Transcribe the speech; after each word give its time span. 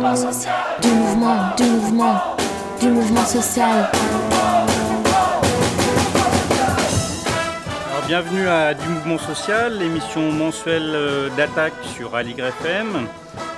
Du 0.00 0.88
mouvement, 0.88 1.54
du 1.58 1.64
mouvement, 1.64 2.14
du 2.80 2.88
mouvement 2.88 3.24
social. 3.26 3.90
bienvenue 8.06 8.48
à 8.48 8.72
Du 8.72 8.88
Mouvement 8.88 9.18
Social, 9.18 9.76
l'émission 9.78 10.32
mensuelle 10.32 10.90
euh, 10.94 11.28
d'attaque 11.36 11.74
sur 11.94 12.16
Aligre 12.16 12.46
FM. 12.46 13.08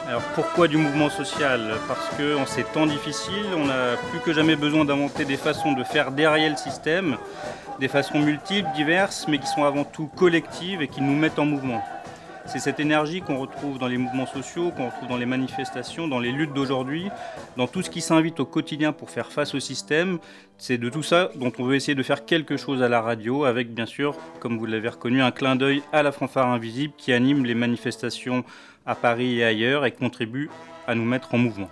Alors 0.08 0.22
pourquoi 0.34 0.66
du 0.66 0.78
mouvement 0.78 1.10
social? 1.10 1.74
Parce 1.86 2.08
qu'en 2.16 2.44
ces 2.44 2.64
temps 2.64 2.86
difficiles, 2.86 3.46
on 3.56 3.70
a 3.70 3.96
plus 4.10 4.18
que 4.18 4.32
jamais 4.32 4.56
besoin 4.56 4.84
d'inventer 4.84 5.24
des 5.24 5.36
façons 5.36 5.72
de 5.72 5.84
faire 5.84 6.10
derrière 6.10 6.50
le 6.50 6.56
système, 6.56 7.18
des 7.78 7.86
façons 7.86 8.18
multiples, 8.18 8.68
diverses, 8.74 9.26
mais 9.28 9.38
qui 9.38 9.46
sont 9.46 9.62
avant 9.62 9.84
tout 9.84 10.10
collectives 10.16 10.82
et 10.82 10.88
qui 10.88 11.02
nous 11.02 11.14
mettent 11.14 11.38
en 11.38 11.46
mouvement. 11.46 11.84
C'est 12.46 12.58
cette 12.58 12.80
énergie 12.80 13.22
qu'on 13.22 13.38
retrouve 13.38 13.78
dans 13.78 13.86
les 13.86 13.98
mouvements 13.98 14.26
sociaux, 14.26 14.72
qu'on 14.76 14.86
retrouve 14.86 15.08
dans 15.08 15.16
les 15.16 15.26
manifestations, 15.26 16.08
dans 16.08 16.18
les 16.18 16.32
luttes 16.32 16.52
d'aujourd'hui, 16.52 17.08
dans 17.56 17.66
tout 17.66 17.82
ce 17.82 17.90
qui 17.90 18.00
s'invite 18.00 18.40
au 18.40 18.44
quotidien 18.44 18.92
pour 18.92 19.10
faire 19.10 19.30
face 19.30 19.54
au 19.54 19.60
système. 19.60 20.18
C'est 20.58 20.78
de 20.78 20.88
tout 20.88 21.02
ça 21.02 21.30
dont 21.36 21.52
on 21.58 21.64
veut 21.64 21.76
essayer 21.76 21.94
de 21.94 22.02
faire 22.02 22.24
quelque 22.24 22.56
chose 22.56 22.82
à 22.82 22.88
la 22.88 23.00
radio, 23.00 23.44
avec 23.44 23.72
bien 23.72 23.86
sûr, 23.86 24.16
comme 24.40 24.58
vous 24.58 24.66
l'avez 24.66 24.88
reconnu, 24.88 25.22
un 25.22 25.30
clin 25.30 25.56
d'œil 25.56 25.82
à 25.92 26.02
la 26.02 26.12
fanfare 26.12 26.48
invisible 26.48 26.94
qui 26.96 27.12
anime 27.12 27.44
les 27.44 27.54
manifestations 27.54 28.44
à 28.86 28.94
Paris 28.94 29.38
et 29.38 29.44
ailleurs 29.44 29.86
et 29.86 29.92
contribue 29.92 30.50
à 30.86 30.94
nous 30.94 31.04
mettre 31.04 31.34
en 31.34 31.38
mouvement. 31.38 31.70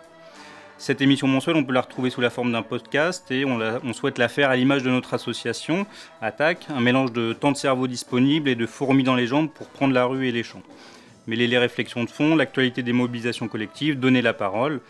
Cette 0.80 1.02
émission 1.02 1.26
mensuelle, 1.26 1.56
on 1.56 1.62
peut 1.62 1.74
la 1.74 1.82
retrouver 1.82 2.08
sous 2.08 2.22
la 2.22 2.30
forme 2.30 2.52
d'un 2.52 2.62
podcast 2.62 3.30
et 3.30 3.44
on, 3.44 3.92
souhaite 3.92 4.16
la 4.16 4.28
faire 4.30 4.48
à 4.48 4.56
l'image 4.56 4.82
de 4.82 4.88
notre 4.88 5.12
association, 5.12 5.86
Attaque, 6.22 6.68
un 6.70 6.80
mélange 6.80 7.12
de 7.12 7.34
temps 7.34 7.52
de 7.52 7.56
cerveau 7.58 7.86
disponible 7.86 8.48
et 8.48 8.54
de 8.54 8.64
fourmis 8.64 9.02
dans 9.02 9.14
les 9.14 9.26
jambes 9.26 9.50
pour 9.50 9.66
prendre 9.66 9.92
la 9.92 10.06
rue 10.06 10.26
et 10.26 10.32
les 10.32 10.42
champs. 10.42 10.62
Mêler 11.26 11.48
les 11.48 11.58
réflexions 11.58 12.04
de 12.04 12.08
fond, 12.08 12.34
l'actualité 12.34 12.82
des 12.82 12.94
mobilisations 12.94 13.46
collectives, 13.46 14.00
donner 14.00 14.22
la 14.22 14.32
parole. 14.32 14.80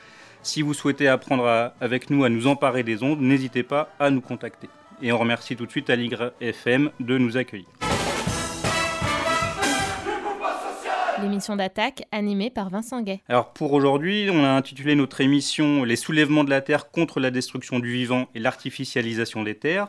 Si 0.44 0.62
vous 0.62 0.74
souhaitez 0.74 1.08
apprendre 1.08 1.72
avec 1.80 2.08
nous 2.08 2.22
à 2.22 2.28
nous 2.28 2.46
emparer 2.46 2.84
des 2.84 3.02
ondes, 3.02 3.20
n'hésitez 3.20 3.64
pas 3.64 3.92
à 3.98 4.11
nous 4.11 4.20
contacter. 4.20 4.68
Et 5.02 5.11
on 5.11 5.18
remercie 5.18 5.56
tout 5.56 5.66
de 5.66 5.72
suite 5.72 5.91
Aligre 5.91 6.30
FM 6.41 6.92
de 7.00 7.18
nous 7.18 7.36
accueillir. 7.36 7.66
L'émission 11.22 11.56
d'attaque 11.56 12.04
animée 12.12 12.50
par 12.50 12.70
Vincent 12.70 13.02
Gay. 13.02 13.20
Alors 13.28 13.52
pour 13.52 13.72
aujourd'hui, 13.72 14.28
on 14.32 14.44
a 14.44 14.48
intitulé 14.48 14.94
notre 14.94 15.20
émission 15.20 15.84
Les 15.84 15.96
soulèvements 15.96 16.44
de 16.44 16.50
la 16.50 16.60
Terre 16.60 16.90
contre 16.90 17.20
la 17.20 17.30
destruction 17.30 17.78
du 17.78 17.92
vivant 17.92 18.28
et 18.34 18.38
l'artificialisation 18.38 19.42
des 19.42 19.54
terres. 19.54 19.88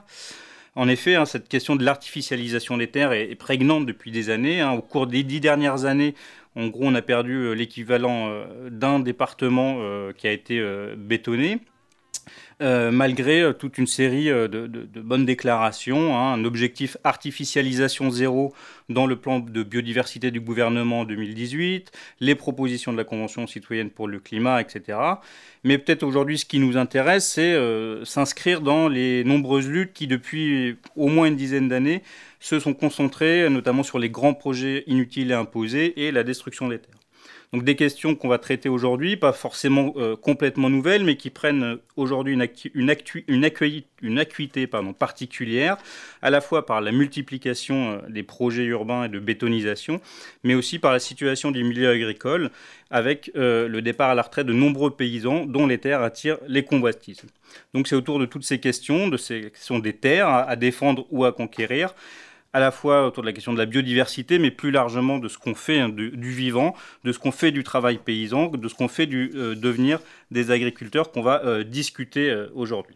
En 0.75 0.88
effet, 0.88 1.15
hein, 1.15 1.25
cette 1.25 1.49
question 1.49 1.75
de 1.75 1.83
l'artificialisation 1.83 2.77
des 2.77 2.88
terres 2.88 3.11
est, 3.11 3.35
prégnante 3.35 3.85
depuis 3.85 4.11
des 4.11 4.29
années. 4.29 4.61
Hein. 4.61 4.71
Au 4.71 4.81
cours 4.81 5.05
des 5.05 5.23
dix 5.23 5.41
dernières 5.41 5.83
années, 5.83 6.15
en 6.55 6.67
gros, 6.67 6.83
on 6.85 6.95
a 6.95 7.01
perdu 7.01 7.33
euh, 7.33 7.53
l'équivalent 7.53 8.29
euh, 8.29 8.69
d'un 8.69 8.99
département 8.99 9.77
euh, 9.79 10.13
qui 10.13 10.27
a 10.27 10.31
été 10.31 10.61
bétonné. 10.97 11.59
Euh, 12.61 12.91
malgré 12.91 13.41
euh, 13.41 13.53
toute 13.53 13.80
une 13.80 13.88
série 13.88 14.30
euh, 14.30 14.47
de, 14.47 15.02
bonnes 15.02 15.25
déclarations, 15.25 16.16
hein, 16.16 16.33
un 16.33 16.45
objectif 16.45 16.95
artificialisation 17.03 18.11
zéro 18.11 18.53
dans 18.88 19.08
le 19.08 19.16
plan 19.16 19.39
de 19.39 19.63
biodiversité 19.63 20.30
du 20.30 20.39
gouvernement 20.39 21.02
en 21.02 21.05
2018, 21.05 21.91
les 22.19 22.36
propositions 22.36 22.91
de 22.91 22.97
la 22.97 23.03
Convention 23.03 23.47
citoyenne 23.47 23.89
pour 23.89 24.08
le 24.08 24.19
climat, 24.19 24.61
etc. 24.61 25.00
Mais 25.63 25.80
peut-être 25.80 26.03
aujourd'hui, 26.03 26.38
ce 26.38 26.45
qui 26.45 26.59
nous 26.59 26.78
intéresse, 26.78 27.28
c'est 27.28 27.55
s'inscrire 28.03 28.61
dans 28.61 28.88
les 28.89 29.23
nombreuses 29.23 29.69
luttes 29.69 29.94
qui, 29.94 30.08
depuis 30.08 30.75
au 30.95 31.08
moins 31.08 31.28
une 31.28 31.35
dizaine 31.35 31.69
d'années, 31.69 32.03
se 32.39 32.59
sont 32.59 32.73
concentrées 32.73 33.50
notamment 33.50 33.83
sur 33.83 33.97
les 33.97 34.09
grands 34.09 34.33
projets 34.33 34.83
inutiles 34.88 35.31
et 35.31 35.35
imposés 35.35 36.06
et 36.06 36.11
la 36.11 36.23
destruction 36.23 36.67
des 36.67 36.80
terres. 36.80 37.00
Donc 37.53 37.66
des 37.66 37.75
questions 37.75 38.16
qu'on 38.16 38.30
va 38.30 38.38
traiter 38.38 38.69
aujourd'hui, 38.69 39.17
pas 39.17 39.33
forcément 39.33 39.94
euh, 39.97 40.16
complètement 40.16 40.69
nouvelles, 40.69 41.03
mais 41.03 41.17
qui 41.17 41.30
prennent 41.30 41.63
euh, 41.63 41.75
aujourd'hui 41.97 42.34
une, 42.34 42.47
une, 42.75 42.95
une, 43.28 44.19
acuité 44.19 44.67
pardon, 44.67 44.94
particulière, 44.94 45.78
à 46.22 46.29
la 46.29 46.39
fois 46.39 46.66
par 46.66 46.79
la 46.79 46.94
multiplication 46.94 47.91
euh, 47.91 48.09
des 48.09 48.23
projets 48.23 48.63
urbains 48.63 49.03
et 49.03 49.09
de 49.09 49.19
bétonisation, 49.19 50.00
mais 50.45 50.53
aussi 50.53 50.79
par 50.79 50.94
la 50.94 51.00
situation 51.00 51.51
du 51.51 51.66
milieu 51.66 51.89
agricole, 51.89 52.51
avec 52.89 53.31
le 53.35 53.79
départ 53.79 54.09
à 54.09 54.16
la 54.16 54.22
retraite 54.22 54.47
de 54.47 54.53
nombreux 54.53 54.91
paysans 54.91 55.45
dont 55.45 55.66
les 55.66 55.78
terres 55.78 56.01
attirent 56.01 56.39
les 56.47 56.63
convoitises. 56.63 57.22
Donc 57.73 57.88
c'est 57.88 57.95
autour 57.95 58.19
de 58.19 58.25
toutes 58.25 58.44
ces 58.44 58.59
questions, 58.59 59.07
de 59.07 59.16
ces 59.16 59.51
questions 59.51 59.79
des 59.79 59.94
terres 59.94 60.28
à 60.28 60.56
défendre 60.57 61.06
ou 61.09 61.23
à 61.23 61.31
conquérir, 61.31 61.95
à 62.53 62.59
la 62.59 62.72
fois 62.72 63.07
autour 63.07 63.23
de 63.23 63.28
la 63.28 63.34
question 63.34 63.53
de 63.53 63.57
la 63.57 63.66
biodiversité, 63.66 64.39
mais 64.39 64.51
plus 64.51 64.72
largement 64.72 65.19
de 65.19 65.28
ce 65.28 65.38
qu'on 65.38 65.56
fait 65.56 65.79
hein, 65.79 65.89
du, 65.89 66.31
vivant, 66.31 66.75
de 67.03 67.12
ce 67.12 67.19
qu'on 67.19 67.31
fait 67.31 67.51
du 67.51 67.63
travail 67.63 67.97
paysan, 67.97 68.47
de 68.47 68.67
ce 68.67 68.75
qu'on 68.75 68.88
fait 68.88 69.06
du 69.06 69.31
euh, 69.35 69.56
devenir 69.56 70.00
des 70.31 70.51
agriculteurs 70.51 71.12
qu'on 71.12 71.22
va 71.22 71.44
euh, 71.45 71.63
discuter 71.63 72.29
euh, 72.29 72.47
aujourd'hui. 72.53 72.95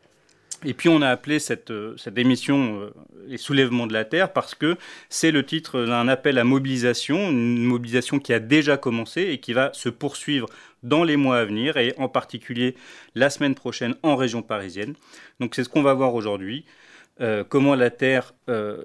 Et 0.63 0.73
puis 0.73 0.89
on 0.89 1.01
a 1.01 1.09
appelé 1.09 1.39
cette, 1.39 1.71
cette 1.97 2.17
émission 2.17 2.89
Les 3.27 3.38
soulèvements 3.38 3.88
de 3.88 3.93
la 3.93 4.03
Terre 4.03 4.31
parce 4.33 4.55
que 4.55 4.77
c'est 5.09 5.31
le 5.31 5.45
titre 5.45 5.83
d'un 5.85 6.07
appel 6.07 6.39
à 6.39 6.43
mobilisation, 6.43 7.29
une 7.29 7.63
mobilisation 7.63 8.19
qui 8.19 8.33
a 8.33 8.39
déjà 8.39 8.77
commencé 8.77 9.22
et 9.22 9.37
qui 9.39 9.53
va 9.53 9.72
se 9.73 9.89
poursuivre 9.89 10.47
dans 10.81 11.03
les 11.03 11.17
mois 11.17 11.37
à 11.39 11.45
venir 11.45 11.77
et 11.77 11.93
en 11.97 12.07
particulier 12.07 12.75
la 13.16 13.29
semaine 13.29 13.53
prochaine 13.53 13.95
en 14.01 14.16
région 14.16 14.41
parisienne. 14.41 14.95
Donc 15.39 15.55
c'est 15.55 15.63
ce 15.63 15.69
qu'on 15.69 15.83
va 15.83 15.93
voir 15.93 16.16
aujourd'hui. 16.16 16.66
Euh, 17.21 17.45
comment 17.47 17.75
la 17.75 17.91
Terre 17.91 18.33
euh, 18.49 18.77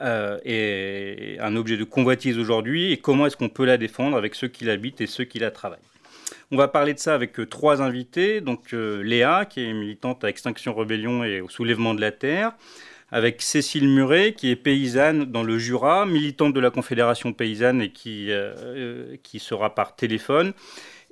euh, 0.00 0.38
est 0.44 1.38
un 1.38 1.54
objet 1.54 1.76
de 1.76 1.84
convoitise 1.84 2.36
aujourd'hui 2.36 2.92
et 2.92 2.96
comment 2.96 3.26
est-ce 3.26 3.36
qu'on 3.36 3.48
peut 3.48 3.64
la 3.64 3.76
défendre 3.76 4.16
avec 4.16 4.34
ceux 4.34 4.48
qui 4.48 4.64
l'habitent 4.64 5.00
et 5.00 5.06
ceux 5.06 5.24
qui 5.24 5.38
la 5.38 5.52
travaillent. 5.52 5.78
On 6.50 6.56
va 6.56 6.66
parler 6.66 6.92
de 6.92 6.98
ça 6.98 7.14
avec 7.14 7.38
trois 7.48 7.80
invités, 7.80 8.40
donc 8.40 8.72
Léa, 8.72 9.44
qui 9.44 9.64
est 9.64 9.72
militante 9.72 10.24
à 10.24 10.28
Extinction 10.28 10.74
Rebellion 10.74 11.22
et 11.22 11.40
au 11.40 11.48
soulèvement 11.48 11.94
de 11.94 12.00
la 12.00 12.10
Terre, 12.10 12.52
avec 13.12 13.42
Cécile 13.42 13.86
Muret, 13.86 14.32
qui 14.32 14.50
est 14.50 14.56
paysanne 14.56 15.26
dans 15.26 15.42
le 15.42 15.58
Jura, 15.58 16.06
militante 16.06 16.54
de 16.54 16.60
la 16.60 16.70
Confédération 16.70 17.34
paysanne 17.34 17.82
et 17.82 17.90
qui, 17.90 18.30
qui 19.22 19.38
sera 19.40 19.74
par 19.74 19.94
téléphone, 19.94 20.54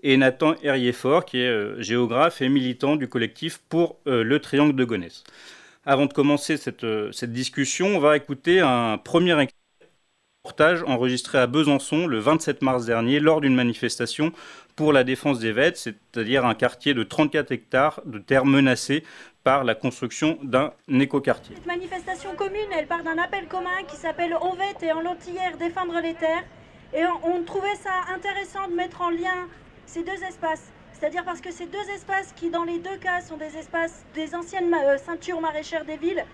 et 0.02 0.16
Nathan 0.16 0.54
Herrier-Fort, 0.62 1.26
qui 1.26 1.38
est 1.40 1.82
géographe 1.82 2.40
et 2.40 2.48
militant 2.48 2.96
du 2.96 3.06
collectif 3.06 3.60
pour 3.68 3.98
le 4.06 4.38
Triangle 4.38 4.74
de 4.74 4.84
Gonesse. 4.84 5.22
Avant 5.88 6.06
de 6.06 6.12
commencer 6.12 6.56
euh, 6.82 7.12
cette, 7.12 7.32
discussion, 7.32 7.86
on 7.94 8.00
va 8.00 8.16
écouter 8.16 8.58
un 8.58 8.98
premier 8.98 9.46
reportage 10.42 10.82
enregistré 10.82 11.38
à 11.38 11.46
Besançon 11.46 12.08
le 12.08 12.18
27 12.18 12.60
mars 12.62 12.86
dernier 12.86 13.20
lors 13.20 13.40
d'une 13.40 13.54
manifestation 13.54 14.32
pour 14.74 14.92
la 14.92 15.04
défense 15.04 15.38
des 15.38 15.52
Vêtes, 15.52 15.76
c'est-à-dire 15.76 16.44
un 16.44 16.54
quartier 16.54 16.92
de 16.92 17.04
34 17.04 17.52
hectares 17.52 18.00
de 18.04 18.18
terres 18.18 18.46
menacées 18.46 19.04
par 19.44 19.62
la 19.62 19.76
construction 19.76 20.40
d'un 20.42 20.72
écoquartier. 20.88 21.54
Cette 21.54 21.66
manifestation 21.66 22.34
commune, 22.34 22.72
elle 22.76 22.88
part 22.88 23.04
d'un 23.04 23.18
appel 23.18 23.46
commun 23.46 23.84
qui 23.86 23.94
s'appelle 23.94 24.34
Ovette 24.34 24.82
et 24.82 24.90
en 24.90 25.02
Lentillère 25.02 25.56
défendre 25.56 26.00
les 26.02 26.14
terres. 26.14 26.44
Et 26.94 27.04
on 27.22 27.44
trouvait 27.44 27.76
ça 27.76 28.12
intéressant 28.12 28.66
de 28.68 28.74
mettre 28.74 29.02
en 29.02 29.10
lien 29.10 29.46
ces 29.86 30.02
deux 30.02 30.20
espaces. 30.28 30.72
C'est-à-dire 30.98 31.24
parce 31.24 31.42
que 31.42 31.50
ces 31.52 31.66
deux 31.66 31.90
espaces 31.94 32.32
qui, 32.32 32.48
dans 32.48 32.64
les 32.64 32.78
deux 32.78 32.96
cas, 32.96 33.20
sont 33.20 33.36
des 33.36 33.58
espaces 33.58 34.06
des 34.14 34.34
anciennes 34.34 34.72
euh, 34.72 34.96
ceintures 34.96 35.42
maraîchères 35.42 35.84
des 35.84 35.98
villes, 35.98 36.24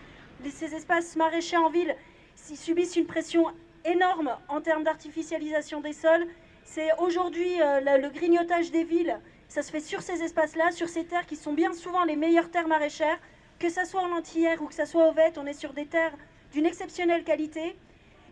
ces 0.48 0.74
espaces 0.74 1.16
maraîchers 1.16 1.56
en 1.56 1.68
ville, 1.68 1.96
subissent 2.36 2.94
une 2.94 3.06
pression 3.06 3.46
énorme 3.84 4.36
en 4.48 4.60
termes 4.60 4.84
d'artificialisation 4.84 5.80
des 5.80 5.92
sols. 5.92 6.26
C'est 6.64 6.90
aujourd'hui 6.98 7.60
euh, 7.60 7.98
le 7.98 8.08
grignotage 8.10 8.70
des 8.70 8.84
villes. 8.84 9.18
Ça 9.48 9.62
se 9.62 9.72
fait 9.72 9.80
sur 9.80 10.00
ces 10.00 10.22
espaces-là, 10.22 10.70
sur 10.70 10.88
ces 10.88 11.04
terres 11.06 11.26
qui 11.26 11.36
sont 11.36 11.54
bien 11.54 11.72
souvent 11.72 12.04
les 12.04 12.14
meilleures 12.14 12.50
terres 12.50 12.68
maraîchères. 12.68 13.18
Que 13.58 13.68
ça 13.68 13.84
soit 13.84 14.02
en 14.02 14.08
Lentillère 14.08 14.62
ou 14.62 14.66
que 14.66 14.74
ça 14.74 14.86
soit 14.86 15.08
au 15.08 15.12
Vette, 15.12 15.38
on 15.38 15.46
est 15.46 15.54
sur 15.54 15.72
des 15.72 15.86
terres 15.86 16.14
d'une 16.52 16.66
exceptionnelle 16.66 17.24
qualité. 17.24 17.76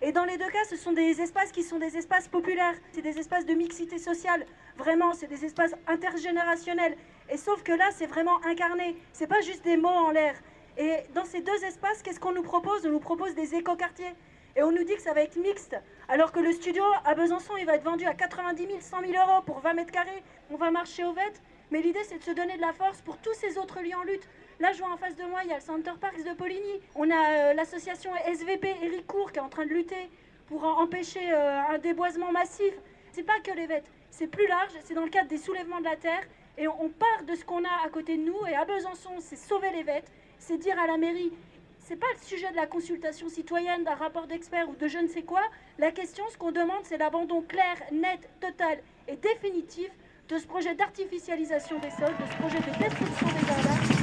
Et 0.02 0.12
dans 0.12 0.24
les 0.24 0.38
deux 0.38 0.48
cas, 0.48 0.64
ce 0.64 0.76
sont 0.76 0.92
des 0.92 1.20
espaces 1.20 1.52
qui 1.52 1.62
sont 1.62 1.78
des 1.78 1.98
espaces 1.98 2.26
populaires, 2.26 2.74
c'est 2.92 3.02
des 3.02 3.18
espaces 3.18 3.44
de 3.44 3.52
mixité 3.52 3.98
sociale. 3.98 4.46
Vraiment, 4.78 5.12
c'est 5.12 5.26
des 5.26 5.44
espaces 5.44 5.74
intergénérationnels. 5.86 6.96
Et 7.28 7.36
sauf 7.36 7.62
que 7.62 7.72
là, 7.72 7.90
c'est 7.92 8.06
vraiment 8.06 8.42
incarné. 8.46 8.96
C'est 9.12 9.26
pas 9.26 9.42
juste 9.42 9.62
des 9.62 9.76
mots 9.76 9.88
en 9.88 10.10
l'air. 10.10 10.34
Et 10.78 10.94
dans 11.14 11.26
ces 11.26 11.42
deux 11.42 11.64
espaces, 11.64 12.02
qu'est-ce 12.02 12.18
qu'on 12.18 12.32
nous 12.32 12.42
propose? 12.42 12.86
On 12.86 12.90
nous 12.90 12.98
propose 12.98 13.34
des 13.34 13.54
écoquartiers. 13.54 14.14
Et 14.56 14.62
on 14.62 14.72
nous 14.72 14.84
dit 14.84 14.94
que 14.96 15.02
ça 15.02 15.12
va 15.12 15.20
être 15.20 15.36
mixte. 15.36 15.76
Alors 16.08 16.32
que 16.32 16.40
le 16.40 16.52
studio 16.52 16.82
à 17.04 17.14
Besançon, 17.14 17.58
il 17.58 17.66
va 17.66 17.74
être 17.74 17.84
vendu 17.84 18.06
à 18.06 18.14
90 18.14 18.66
000, 18.66 18.78
100 18.80 19.00
000 19.06 19.12
euros 19.12 19.42
pour 19.42 19.60
20 19.60 19.74
mètres 19.74 19.92
carrés. 19.92 20.22
On 20.50 20.56
va 20.56 20.70
marcher 20.70 21.04
au 21.04 21.12
VET. 21.12 21.34
Mais 21.70 21.82
l'idée, 21.82 22.02
c'est 22.04 22.18
de 22.18 22.24
se 22.24 22.32
donner 22.32 22.56
de 22.56 22.62
la 22.62 22.72
force 22.72 23.02
pour 23.02 23.18
tous 23.18 23.34
ces 23.34 23.58
autres 23.58 23.80
lieux 23.82 23.94
en 23.94 24.02
lutte. 24.04 24.26
Là, 24.60 24.72
je 24.72 24.78
vois 24.78 24.92
en 24.92 24.98
face 24.98 25.16
de 25.16 25.24
moi, 25.24 25.40
il 25.42 25.48
y 25.48 25.52
a 25.52 25.56
le 25.56 25.62
Center 25.62 25.92
Parks 25.98 26.22
de 26.22 26.34
Poligny. 26.34 26.82
On 26.94 27.10
a 27.10 27.14
euh, 27.14 27.54
l'association 27.54 28.10
SVP 28.26 28.76
Eric 28.82 29.06
qui 29.32 29.38
est 29.38 29.40
en 29.40 29.48
train 29.48 29.64
de 29.64 29.70
lutter 29.70 30.10
pour 30.48 30.64
empêcher 30.64 31.32
euh, 31.32 31.62
un 31.70 31.78
déboisement 31.78 32.30
massif. 32.30 32.74
C'est 33.12 33.22
pas 33.22 33.40
que 33.42 33.52
les 33.52 33.66
vêtements, 33.66 33.88
c'est 34.10 34.26
plus 34.26 34.46
large, 34.46 34.72
c'est 34.84 34.92
dans 34.92 35.04
le 35.04 35.08
cadre 35.08 35.28
des 35.28 35.38
soulèvements 35.38 35.78
de 35.78 35.84
la 35.84 35.96
terre. 35.96 36.20
Et 36.58 36.68
on, 36.68 36.90
part 36.90 37.24
de 37.26 37.34
ce 37.34 37.42
qu'on 37.42 37.64
a 37.64 37.86
à 37.86 37.88
côté 37.88 38.18
de 38.18 38.22
nous. 38.22 38.36
Et 38.50 38.54
à 38.54 38.66
Besançon, 38.66 39.12
c'est 39.20 39.36
sauver 39.36 39.70
les 39.70 39.82
vêtements, 39.82 40.10
c'est 40.38 40.58
dire 40.58 40.78
à 40.78 40.86
la 40.86 40.98
mairie 40.98 41.32
c'est 41.78 41.96
pas 41.96 42.06
le 42.14 42.24
sujet 42.24 42.50
de 42.50 42.56
la 42.56 42.66
consultation 42.66 43.28
citoyenne, 43.28 43.82
d'un 43.82 43.94
rapport 43.94 44.26
d'experts 44.26 44.68
ou 44.68 44.76
de 44.76 44.86
je 44.86 44.98
ne 44.98 45.08
sais 45.08 45.22
quoi. 45.22 45.42
La 45.78 45.90
question, 45.90 46.22
ce 46.30 46.36
qu'on 46.36 46.52
demande, 46.52 46.84
c'est 46.84 46.98
l'abandon 46.98 47.40
clair, 47.40 47.76
net, 47.90 48.28
total 48.40 48.78
et 49.08 49.16
définitif 49.16 49.88
de 50.28 50.38
ce 50.38 50.46
projet 50.46 50.74
d'artificialisation 50.74 51.78
des 51.80 51.90
sols, 51.90 52.14
de 52.20 52.30
ce 52.30 52.36
projet 52.36 52.58
de 52.58 52.78
destruction 52.78 53.26
des 53.26 53.46
jardins. 53.46 53.99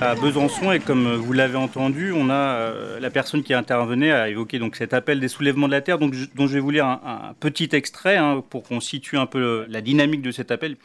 À 0.00 0.14
Besançon, 0.16 0.72
et 0.72 0.80
comme 0.80 1.14
vous 1.14 1.32
l'avez 1.32 1.56
entendu, 1.56 2.12
on 2.12 2.28
a 2.28 2.34
euh, 2.34 2.98
la 2.98 3.10
personne 3.10 3.42
qui 3.42 3.54
intervenait 3.54 4.10
a 4.10 4.28
évoqué 4.28 4.58
donc 4.58 4.74
cet 4.74 4.94
appel 4.94 5.20
des 5.20 5.28
soulèvements 5.28 5.68
de 5.68 5.72
la 5.72 5.80
terre, 5.80 5.98
donc, 5.98 6.14
dont 6.34 6.46
je 6.46 6.54
vais 6.54 6.60
vous 6.60 6.70
lire 6.70 6.86
un, 6.86 7.34
petit 7.38 7.68
extrait 7.72 8.16
hein, 8.16 8.42
pour 8.50 8.64
qu'on 8.64 8.80
situe 8.80 9.16
un 9.16 9.26
peu 9.26 9.64
la 9.68 9.80
dynamique 9.80 10.22
de 10.22 10.32
cet 10.32 10.50
appel. 10.50 10.76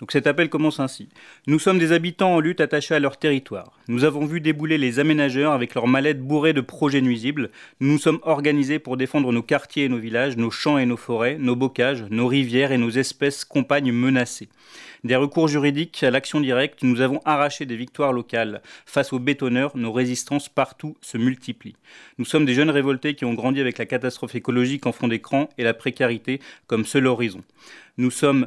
Donc 0.00 0.12
cet 0.12 0.26
appel 0.26 0.48
commence 0.48 0.80
ainsi. 0.80 1.08
Nous 1.46 1.58
sommes 1.58 1.78
des 1.78 1.92
habitants 1.92 2.34
en 2.34 2.40
lutte 2.40 2.60
attachés 2.60 2.94
à 2.94 2.98
leur 2.98 3.18
territoire. 3.18 3.78
Nous 3.86 4.04
avons 4.04 4.24
vu 4.24 4.40
débouler 4.40 4.78
les 4.78 4.98
aménageurs 4.98 5.52
avec 5.52 5.74
leurs 5.74 5.86
mallettes 5.86 6.22
bourrées 6.22 6.54
de 6.54 6.62
projets 6.62 7.02
nuisibles. 7.02 7.50
Nous 7.80 7.92
nous 7.92 7.98
sommes 7.98 8.20
organisés 8.22 8.78
pour 8.78 8.96
défendre 8.96 9.30
nos 9.30 9.42
quartiers 9.42 9.84
et 9.84 9.88
nos 9.90 9.98
villages, 9.98 10.38
nos 10.38 10.50
champs 10.50 10.78
et 10.78 10.86
nos 10.86 10.96
forêts, 10.96 11.36
nos 11.38 11.54
bocages, 11.54 12.04
nos 12.10 12.26
rivières 12.26 12.72
et 12.72 12.78
nos 12.78 12.90
espèces 12.90 13.44
compagnes 13.44 13.92
menacées. 13.92 14.48
Des 15.04 15.16
recours 15.16 15.48
juridiques 15.48 16.02
à 16.02 16.10
l'action 16.10 16.40
directe, 16.40 16.82
nous 16.82 17.00
avons 17.00 17.20
arraché 17.24 17.64
des 17.64 17.76
victoires 17.76 18.12
locales. 18.12 18.60
Face 18.84 19.12
aux 19.12 19.18
bétonneurs, 19.18 19.74
nos 19.76 19.92
résistances 19.92 20.48
partout 20.48 20.96
se 21.00 21.16
multiplient. 21.16 21.76
Nous 22.18 22.26
sommes 22.26 22.44
des 22.44 22.52
jeunes 22.54 22.70
révoltés 22.70 23.14
qui 23.14 23.24
ont 23.24 23.32
grandi 23.32 23.60
avec 23.60 23.78
la 23.78 23.86
catastrophe 23.86 24.34
écologique 24.34 24.86
en 24.86 24.92
fond 24.92 25.08
d'écran 25.08 25.48
et 25.56 25.64
la 25.64 25.72
précarité 25.72 26.40
comme 26.66 26.84
seul 26.84 27.06
horizon. 27.06 27.40
Nous 27.96 28.10
sommes 28.10 28.46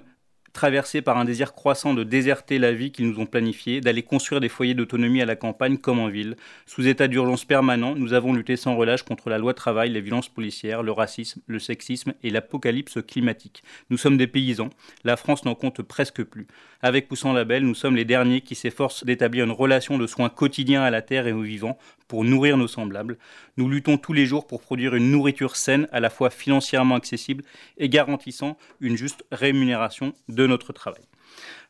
traversés 0.53 1.01
par 1.01 1.17
un 1.17 1.25
désir 1.25 1.53
croissant 1.53 1.93
de 1.93 2.03
déserter 2.03 2.59
la 2.59 2.71
vie 2.71 2.91
qu'ils 2.91 3.09
nous 3.09 3.19
ont 3.19 3.25
planifiée, 3.25 3.81
d'aller 3.81 4.03
construire 4.03 4.39
des 4.39 4.49
foyers 4.49 4.75
d'autonomie 4.75 5.21
à 5.21 5.25
la 5.25 5.35
campagne 5.35 5.77
comme 5.77 5.99
en 5.99 6.07
ville. 6.07 6.35
Sous 6.65 6.87
état 6.87 7.07
d'urgence 7.07 7.43
permanent, 7.43 7.95
nous 7.95 8.13
avons 8.13 8.33
lutté 8.33 8.55
sans 8.55 8.75
relâche 8.75 9.03
contre 9.03 9.29
la 9.29 9.39
loi 9.39 9.53
travail, 9.53 9.89
les 9.89 10.01
violences 10.01 10.29
policières, 10.29 10.83
le 10.83 10.91
racisme, 10.91 11.41
le 11.47 11.59
sexisme 11.59 12.13
et 12.23 12.29
l'apocalypse 12.29 12.99
climatique. 13.05 13.63
Nous 13.89 13.97
sommes 13.97 14.17
des 14.17 14.27
paysans, 14.27 14.69
la 15.03 15.17
France 15.17 15.43
n'en 15.43 15.55
compte 15.55 15.81
presque 15.81 16.23
plus. 16.23 16.47
Avec 16.81 17.11
ou 17.11 17.15
sans 17.15 17.33
label, 17.33 17.63
nous 17.63 17.75
sommes 17.75 17.95
les 17.95 18.05
derniers 18.05 18.41
qui 18.41 18.55
s'efforcent 18.55 19.05
d'établir 19.05 19.45
une 19.45 19.51
relation 19.51 19.97
de 19.97 20.05
soins 20.05 20.29
quotidien 20.29 20.83
à 20.83 20.91
la 20.91 21.01
terre 21.01 21.27
et 21.27 21.33
aux 21.33 21.41
vivants 21.41 21.77
pour 22.07 22.23
nourrir 22.23 22.57
nos 22.57 22.67
semblables. 22.67 23.17
Nous 23.57 23.69
luttons 23.69 23.97
tous 23.97 24.13
les 24.13 24.25
jours 24.25 24.45
pour 24.45 24.61
produire 24.61 24.93
une 24.93 25.09
nourriture 25.09 25.55
saine, 25.55 25.87
à 25.91 25.99
la 25.99 26.09
fois 26.09 26.29
financièrement 26.29 26.95
accessible 26.95 27.43
et 27.77 27.89
garantissant 27.89 28.57
une 28.81 28.97
juste 28.97 29.25
rémunération 29.31 30.13
de 30.27 30.42
notre 30.47 30.73
travail. 30.73 31.03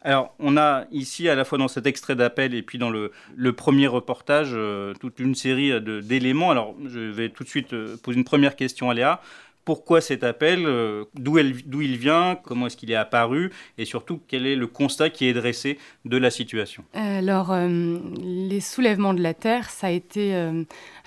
Alors, 0.03 0.35
on 0.39 0.57
a 0.57 0.85
ici, 0.91 1.29
à 1.29 1.35
la 1.35 1.45
fois 1.45 1.57
dans 1.57 1.69
cet 1.69 1.87
extrait 1.87 2.15
d'appel 2.15 2.53
et 2.53 2.61
puis 2.61 2.77
dans 2.77 2.89
le, 2.89 3.11
premier 3.53 3.87
reportage, 3.87 4.49
euh, 4.51 4.93
toute 4.99 5.19
une 5.19 5.33
série 5.33 5.71
d'éléments. 5.81 6.51
Alors, 6.51 6.75
je 6.85 6.99
vais 6.99 7.29
tout 7.29 7.43
de 7.43 7.49
suite 7.49 7.73
euh, 7.73 7.95
poser 8.03 8.17
une 8.17 8.25
première 8.25 8.55
question 8.55 8.89
à 8.89 8.93
Léa 8.93 9.21
pourquoi 9.65 10.01
cet 10.01 10.25
appel, 10.25 10.65
euh, 10.65 11.05
d'où 11.13 11.39
il 11.39 11.95
vient, 11.95 12.37
comment 12.43 12.67
est-ce 12.67 12.75
qu'il 12.75 12.91
est 12.91 12.97
apparu, 12.97 13.49
et 13.77 13.85
surtout 13.85 14.19
quel 14.27 14.45
est 14.45 14.57
le 14.57 14.67
constat 14.67 15.09
qui 15.09 15.25
est 15.25 15.31
dressé 15.31 15.79
de 16.03 16.17
la 16.17 16.31
situation? 16.31 16.83
Alors, 16.93 17.55
les 17.55 18.59
soulèvements 18.59 19.13
de 19.13 19.21
la 19.21 19.33
Terre, 19.33 19.69
ça 19.69 19.87
a 19.87 19.91
été, 19.91 20.35
à 20.35 20.51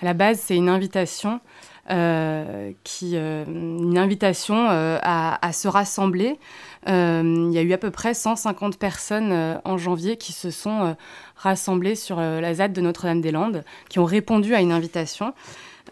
la 0.01 0.15
base, 0.15 0.39
c'est 0.39 0.55
une 0.55 0.69
invitation, 0.69 1.39
qui, 1.87 3.15
une 3.15 3.97
invitation 3.99 4.65
à, 4.67 5.51
se 5.53 5.67
rassembler. 5.67 6.39
Il 6.85 7.51
y 7.51 7.57
a 7.57 7.61
eu 7.61 7.73
à 7.73 7.77
peu 7.77 7.91
près 7.91 8.13
150 8.13 8.77
personnes 8.77 9.59
en 9.65 9.77
janvier 9.77 10.17
qui 10.17 10.33
se 10.33 10.51
sont 10.51 10.95
rassemblées 11.35 11.95
sur 11.95 12.17
la 12.17 12.53
ZAD 12.53 12.73
de 12.73 12.81
Notre-Dame-des-Landes, 12.81 13.63
qui 13.89 13.99
ont 13.99 14.05
répondu 14.05 14.53
à 14.55 14.61
une 14.61 14.71
invitation. 14.71 15.33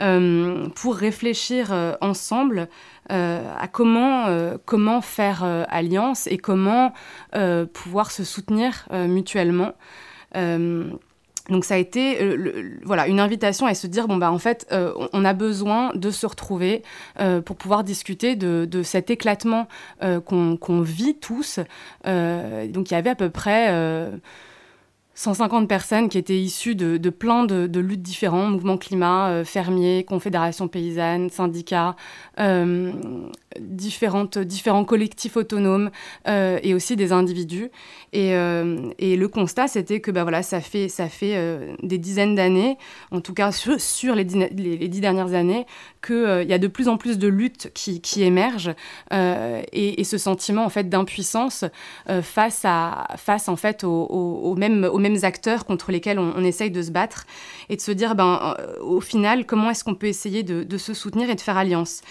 Euh, 0.02 0.68
pour 0.76 0.96
réfléchir 0.96 1.72
euh, 1.72 1.94
ensemble 2.02 2.68
euh, 3.12 3.42
à 3.58 3.68
comment, 3.68 4.26
comment 4.66 5.02
faire 5.02 5.44
alliance 5.70 6.28
et 6.28 6.38
comment 6.38 6.94
pouvoir 7.74 8.12
se 8.12 8.24
soutenir 8.24 8.88
mutuellement. 8.92 9.74
Donc 11.50 11.65
ça 11.65 11.75
a 11.75 11.77
été 11.77 12.18
voilà 12.83 13.07
une 13.07 13.19
invitation 13.19 13.65
à 13.65 13.74
se 13.74 13.88
dire 13.88 14.07
bon 14.07 14.18
bah 14.18 14.31
en 14.31 14.39
fait 14.39 14.68
on 14.71 15.25
a 15.25 15.33
besoin 15.33 15.92
de 15.94 16.09
se 16.09 16.25
retrouver 16.25 16.83
pour 17.45 17.56
pouvoir 17.56 17.83
discuter 17.83 18.36
de 18.36 18.83
cet 18.83 19.09
éclatement 19.09 19.68
qu'on 20.00 20.81
vit 20.81 21.15
tous. 21.15 21.59
donc 22.06 22.92
il 22.92 22.92
y 22.92 22.95
avait 22.95 23.12
à 23.12 23.15
peu 23.15 23.30
près 23.30 24.09
150 25.16 25.70
personnes 25.70 26.10
qui 26.10 26.18
étaient 26.18 26.38
issues 26.38 26.76
de, 26.76 26.98
de 26.98 27.10
plein 27.10 27.46
de, 27.46 27.68
de, 27.68 27.80
luttes 27.80 28.02
différentes, 28.02 28.52
mouvements 28.52 28.78
climat, 28.78 29.30
euh, 29.30 29.46
fermiers, 29.46 30.04
confédérations 30.04 30.68
paysannes, 30.68 31.30
syndicats, 31.30 31.96
euh, 32.40 32.92
différentes, 33.60 34.38
différents 34.38 34.84
collectifs 34.84 35.38
autonomes 35.38 35.90
euh, 36.28 36.60
et 36.64 36.74
aussi 36.74 36.98
des 36.98 37.14
individus. 37.14 37.72
Et, 38.12 38.32
et 39.00 39.18
le 39.18 39.28
constat, 39.28 39.68
c'était 39.68 40.00
que 40.00 40.10
bah, 40.10 40.24
voilà, 40.24 40.42
ça 40.42 40.62
fait, 40.62 40.88
ça 40.88 41.10
fait 41.10 41.38
des 41.84 41.98
dizaines 41.98 42.36
d'années, 42.36 42.78
en 43.12 43.20
tout 43.20 43.34
cas 43.34 43.52
sur, 43.52 43.80
sur 43.82 44.16
les, 44.16 44.24
les, 44.24 44.88
dix 44.88 45.02
dernières 45.02 45.34
années, 45.34 45.66
qu'il 46.06 46.46
y 46.48 46.54
a 46.54 46.58
de 46.58 46.68
plus 46.68 46.88
en 46.88 46.96
plus 46.96 47.18
de 47.18 47.28
luttes 47.28 47.72
qui, 47.74 48.00
qui 48.00 48.24
émergent 48.24 48.74
et, 49.12 50.00
et, 50.00 50.04
ce 50.06 50.18
sentiment 50.18 50.64
en 50.64 50.70
fait 50.70 50.88
d'impuissance 50.88 51.66
face, 52.22 52.62
à, 52.64 53.08
face 53.18 53.50
en 53.50 53.58
fait 53.58 53.84
aux, 53.84 54.56
mêmes, 54.56 54.88
aux 54.90 55.00
mêmes 55.10 55.24
acteurs 55.24 55.66
contre 55.66 55.92
lesquels 55.92 56.19
on, 56.19 56.44
essaye 56.44 56.72
de 56.72 56.81
se 56.81 56.92
battre 56.92 57.25
et 57.69 57.75
de 57.75 57.81
se 57.81 57.92
dire, 57.92 58.16
ben, 58.16 58.56
euh, 58.60 58.80
au 58.81 59.02
final, 59.02 59.46
comment 59.46 59.69
est-ce 59.69 59.84
qu'on 59.84 59.96
peut 59.96 60.07
essayer 60.07 60.44
de, 60.44 60.78
se 60.78 60.94
soutenir 60.94 61.30
et 61.30 61.36
de 61.36 61.42
faire 61.42 61.57
alliance? 61.57 62.02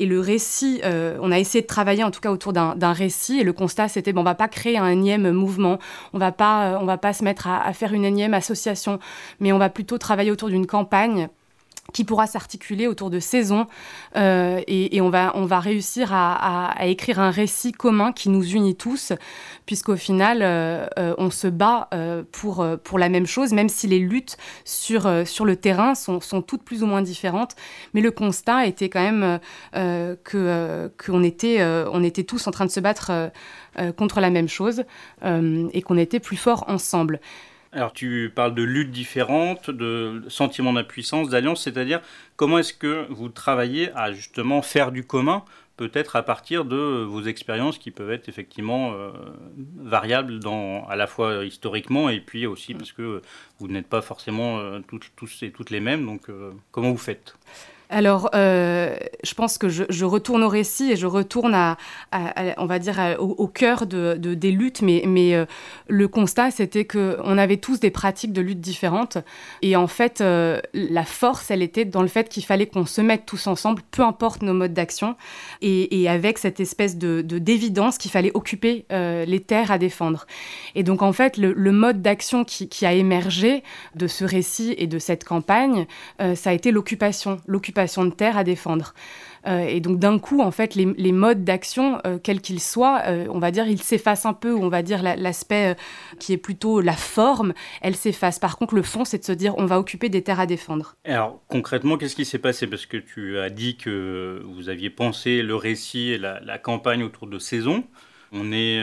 Et 0.00 0.06
le 0.06 0.20
récit, 0.20 0.80
euh, 0.84 1.18
on 1.20 1.32
a 1.32 1.38
essayé 1.38 1.62
de 1.62 1.66
travailler 1.66 2.04
en 2.04 2.10
tout 2.10 2.20
cas 2.20 2.30
autour 2.30 2.52
d'un 2.52 2.92
récit. 2.92 3.40
Et 3.40 3.44
le 3.44 3.52
constat, 3.52 3.88
c'était 3.88 4.12
bon, 4.12 4.20
on 4.20 4.24
va 4.24 4.34
pas 4.34 4.48
créer 4.48 4.78
un 4.78 4.88
énième 4.88 5.30
mouvement, 5.32 5.78
on 6.12 6.18
va 6.18 6.32
pas, 6.32 6.66
euh, 6.66 6.78
on 6.80 6.84
va 6.84 6.98
pas 6.98 7.12
se 7.12 7.24
mettre 7.24 7.48
à, 7.48 7.66
à 7.66 7.72
faire 7.72 7.92
une 7.92 8.04
énième 8.04 8.34
association, 8.34 8.98
mais 9.40 9.52
on 9.52 9.58
va 9.58 9.70
plutôt 9.70 9.98
travailler 9.98 10.30
autour 10.30 10.48
d'une 10.48 10.66
campagne 10.66 11.28
qui 11.92 12.04
pourra 12.04 12.26
s'articuler 12.26 12.86
autour 12.86 13.08
de 13.08 13.18
saisons 13.18 13.66
euh, 14.14 14.60
et, 14.66 15.00
on, 15.00 15.08
va, 15.08 15.32
on 15.34 15.46
va 15.46 15.58
réussir 15.58 16.10
à, 16.12 16.74
écrire 16.82 17.18
un 17.18 17.30
récit 17.30 17.72
commun 17.72 18.12
qui 18.12 18.28
nous 18.28 18.44
unit 18.44 18.76
tous, 18.76 19.12
puisqu'au 19.64 19.96
final, 19.96 20.40
euh, 20.42 20.86
euh, 20.98 21.14
on 21.16 21.30
se 21.30 21.48
bat 21.48 21.88
pour, 22.30 22.66
pour 22.84 22.98
la 22.98 23.08
même 23.08 23.26
chose, 23.26 23.52
même 23.52 23.68
si 23.68 23.86
les 23.86 23.98
luttes 23.98 24.36
sur, 24.64 25.10
sur 25.26 25.44
le 25.44 25.56
terrain 25.56 25.94
sont, 25.94 26.20
sont 26.20 26.42
toutes 26.42 26.62
plus 26.62 26.82
ou 26.82 26.86
moins 26.86 27.02
différentes. 27.02 27.56
Mais 27.94 28.00
le 28.00 28.10
constat 28.10 28.66
était 28.66 28.88
quand 28.88 29.02
même 29.02 29.40
que 29.72 30.90
qu'on 31.04 31.22
était, 31.22 31.62
on 31.64 32.02
était 32.04 32.24
tous 32.24 32.46
en 32.46 32.50
train 32.50 32.66
de 32.66 32.70
se 32.70 32.80
battre 32.80 33.30
contre 33.96 34.20
la 34.20 34.30
même 34.30 34.48
chose 34.48 34.84
et 35.24 35.82
qu'on 35.82 35.96
était 35.96 36.20
plus 36.20 36.36
forts 36.36 36.64
ensemble. 36.68 37.20
Alors 37.78 37.92
tu 37.92 38.32
parles 38.34 38.56
de 38.56 38.64
luttes 38.64 38.90
différentes, 38.90 39.70
de 39.70 40.24
sentiments 40.26 40.72
d'impuissance, 40.72 41.28
d'alliance, 41.28 41.62
c'est-à-dire 41.62 42.00
comment 42.34 42.58
est-ce 42.58 42.72
que 42.72 43.06
vous 43.08 43.28
travaillez 43.28 43.92
à 43.94 44.10
justement 44.12 44.62
faire 44.62 44.90
du 44.90 45.04
commun, 45.04 45.44
peut-être 45.76 46.16
à 46.16 46.24
partir 46.24 46.64
de 46.64 47.04
vos 47.08 47.22
expériences 47.22 47.78
qui 47.78 47.92
peuvent 47.92 48.10
être 48.10 48.28
effectivement 48.28 48.94
euh, 48.94 49.12
variables 49.76 50.40
à 50.88 50.96
la 50.96 51.06
fois 51.06 51.44
historiquement 51.44 52.08
et 52.08 52.18
puis 52.18 52.46
aussi 52.46 52.74
parce 52.74 52.90
que 52.90 53.22
vous 53.60 53.68
n'êtes 53.68 53.86
pas 53.86 54.02
forcément 54.02 54.58
euh, 54.58 54.80
toutes, 54.88 55.12
tous 55.14 55.44
et 55.44 55.52
toutes 55.52 55.70
les 55.70 55.78
mêmes, 55.78 56.04
donc 56.04 56.30
euh, 56.30 56.50
comment 56.72 56.90
vous 56.90 56.98
faites? 56.98 57.36
Alors, 57.90 58.28
euh, 58.34 58.94
je 59.24 59.32
pense 59.32 59.56
que 59.56 59.68
je, 59.68 60.04
retourne 60.04 60.42
au 60.42 60.48
récit 60.48 60.92
et 60.92 60.96
je 60.96 61.06
retourne 61.06 61.54
à, 61.54 61.76
on 62.58 62.66
va 62.66 62.78
dire, 62.78 63.16
au, 63.18 63.46
cœur 63.46 63.86
de, 63.86 64.14
des 64.14 64.50
luttes, 64.50 64.82
mais, 64.82 65.34
euh, 65.34 65.46
le 65.88 66.08
constat, 66.08 66.50
c'était 66.50 66.84
qu'on 66.84 67.38
avait 67.38 67.56
tous 67.56 67.80
des 67.80 67.90
pratiques 67.90 68.32
de 68.32 68.42
lutte 68.42 68.60
différentes. 68.60 69.18
Et 69.62 69.74
en 69.74 69.86
fait, 69.86 70.20
euh, 70.20 70.60
la 70.74 71.04
force, 71.04 71.50
elle 71.50 71.62
était 71.62 71.86
dans 71.86 72.02
le 72.02 72.08
fait 72.08 72.28
qu'il 72.28 72.44
fallait 72.44 72.66
qu'on 72.66 72.84
se 72.84 73.00
mette 73.00 73.24
tous 73.24 73.46
ensemble, 73.46 73.82
peu 73.90 74.02
importe 74.02 74.42
nos 74.42 74.54
modes 74.54 74.74
d'action, 74.74 75.16
et, 75.62 76.08
avec 76.08 76.38
cette 76.38 76.60
espèce 76.60 76.96
de 76.96 77.20
d'évidence 77.22 77.98
qu'il 77.98 78.10
fallait 78.10 78.30
occuper 78.34 78.86
les 78.90 79.40
terres 79.40 79.70
à 79.70 79.78
défendre. 79.78 80.26
Et 80.74 80.82
donc, 80.82 81.02
en 81.02 81.12
fait, 81.12 81.36
le, 81.36 81.72
mode 81.72 82.02
d'action 82.02 82.44
qui, 82.44 82.68
qui, 82.68 82.86
a 82.86 82.92
émergé 82.92 83.62
de 83.94 84.06
ce 84.06 84.24
récit 84.24 84.74
et 84.78 84.86
de 84.86 84.98
cette 84.98 85.24
campagne, 85.24 85.86
ça 86.34 86.50
a 86.50 86.52
été 86.52 86.70
l'occupation. 86.70 87.38
L'occupation 87.46 87.77
de 87.84 88.10
terre 88.10 88.36
à 88.36 88.44
défendre. 88.44 88.94
Euh, 89.46 89.60
et 89.60 89.80
donc 89.80 89.98
d'un 89.98 90.18
coup, 90.18 90.40
en 90.40 90.50
fait, 90.50 90.74
les, 90.74 91.12
modes 91.12 91.44
d'action, 91.44 92.00
euh, 92.06 92.18
quels 92.22 92.40
qu'ils 92.40 92.60
soient, 92.60 93.02
euh, 93.06 93.26
on 93.30 93.38
va 93.38 93.50
dire, 93.50 93.66
ils 93.66 93.82
s'effacent 93.82 94.26
un 94.26 94.32
peu, 94.32 94.54
on 94.54 94.68
va 94.68 94.82
dire 94.82 95.02
l'aspect 95.02 95.76
qui 96.18 96.32
est 96.32 96.38
plutôt 96.38 96.80
la 96.80 96.92
forme, 96.92 97.54
elle 97.80 97.96
s'efface. 97.96 98.38
Par 98.38 98.58
contre, 98.58 98.74
le 98.74 98.82
fond, 98.82 99.04
c'est 99.04 99.18
de 99.18 99.24
se 99.24 99.32
dire, 99.32 99.56
on 99.58 99.66
va 99.66 99.78
occuper 99.78 100.08
des 100.08 100.22
terres 100.22 100.40
à 100.40 100.46
défendre. 100.46 100.96
Alors 101.04 101.40
concrètement, 101.48 101.96
qu'est-ce 101.96 102.16
qui 102.16 102.24
s'est 102.24 102.38
passé? 102.38 102.66
Parce 102.66 102.86
que 102.86 102.96
tu 102.96 103.38
as 103.38 103.50
dit 103.50 103.76
que 103.76 104.42
vous 104.44 104.68
aviez 104.68 104.90
pensé 104.90 105.42
le 105.42 105.54
récit 105.54 106.10
et 106.10 106.18
la, 106.18 106.58
campagne 106.58 107.02
autour 107.02 107.28
de 107.28 107.38
saison. 107.38 107.84
On 108.32 108.52
est 108.52 108.82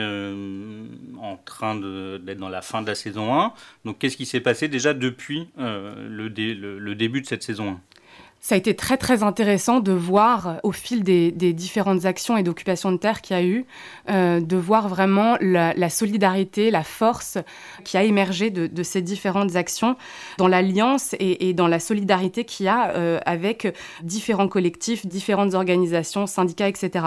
en 1.20 1.36
train 1.36 1.76
d'être 1.76 2.38
dans 2.38 2.48
la 2.48 2.62
fin 2.62 2.82
de 2.82 2.88
la 2.88 2.94
saison 2.94 3.38
1. 3.38 3.52
Donc 3.84 3.98
qu'est-ce 3.98 4.16
qui 4.16 4.26
s'est 4.26 4.40
passé 4.40 4.66
déjà 4.68 4.94
depuis 4.94 5.48
le, 5.56 6.28
le, 6.28 6.94
début 6.94 7.20
de 7.20 7.26
cette 7.26 7.42
saison 7.42 7.72
1 7.72 7.80
ça 8.46 8.54
a 8.54 8.58
été 8.58 8.76
très 8.76 8.96
très 8.96 9.24
intéressant 9.24 9.80
de 9.80 9.90
voir 9.90 10.48
euh, 10.48 10.54
au 10.62 10.70
fil 10.70 11.02
des, 11.02 11.32
différentes 11.32 12.04
actions 12.04 12.36
et 12.36 12.44
d'occupation 12.44 12.92
de 12.92 12.96
terre 12.96 13.20
qu'il 13.20 13.36
y 13.36 13.40
a 13.40 13.42
eu, 13.42 13.66
euh, 14.08 14.40
de 14.40 14.56
voir 14.56 14.88
vraiment 14.88 15.36
la, 15.40 15.90
solidarité, 15.90 16.70
la 16.70 16.84
force 16.84 17.38
qui 17.82 17.96
a 17.96 18.04
émergé 18.04 18.50
de, 18.50 18.82
ces 18.84 19.02
différentes 19.02 19.56
actions 19.56 19.96
dans 20.38 20.46
l'alliance 20.46 21.16
et, 21.18 21.54
dans 21.54 21.66
la 21.66 21.80
solidarité 21.80 22.44
qu'il 22.44 22.66
y 22.66 22.68
a 22.68 22.90
euh, 22.90 23.18
avec 23.26 23.74
différents 24.04 24.46
collectifs, 24.46 25.06
différentes 25.06 25.54
organisations, 25.54 26.26
syndicats, 26.26 26.68
etc. 26.68 27.06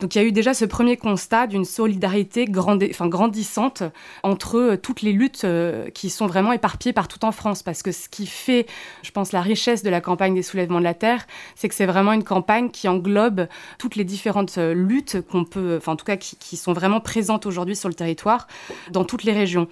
Donc 0.00 0.14
il 0.14 0.18
y 0.18 0.20
a 0.20 0.24
eu 0.24 0.32
déjà 0.32 0.52
ce 0.52 0.66
premier 0.66 0.98
constat 0.98 1.46
d'une 1.46 1.64
solidarité 1.64 2.46
enfin, 2.56 3.08
grandissante 3.08 3.84
entre 4.22 4.76
toutes 4.76 5.00
les 5.00 5.12
luttes 5.12 5.46
qui 5.94 6.10
sont 6.10 6.26
vraiment 6.26 6.52
éparpillées 6.52 6.92
partout 6.92 7.24
en 7.24 7.32
France, 7.32 7.62
parce 7.62 7.82
que 7.82 7.92
ce 7.92 8.08
qui 8.08 8.26
fait, 8.26 8.66
je 9.02 9.10
pense, 9.12 9.32
la 9.32 9.40
richesse 9.40 9.82
de 9.82 9.90
la 9.90 10.00
campagne 10.00 10.34
des 10.34 10.42
soulèvements 10.42 10.63
de 10.66 10.84
la 10.84 10.94
Terre, 10.94 11.26
c'est 11.54 11.68
que 11.68 11.74
c'est 11.74 11.86
vraiment 11.86 12.12
une 12.12 12.24
campagne 12.24 12.70
qui 12.70 12.88
englobe 12.88 13.46
toutes 13.78 13.96
les 13.96 14.04
différentes 14.04 14.58
euh, 14.58 14.74
luttes 14.74 15.20
qu'on 15.30 15.44
peut, 15.44 15.76
enfin 15.76 15.92
en 15.92 15.96
tout 15.96 16.04
cas 16.04 16.16
qui, 16.16 16.56
sont 16.56 16.72
vraiment 16.72 17.00
présentes 17.00 17.46
aujourd'hui 17.46 17.74
sur 17.74 17.88
le 17.88 17.94
territoire, 17.94 18.46
dans 18.92 19.04
toutes 19.04 19.24
les 19.24 19.32
régions. 19.32 19.68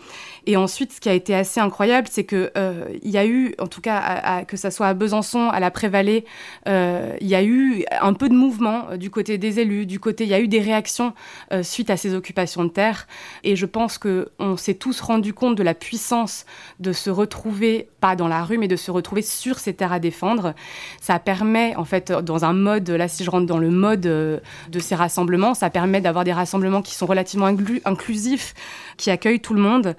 Et 0.47 0.57
ensuite, 0.57 0.93
ce 0.93 1.01
qui 1.01 1.09
a 1.09 1.15
été 1.15 1.35
assez 1.35 1.61
incroyable, 1.61 2.09
c'est 2.11 2.25
que 2.25 2.51
euh, 2.57 2.87
il 3.03 3.11
y 3.11 3.19
a 3.19 3.25
eu, 3.25 3.55
en 3.61 3.69
tout 3.69 3.81
cas, 3.81 4.45
que 4.45 4.57
ça 4.57 4.73
soit 4.73 4.89
à 4.89 4.95
Besançon, 4.95 5.49
à 5.49 5.61
la 5.61 5.71
Prévallée, 5.71 6.25
euh, 6.67 7.17
il 7.21 7.29
y 7.29 7.37
a 7.37 7.45
eu 7.45 7.85
un 8.01 8.15
peu 8.15 8.29
de 8.29 8.35
mouvement 8.35 8.97
du 8.97 9.11
côté 9.11 9.39
des 9.39 9.61
élus, 9.61 9.87
du 9.87 10.01
côté, 10.01 10.25
il 10.25 10.31
y 10.31 10.35
a 10.35 10.41
eu 10.41 10.49
des 10.49 10.61
réactions 10.61 11.15
suite 11.63 11.91
à 11.91 11.97
ces 11.97 12.15
occupations 12.15 12.65
de 12.65 12.71
terre. 12.71 13.07
Et 13.45 13.55
je 13.55 13.67
pense 13.67 13.99
que 13.99 14.31
on 14.39 14.57
s'est 14.57 14.75
tous 14.75 15.01
rendu 15.01 15.33
compte 15.33 15.57
de 15.57 15.63
la 15.63 15.75
puissance 15.75 16.45
de 16.81 16.93
se 16.93 17.11
retrouver 17.11 17.89
pas 18.03 18.17
dans 18.17 18.27
la 18.27 18.43
rue, 18.43 18.59
mais 18.59 18.67
de 18.67 18.75
se 18.75 18.91
retrouver 18.91 19.23
sur 19.23 19.61
ces 19.61 19.75
terres 19.75 19.93
à 19.93 20.01
défendre. 20.01 20.55
Ça 21.01 21.21
permet, 21.21 21.77
en 21.77 21.85
fait, 21.85 22.11
dans 22.11 22.45
un 22.45 22.53
mode, 22.53 22.91
là, 22.91 23.07
si 23.07 23.23
je 23.23 23.31
rentre 23.31 23.47
dans 23.47 23.59
le 23.59 23.71
mode 23.71 24.07
euh, 24.07 24.41
de 24.71 24.81
ces 24.81 24.97
rassemblements, 24.97 25.55
ça 25.55 25.71
permet 25.71 26.01
d'avoir 26.01 26.25
des 26.25 26.33
rassemblements 26.33 26.83
qui 26.83 26.95
sont 26.95 27.07
relativement 27.07 27.47
inclusifs, 27.85 28.55
qui 28.97 29.11
accueillent 29.11 29.41
tout 29.41 29.55
le 29.55 29.63
monde 29.63 29.95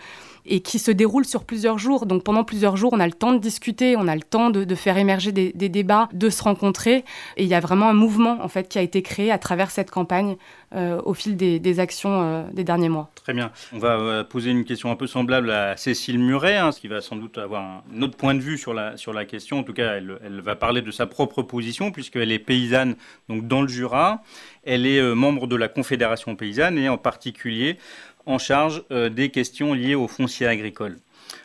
et 0.46 0.62
qui 0.62 0.80
se 0.80 0.92
déroule 0.92 1.26
sur 1.26 1.46
plusieurs 1.46 1.78
jours. 1.78 2.06
Donc 2.06 2.24
pendant 2.24 2.44
plusieurs 2.44 2.78
jours, 2.78 2.94
on 2.94 3.00
a 3.00 3.08
le 3.08 3.14
temps 3.14 3.34
de 3.34 3.38
discuter, 3.38 3.96
on 3.98 4.08
a 4.08 4.16
le 4.16 4.22
temps 4.22 4.50
de, 4.50 4.76
faire 4.76 4.98
émerger 4.98 5.32
des, 5.32 5.52
débats, 5.70 6.10
de 6.14 6.30
se 6.30 6.44
rencontrer. 6.44 7.06
Et 7.38 7.44
il 7.44 7.48
y 7.48 7.54
a 7.54 7.60
vraiment 7.60 7.90
un 7.90 7.94
mouvement 7.94 8.40
en 8.42 8.48
fait 8.48 8.68
qui 8.68 8.78
a 8.80 8.82
été 8.82 9.02
créé 9.02 9.32
à 9.32 9.38
travers 9.38 9.72
cette 9.72 9.92
campagne 9.92 10.36
euh, 10.76 11.00
au 11.06 11.14
fil 11.14 11.38
des, 11.38 11.80
actions 11.80 12.22
euh, 12.22 12.44
des 12.52 12.64
derniers 12.64 12.90
mois. 12.90 13.10
Très 13.16 13.34
bien. 13.34 13.52
On 13.72 13.80
va 13.80 14.00
euh, 14.00 14.24
poser 14.24 14.52
une 14.52 14.66
question 14.66 14.92
un 14.92 14.96
peu 14.96 15.08
semblable 15.08 15.52
à 15.52 15.78
Cécile 15.78 16.20
Muret, 16.20 16.58
hein, 16.58 16.72
qui 16.72 16.88
va 16.88 17.02
sans 17.02 17.16
doute 17.16 17.38
avoir 17.38 17.84
un 17.96 18.02
autre 18.02 18.18
point 18.18 18.34
de 18.34 18.40
vue 18.40 18.58
sur 18.58 18.74
la, 18.74 18.98
sur 18.98 19.14
la 19.14 19.26
question. 19.26 19.60
En 19.60 19.64
tout 19.64 19.74
cas, 19.74 19.96
elle, 19.96 20.20
elle 20.24 20.42
va 20.42 20.56
parler 20.56 20.82
de 20.82 20.92
sa 20.92 21.06
propre 21.06 21.42
position 21.42 21.92
puisqu'elle 21.92 22.32
est 22.32 22.40
paysanne 22.40 22.96
donc 23.30 23.48
dans 23.48 23.62
le 23.62 23.68
Jura. 23.68 24.24
Elle 24.66 24.86
est 24.86 25.02
membre 25.14 25.48
de 25.48 25.58
la 25.58 25.68
Confédération 25.68 26.36
paysanne 26.36 26.78
et 26.78 26.88
en 26.88 26.98
particulier 26.98 27.78
en 28.25 28.38
charge 28.38 28.84
euh, 28.92 29.10
des 29.10 29.30
questions 29.30 29.74
liées 29.74 29.96
au 29.96 30.08
foncier 30.08 30.48
agricole. 30.48 30.98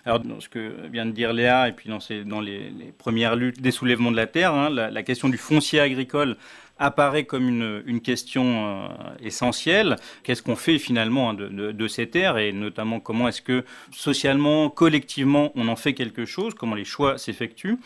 Alors, 0.04 0.20
dans 0.20 0.40
ce 0.40 0.48
que 0.48 0.86
vient 0.90 1.06
de 1.06 1.12
dire 1.12 1.32
Léa, 1.32 1.68
et 1.68 1.72
puis 1.72 1.88
dans, 1.88 1.98
dans 2.26 2.40
les, 2.40 2.72
premières 2.98 3.36
luttes 3.36 3.60
des 3.60 3.70
soulèvements 3.70 4.10
de 4.10 4.16
la 4.16 4.26
terre, 4.26 4.54
hein, 4.54 4.70
la, 4.70 5.02
question 5.02 5.28
du 5.28 5.38
foncier 5.38 5.80
agricole 5.80 6.36
apparaît 6.78 7.24
comme 7.24 7.48
une, 7.48 8.00
question 8.00 8.44
euh, 8.66 8.88
essentielle. 9.20 9.96
Qu'est-ce 10.22 10.42
qu'on 10.42 10.56
fait 10.56 10.78
finalement 10.78 11.30
hein, 11.30 11.34
de, 11.34 11.88
ces 11.88 12.08
terres 12.08 12.38
et 12.38 12.52
notamment 12.52 13.00
comment 13.00 13.28
est-ce 13.28 13.42
que 13.42 13.64
socialement, 13.90 14.70
collectivement, 14.70 15.50
on 15.56 15.68
en 15.68 15.76
fait 15.76 15.94
quelque 15.94 16.24
chose, 16.24 16.54
comment 16.54 16.76
les 16.76 16.84
choix 16.84 17.18
s'effectuent. 17.18 17.78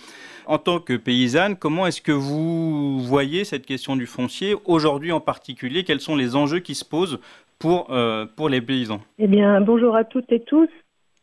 En 0.46 0.58
tant 0.58 0.80
que 0.80 0.94
paysanne, 0.94 1.56
comment 1.56 1.86
est-ce 1.86 2.02
que 2.02 2.12
vous 2.12 3.00
voyez 3.00 3.44
cette 3.44 3.64
question 3.64 3.96
du 3.96 4.06
foncier 4.06 4.56
aujourd'hui 4.64 5.12
en 5.12 5.20
particulier? 5.20 5.84
Quels 5.84 6.00
sont 6.00 6.16
les 6.16 6.36
enjeux 6.36 6.58
qui 6.58 6.74
se 6.74 6.84
posent 6.84 7.20
pour, 7.62 7.86
euh, 7.90 8.26
pour 8.36 8.48
les 8.48 8.60
paysans 8.60 9.00
Eh 9.18 9.28
bien, 9.28 9.60
bonjour 9.60 9.94
à 9.94 10.02
toutes 10.02 10.30
et 10.32 10.40
tous. 10.40 10.68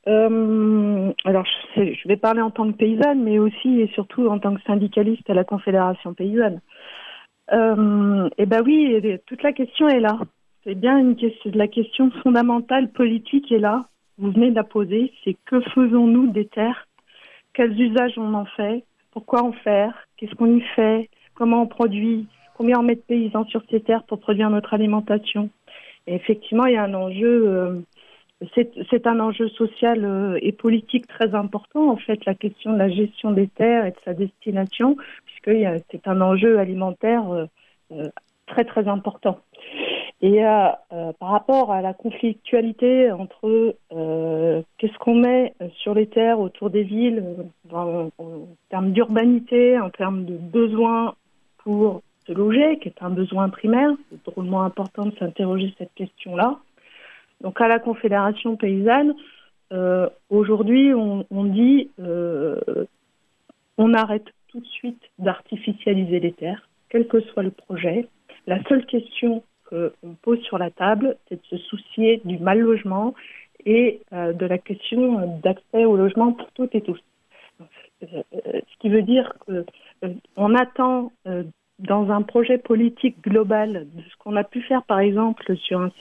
Euh, 0.08 1.12
alors, 1.26 1.46
je, 1.76 2.08
vais 2.08 2.16
parler 2.16 2.42
en 2.42 2.50
tant 2.50 2.72
que 2.72 2.78
paysanne, 2.78 3.22
mais 3.24 3.38
aussi 3.40 3.82
et 3.82 3.88
surtout 3.94 4.28
en 4.28 4.40
tant 4.40 4.56
que 4.56 4.62
syndicaliste 4.62 5.30
à 5.30 5.34
la 5.34 5.44
Confédération 5.44 6.14
paysanne. 6.14 6.62
Euh, 7.52 8.30
eh 8.38 8.46
bien 8.46 8.62
oui, 8.64 9.02
toute 9.26 9.44
la 9.44 9.52
question 9.52 9.90
est 9.90 10.00
là. 10.00 10.18
C'est 10.64 10.76
bien 10.76 11.14
la 11.54 11.68
question 11.68 12.10
fondamentale 12.24 12.90
politique 12.92 13.52
est 13.52 13.60
là. 13.60 13.86
Vous 14.18 14.32
venez 14.32 14.52
de 14.52 14.56
la 14.56 14.64
poser. 14.64 15.12
C'est 15.24 15.36
que 15.46 15.60
faisons-nous 15.60 16.32
des 16.32 16.46
terres? 16.46 16.88
Quels 17.54 17.80
usages 17.80 18.18
on 18.18 18.34
en 18.34 18.46
fait? 18.46 18.84
Pourquoi 19.12 19.44
en 19.44 19.52
faire? 19.52 19.94
Qu'est-ce 20.16 20.36
qu'on 20.36 20.56
y 20.56 20.62
fait? 20.76 21.10
Comment 21.36 21.64
on 21.64 21.68
produit? 21.68 22.28
Combien 22.56 22.80
on 22.80 22.84
met 22.84 22.96
de 22.96 23.02
paysans 23.02 23.46
sur 23.46 23.62
ces 23.70 23.82
terres 23.82 24.04
pour 24.04 24.20
produire 24.20 24.50
notre 24.50 24.74
alimentation? 24.74 25.50
Effectivement, 26.16 26.66
il 26.66 26.74
y 26.74 26.78
a 26.78 26.84
un 26.84 26.94
enjeu, 26.94 27.48
euh, 27.48 27.82
c'est 28.56 29.08
un 29.08 29.20
enjeu 29.20 29.50
social 29.50 30.04
euh, 30.04 30.40
et 30.42 30.52
politique 30.52 31.08
très 31.08 31.36
important, 31.36 31.90
en 31.90 31.98
fait, 31.98 32.26
la 32.26 32.36
question 32.36 32.74
de 32.74 32.78
la 32.78 32.90
gestion 32.90 33.32
des 33.32 33.48
terres 33.48 33.86
et 33.86 33.92
de 33.92 34.00
sa 34.06 34.14
destination, 34.14 34.98
puisque 35.26 35.52
c'est 35.92 36.08
un 36.08 36.22
enjeu 36.22 36.60
alimentaire 36.60 37.30
euh, 37.32 38.10
très, 38.48 38.66
très 38.66 38.88
important. 38.88 39.40
Et 40.22 40.42
par 40.42 41.30
rapport 41.30 41.72
à 41.72 41.82
la 41.82 41.94
conflictualité 41.94 43.10
entre 43.10 43.74
qu'est-ce 44.78 44.98
qu'on 44.98 45.16
met 45.16 45.54
sur 45.78 45.94
les 45.94 46.08
terres 46.08 46.42
autour 46.42 46.70
des 46.70 46.84
villes, 46.84 47.24
en 47.72 48.10
termes 48.70 48.92
d'urbanité, 48.92 49.80
en 49.80 49.90
termes 49.90 50.26
de 50.26 50.36
besoins 50.36 51.16
pour 51.64 52.02
loger, 52.34 52.80
qui 52.80 52.90
est 52.90 53.02
un 53.02 53.10
besoin 53.10 53.50
primaire. 53.50 53.92
C'est 54.10 54.24
drôlement 54.26 54.64
important 54.64 55.06
de 55.06 55.16
s'interroger 55.18 55.74
cette 55.78 55.94
question-là. 55.96 56.60
Donc 57.42 57.60
à 57.62 57.68
la 57.68 57.80
Confédération 57.80 58.56
paysanne, 58.56 59.14
euh, 59.72 60.10
aujourd'hui, 60.30 60.94
on, 60.94 61.44
dit 61.44 61.90
euh, 62.00 62.60
on 63.78 63.94
arrête 63.94 64.26
tout 64.48 64.60
de 64.60 64.68
suite 64.68 65.02
d'artificialiser 65.20 66.20
les 66.20 66.34
terres, 66.34 66.68
quel 66.90 67.08
que 67.08 67.22
soit 67.22 67.44
le 67.44 67.52
projet. 67.52 68.08
La 68.48 68.62
seule 68.64 68.86
question 68.86 69.44
qu'on 69.70 70.16
pose 70.22 70.42
sur 70.42 70.58
la 70.58 70.72
table, 70.72 71.18
c'est 71.28 71.36
de 71.36 71.46
se 71.46 71.58
soucier 71.58 72.22
du 72.26 72.40
mal 72.40 72.60
logement 72.60 73.14
et 73.66 74.02
euh, 74.14 74.34
de 74.34 74.46
la 74.46 74.58
question 74.58 75.40
d'accès 75.44 75.86
au 75.86 75.96
logement 75.96 76.34
pour 76.34 76.50
toutes 76.52 76.74
et 76.74 76.82
tous. 76.82 77.00
ce 78.02 78.78
qui 78.80 78.90
veut 78.90 79.04
dire 79.04 79.34
qu'on 79.46 80.56
attend 80.56 81.12
dans 81.80 82.12
un 82.12 82.22
projet 82.22 82.58
politique 82.58 83.22
global, 83.24 83.88
de 83.94 84.02
ce 84.02 84.18
qu'on 84.18 84.36
a 84.36 84.44
pu 84.44 84.62
faire 84.62 84.84
par 84.84 85.00
exemple 85.00 85.56
sur 85.58 85.80
un 85.80 85.92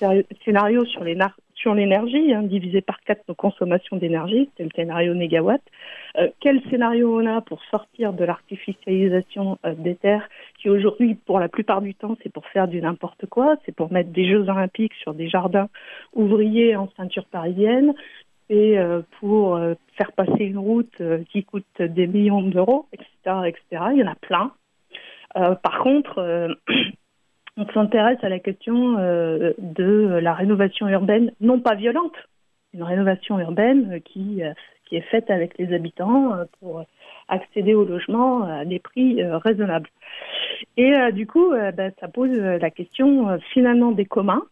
scénario 0.45 0.85
sur 0.85 1.75
l'énergie, 1.75 2.33
hein, 2.33 2.43
divisé 2.43 2.81
par 2.81 3.01
quatre 3.01 3.23
nos 3.29 3.35
consommations 3.35 3.97
d'énergie, 3.97 4.49
c'est 4.57 4.65
le 4.65 4.71
scénario 4.75 5.15
négawatt. 5.15 5.61
Euh, 6.17 6.29
quel 6.41 6.63
scénario 6.71 7.21
on 7.21 7.27
a 7.27 7.41
pour 7.41 7.63
sortir 7.65 8.13
de 8.13 8.25
l'artificialisation 8.25 9.59
euh, 9.65 9.75
des 9.75 9.95
terres, 9.95 10.29
qui 10.59 10.69
aujourd'hui, 10.69 11.15
pour 11.15 11.41
la 11.41 11.49
plupart 11.49 11.81
du 11.81 11.95
temps, 11.95 12.17
c'est 12.23 12.33
pour 12.33 12.47
faire 12.47 12.69
du 12.69 12.81
n'importe 12.81 13.27
quoi, 13.27 13.57
c'est 13.65 13.75
pour 13.75 13.93
mettre 13.93 14.11
des 14.11 14.29
Jeux 14.29 14.49
olympiques 14.49 14.95
sur 14.95 15.15
des 15.15 15.29
jardins 15.29 15.69
ouvriers 16.13 16.77
en 16.77 16.89
ceinture 16.97 17.27
parisienne, 17.27 17.95
et 18.51 18.79
euh, 18.79 19.03
pour 19.21 19.61
faire 19.97 20.13
passer 20.13 20.45
une 20.45 20.59
route 20.59 21.03
qui 21.31 21.45
coûte 21.45 21.67
des 21.81 22.07
millions 22.07 22.43
d'euros, 22.43 22.87
etc., 22.93 23.09
etc. 23.47 23.85
Il 23.93 23.99
y 23.99 24.03
en 24.03 24.11
a 24.11 24.15
plein. 24.15 24.53
Euh, 25.37 25.55
par 25.55 25.81
contre, 25.81 26.19
euh, 26.19 26.55
on 27.57 27.67
s'intéresse 27.73 28.19
à 28.23 28.29
la 28.29 28.39
question 28.39 28.99
euh, 28.99 29.53
de 29.59 30.19
la 30.23 30.35
rénovation 30.35 30.89
urbaine, 30.89 31.33
non 31.41 31.61
pas 31.61 31.75
violente, 31.75 32.15
une 32.75 32.83
rénovation 32.83 33.39
urbaine 33.41 34.01
qui, 34.03 34.43
qui 34.85 34.97
est 34.97 35.09
faite 35.11 35.31
avec 35.31 35.57
les 35.59 35.75
habitants 35.75 36.37
pour 36.61 36.85
accéder 37.29 37.75
au 37.75 37.85
logement 37.85 38.43
à 38.43 38.65
des 38.67 38.79
prix 38.79 39.23
raisonnables. 39.25 39.89
Et 40.77 40.93
du 41.13 41.27
coup, 41.27 41.51
ben, 41.51 41.93
ça 41.99 42.09
pose 42.09 42.31
la 42.31 42.71
question 42.71 43.39
finalement 43.55 43.91
des 43.93 44.05
communs, 44.05 44.43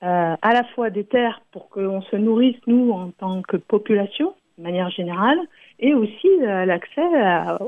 à 0.00 0.52
la 0.52 0.62
fois 0.74 0.90
des 0.90 1.04
terres 1.04 1.42
pour 1.50 1.70
qu'on 1.70 2.02
se 2.02 2.14
nourrisse, 2.14 2.60
nous, 2.68 2.92
en 2.92 3.10
tant 3.10 3.42
que 3.42 3.56
population, 3.56 4.34
de 4.58 4.62
manière 4.62 4.90
générale, 4.90 5.38
et 5.78 5.94
aussi 5.94 6.28
euh, 6.42 6.64
l'accès 6.64 7.00
à, 7.00 7.58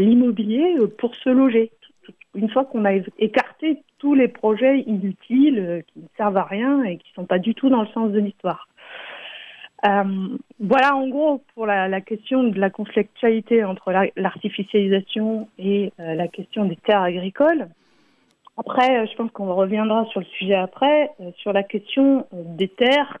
l'immobilier 0.00 0.76
pour 0.98 1.14
se 1.14 1.28
loger. 1.28 1.70
Une 2.34 2.48
fois 2.48 2.64
qu'on 2.64 2.84
a 2.84 2.94
écarté 3.18 3.82
tous 3.98 4.14
les 4.14 4.28
projets 4.28 4.80
inutiles 4.80 5.58
euh, 5.58 5.80
qui 5.82 6.00
ne 6.00 6.08
servent 6.16 6.38
à 6.38 6.44
rien 6.44 6.82
et 6.84 6.96
qui 6.96 7.10
ne 7.10 7.22
sont 7.22 7.26
pas 7.26 7.38
du 7.38 7.54
tout 7.54 7.68
dans 7.68 7.82
le 7.82 7.88
sens 7.88 8.10
de 8.10 8.18
l'histoire. 8.18 8.68
Euh, 9.86 10.28
voilà 10.58 10.94
en 10.94 11.08
gros 11.08 11.42
pour 11.54 11.66
la, 11.66 12.00
question 12.00 12.44
de 12.44 12.58
la 12.58 12.68
conflictualité 12.68 13.64
entre 13.64 13.92
l'artificialisation 14.16 15.48
et 15.58 15.92
la 15.98 16.28
question 16.28 16.66
des 16.66 16.76
terres 16.76 17.00
agricoles. 17.00 17.68
Après, 18.58 19.06
je 19.06 19.16
pense 19.16 19.30
qu'on 19.30 19.54
reviendra 19.54 20.04
sur 20.06 20.20
le 20.20 20.26
sujet 20.26 20.54
après, 20.54 21.10
sur 21.38 21.54
la 21.54 21.62
question 21.62 22.26
des 22.30 22.68
terres 22.68 23.16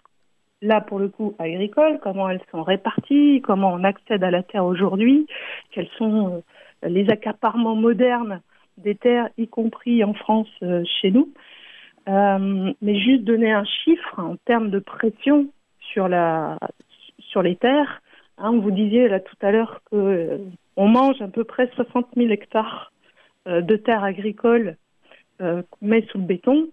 là 0.62 0.80
pour 0.80 0.98
le 0.98 1.08
coup 1.08 1.34
agricoles, 1.38 1.98
comment 2.02 2.28
elles 2.28 2.42
sont 2.50 2.62
réparties, 2.62 3.42
comment 3.42 3.72
on 3.72 3.84
accède 3.84 4.22
à 4.24 4.30
la 4.30 4.42
terre 4.42 4.64
aujourd'hui, 4.64 5.26
quels 5.70 5.88
sont 5.98 6.42
les 6.82 7.08
accaparements 7.10 7.76
modernes 7.76 8.40
des 8.78 8.94
terres, 8.94 9.28
y 9.36 9.46
compris 9.46 10.02
en 10.04 10.14
France, 10.14 10.48
chez 11.00 11.10
nous. 11.10 11.32
mais 12.06 13.00
juste 13.00 13.24
donner 13.24 13.52
un 13.52 13.64
chiffre 13.64 14.18
en 14.18 14.36
termes 14.36 14.70
de 14.70 14.78
pression 14.78 15.48
sur, 15.92 16.08
les 16.08 17.56
terres. 17.56 18.02
Hein, 18.38 18.58
vous 18.58 18.70
disiez 18.70 19.08
là 19.08 19.20
tout 19.20 19.36
à 19.42 19.50
l'heure 19.50 19.82
que 19.90 20.40
on 20.76 20.88
mange 20.88 21.20
à 21.20 21.28
peu 21.28 21.44
près 21.44 21.68
60 21.74 22.06
000 22.16 22.30
hectares 22.30 22.92
de 23.46 23.76
terres 23.76 24.04
agricoles 24.04 24.76
qu'on 25.38 25.64
met 25.82 26.06
sous 26.10 26.18
le 26.18 26.24
béton. 26.24 26.68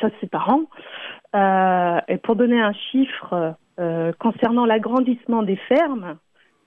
Ça, 0.00 0.10
c'est 0.20 0.30
par 0.30 0.48
an. 0.50 0.64
Et 1.34 2.18
pour 2.18 2.36
donner 2.36 2.60
un 2.60 2.72
chiffre, 2.72 3.56
euh, 3.80 4.12
concernant 4.18 4.66
l'agrandissement 4.66 5.42
des 5.42 5.56
fermes, 5.56 6.18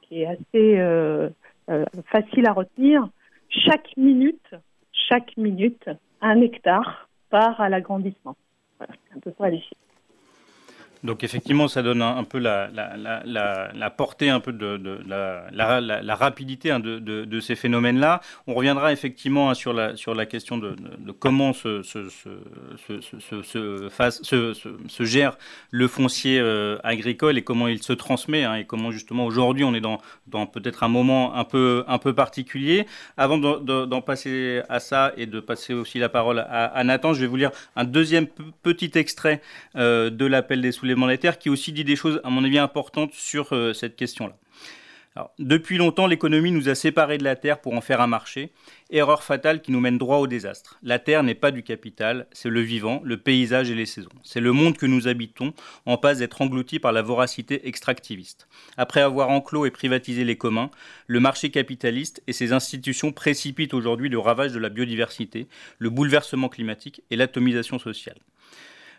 qui 0.02 0.24
est 0.24 0.26
assez 0.26 0.80
euh, 0.80 1.30
euh, 1.70 1.86
facile 2.12 2.48
à 2.48 2.54
retenir, 2.54 3.08
chaque 3.50 3.96
minute, 3.98 4.56
chaque 4.92 5.38
minute, 5.38 5.90
un 6.22 6.42
hectare 6.42 7.08
part 7.30 7.62
à 7.62 7.70
l'agrandissement. 7.70 8.36
Voilà, 8.80 8.94
c'est 9.08 9.18
un 9.18 9.20
peu 9.20 9.32
ça 9.38 9.50
les 9.50 9.60
chiffres. 9.60 9.83
Donc 11.04 11.24
effectivement, 11.26 11.68
ça 11.68 11.82
donne 11.82 12.02
un, 12.02 12.24
peu 12.24 12.40
la, 12.40 12.70
la, 12.72 13.90
portée, 13.90 14.30
un 14.30 14.40
peu 14.40 14.54
de, 14.54 14.80
la, 15.06 16.16
rapidité 16.16 16.72
hein, 16.72 16.80
de, 16.80 17.40
ces 17.42 17.56
phénomènes-là. 17.56 18.22
On 18.48 18.54
reviendra 18.54 18.94
effectivement 18.94 19.50
hein, 19.50 19.54
sur, 19.54 19.74
la, 19.74 19.98
sur 19.98 20.16
la 20.16 20.26
question 20.26 20.58
de, 20.58 20.76
comment 21.20 21.52
se, 21.52 21.84
se, 21.84 22.08
se, 24.88 25.04
gère 25.04 25.38
le 25.72 25.88
foncier 25.90 26.40
euh, 26.40 26.78
agricole 26.84 27.38
et 27.38 27.42
comment 27.42 27.68
il 27.68 27.84
se 27.84 27.92
transmet 27.92 28.46
hein, 28.46 28.56
et 28.56 28.66
comment 28.66 28.92
justement 28.92 29.26
aujourd'hui 29.26 29.66
on 29.66 29.74
est 29.74 29.82
dans, 29.82 30.00
dans 30.28 30.46
peut-être 30.46 30.84
un 30.84 30.88
moment 30.88 31.36
un 31.36 31.44
peu, 31.44 31.84
un 31.88 31.98
peu 31.98 32.14
particulier. 32.14 32.88
Avant 33.18 33.38
d'en 33.38 34.02
passer 34.02 34.62
à 34.70 34.80
ça 34.80 35.12
et 35.18 35.26
de 35.26 35.42
passer 35.42 35.74
aussi 35.74 36.00
la 36.00 36.08
parole 36.08 36.40
à, 36.40 36.82
Nathan, 36.86 37.14
je 37.14 37.20
vais 37.20 37.28
vous 37.28 37.36
lire 37.36 37.52
un 37.76 37.84
deuxième 37.84 38.28
petit 38.62 38.92
extrait 38.96 39.42
euh, 39.76 40.10
de 40.10 40.26
l'appel 40.26 40.62
des 40.62 40.72
soulèvements 40.72 40.93
monétaire 40.96 41.38
qui 41.38 41.50
aussi 41.50 41.72
dit 41.72 41.84
des 41.84 41.96
choses, 41.96 42.22
à 42.24 42.30
mon 42.30 42.44
avis, 42.44 42.58
importantes 42.58 43.14
sur 43.14 43.54
euh, 43.54 43.74
cette 43.74 43.96
question-là. 43.96 44.36
depuis 45.40 45.78
longtemps, 45.78 46.08
l'économie 46.08 46.52
nous 46.52 46.70
a 46.70 46.76
séparés 46.76 47.18
de 47.18 47.24
la 47.24 47.36
Terre 47.36 47.62
pour 47.62 47.74
en 47.74 47.82
faire 47.82 48.02
un 48.02 48.08
marché. 48.08 48.52
Erreur 48.90 49.24
fatale 49.24 49.62
qui 49.62 49.72
nous 49.72 49.80
mène 49.80 49.98
droit 49.98 50.18
au 50.18 50.28
désastre. 50.28 50.78
La 50.84 51.00
Terre 51.00 51.24
n'est 51.24 51.36
pas 51.36 51.52
du 51.52 51.64
capital, 51.64 52.28
c'est 52.32 52.50
le 52.50 52.62
vivant, 52.62 53.02
le 53.04 53.18
paysage 53.18 53.70
et 53.70 53.76
les 53.76 53.86
saisons. 53.86 54.10
C'est 54.24 54.40
le 54.40 54.52
monde 54.52 54.78
que 54.78 54.86
nous 54.86 55.08
habitons, 55.08 55.54
en 55.86 55.98
passe 55.98 56.20
d'être 56.20 56.42
englouti 56.42 56.80
par 56.80 56.92
la 56.92 57.02
voracité 57.02 57.68
extractiviste. 57.68 58.48
Après 58.78 59.02
avoir 59.02 59.30
enclos 59.30 59.66
et 59.66 59.72
privatisé 59.72 60.24
les 60.24 60.38
communs, 60.38 60.72
le 61.08 61.20
marché 61.20 61.50
capitaliste 61.52 62.24
et 62.28 62.34
ses 62.34 62.54
institutions 62.54 63.12
précipitent 63.12 63.74
aujourd'hui 63.74 64.10
le 64.10 64.20
ravage 64.20 64.54
de 64.54 64.60
la 64.60 64.70
biodiversité, 64.70 65.48
le 65.80 65.90
bouleversement 65.90 66.50
climatique 66.50 67.02
et 67.10 67.16
l'atomisation 67.16 67.80
sociale. 67.80 68.18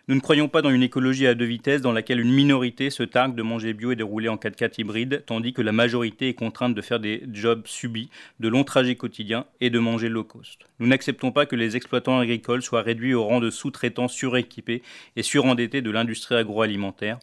Nous 0.06 0.14
ne 0.14 0.20
croyons 0.20 0.48
pas 0.48 0.60
dans 0.60 0.68
une 0.68 0.82
écologie 0.82 1.26
à 1.26 1.34
deux 1.34 1.46
vitesses 1.46 1.80
dans 1.80 1.90
laquelle 1.90 2.20
une 2.20 2.30
minorité 2.30 2.90
se 2.90 3.02
targue 3.02 3.34
de 3.34 3.42
manger 3.42 3.72
bio 3.72 3.90
et 3.90 3.96
de 3.96 4.04
rouler 4.04 4.28
en 4.28 4.36
4x4 4.36 4.78
hybride, 4.82 5.24
tandis 5.24 5.54
que 5.54 5.62
la 5.62 5.72
majorité 5.72 6.28
est 6.28 6.34
contrainte 6.34 6.74
de 6.74 6.82
faire 6.82 7.00
des 7.00 7.22
jobs 7.32 7.66
subis, 7.66 8.10
de 8.38 8.48
longs 8.48 8.64
trajets 8.64 8.96
quotidiens 8.96 9.46
et 9.62 9.70
de 9.70 9.78
manger 9.78 10.10
low 10.10 10.22
cost. 10.22 10.60
Nous 10.78 10.86
n'acceptons 10.86 11.32
pas 11.32 11.46
que 11.46 11.56
les 11.56 11.74
exploitants 11.74 12.18
agricoles 12.18 12.62
soient 12.62 12.82
réduits 12.82 13.14
au 13.14 13.24
rang 13.24 13.40
de 13.40 13.48
sous-traitants 13.48 14.08
suréquipés 14.08 14.82
et 15.16 15.22
surendettés 15.22 15.80
de 15.80 15.90
l'industrie 15.90 16.34
agroalimentaire. 16.34 17.18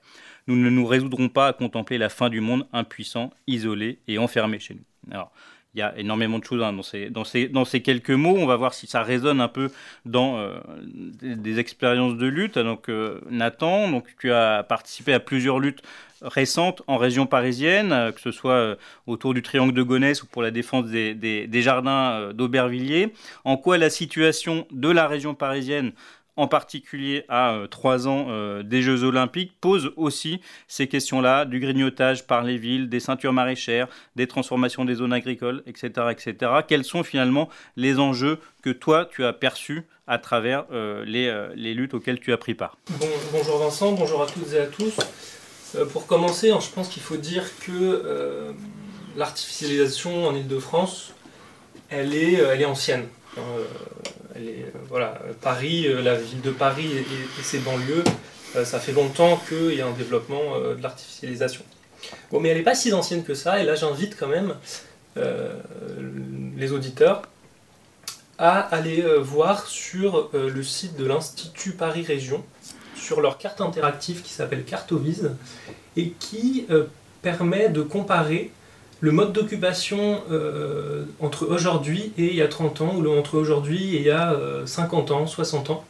Nous 0.48 0.56
ne 0.56 0.72
nous 0.72 0.88
résoudrons 0.88 1.30
pas 1.30 1.50
à 1.50 1.54
contempler 1.54 2.00
la 2.00 2.10
fin 2.10 2.30
du 2.30 2.42
monde 2.42 2.66
impuissant, 2.74 3.30
isolé 3.46 4.00
et 4.08 4.18
enfermé 4.18 4.58
chez 4.58 4.74
nous. 4.74 5.14
Il 5.74 5.80
y 5.80 5.82
a 5.82 5.98
énormément 5.98 6.38
de 6.40 6.44
choses 6.44 6.62
hein, 6.62 6.74
dans, 6.74 7.66
ces, 7.66 7.82
quelques 7.82 8.12
mots. 8.12 8.36
On 8.38 8.46
va 8.46 8.58
voir 8.58 8.74
si 8.74 8.88
ça 8.88 9.04
résonne 9.04 9.40
un 9.40 9.48
peu 9.48 9.72
dans 10.06 10.38
euh, 10.38 10.60
des, 11.22 11.60
expériences 11.60 12.18
de 12.18 12.28
lutte. 12.28 12.60
Donc, 12.60 12.90
euh, 12.90 13.22
Nathan, 13.30 13.90
donc, 13.90 14.08
tu 14.20 14.34
as 14.34 14.64
participé 14.64 15.14
à 15.14 15.22
plusieurs 15.22 15.60
luttes 15.60 15.82
récentes 16.22 16.84
en 16.88 16.98
région 16.98 17.26
parisienne, 17.26 17.94
euh, 17.94 18.12
que 18.12 18.20
ce 18.20 18.32
soit 18.32 18.76
autour 19.08 19.34
du 19.34 19.42
triangle 19.42 19.74
de 19.74 19.82
Gonesse 19.82 20.24
ou 20.24 20.28
pour 20.28 20.42
la 20.42 20.52
défense 20.52 20.88
des 20.88 21.62
jardins 21.62 22.34
d'Aubervilliers. 22.34 23.14
En 23.46 23.56
quoi 23.56 23.78
la 23.78 23.90
situation 23.90 24.68
de 24.72 24.90
la 24.90 25.08
région 25.08 25.36
parisienne 25.36 25.94
en 26.38 26.48
particulier 26.48 27.26
à 27.28 27.54
euh, 27.54 27.68
trois 27.68 28.08
ans 28.08 28.28
euh, 28.30 28.64
des 28.64 28.82
Jeux 28.82 29.04
Olympiques, 29.04 29.54
pose 29.60 29.92
aussi 29.96 30.42
ces 30.68 30.88
questions-là, 30.88 31.46
du 31.46 31.60
grignotage 31.60 32.26
par 32.26 32.44
les 32.44 32.58
villes, 32.58 32.90
des 32.90 33.00
ceintures 33.00 33.34
maraîchères, 33.34 33.88
des 34.16 34.28
transformations 34.28 34.86
des 34.86 34.96
zones 34.96 35.14
agricoles, 35.14 35.64
etc. 35.66 35.92
etc. 36.12 36.52
Quels 36.68 36.84
sont 36.86 37.04
finalement 37.04 37.50
les 37.76 38.00
enjeux 38.00 38.40
que 38.64 38.70
toi 38.70 39.06
tu 39.12 39.26
as 39.26 39.34
perçus 39.34 39.84
à 40.08 40.18
travers 40.18 40.66
euh, 40.72 41.06
les, 41.06 41.74
luttes 41.74 41.94
auxquelles 41.94 42.20
tu 42.20 42.34
as 42.34 42.38
pris 42.38 42.54
part? 42.54 42.78
Bonjour 43.32 43.58
Vincent, 43.58 43.94
bonjour 43.94 44.22
à 44.22 44.26
toutes 44.26 44.54
et 44.54 44.60
à 44.60 44.68
tous. 44.68 44.98
pour 45.92 46.06
commencer, 46.08 46.52
hein, 46.52 46.60
je 46.60 46.70
pense 46.70 46.90
qu'il 46.90 47.02
faut 47.02 47.18
dire 47.18 47.46
que 47.60 48.54
l'artificialisation 49.16 50.28
en 50.28 50.36
Ile-de-France, 50.36 51.14
elle 51.90 52.14
est, 52.14 52.34
elle 52.34 52.62
est 52.62 52.66
ancienne. 52.66 53.08
Euh, 54.42 54.64
euh, 54.64 54.70
voilà, 54.90 55.20
Paris, 55.42 55.88
euh, 55.88 56.02
la 56.02 56.16
ville 56.16 56.42
de 56.42 56.52
Paris 56.52 56.90
et, 56.98 57.44
ses 57.44 57.60
banlieues, 57.60 58.04
ça 58.66 58.80
fait 58.80 58.92
longtemps 58.92 59.40
qu'il 59.48 59.76
y 59.76 59.82
a 59.82 59.88
un 59.88 59.94
développement 59.94 60.60
de 60.60 60.82
l'artificialisation. 60.84 61.64
Bon, 62.32 62.42
mais 62.42 62.50
elle 62.50 62.58
n'est 62.58 62.64
pas 62.64 62.76
si 62.76 62.92
ancienne 62.92 63.24
que 63.24 63.34
ça, 63.34 63.62
et 63.62 63.64
là 63.64 63.76
j'invite 63.76 64.18
quand 64.20 64.28
même 64.28 64.56
les 66.58 66.74
auditeurs 66.74 67.22
à 68.38 68.60
aller 68.60 69.06
voir 69.20 69.68
sur 69.68 70.30
le 70.34 70.64
site 70.64 70.98
de 70.98 71.06
l'Institut 71.06 71.72
Paris 71.72 72.04
Région, 72.04 72.44
sur 72.98 73.22
leur 73.22 73.38
carte 73.38 73.62
interactive 73.62 74.22
qui 74.22 74.34
s'appelle 74.34 74.66
Cartovise, 74.66 75.32
et 75.96 76.10
qui 76.20 76.68
permet 77.22 77.70
de 77.70 77.84
comparer 77.84 78.52
le 79.02 79.12
mode 79.12 79.34
d'occupation 79.34 80.22
euh, 80.32 81.06
entre 81.20 81.48
aujourd'hui 81.48 82.14
et 82.18 82.28
il 82.28 82.36
y 82.36 82.42
a 82.42 82.48
30 82.48 82.82
ans, 82.82 82.96
ou 82.96 83.18
entre 83.18 83.38
aujourd'hui 83.38 83.96
et 83.96 84.00
il 84.00 84.06
y 84.06 84.12
a 84.12 84.36
50 84.66 85.10
euh, 85.10 85.14
ans, 85.16 85.28
60 85.28 85.72
ans. 85.72 85.84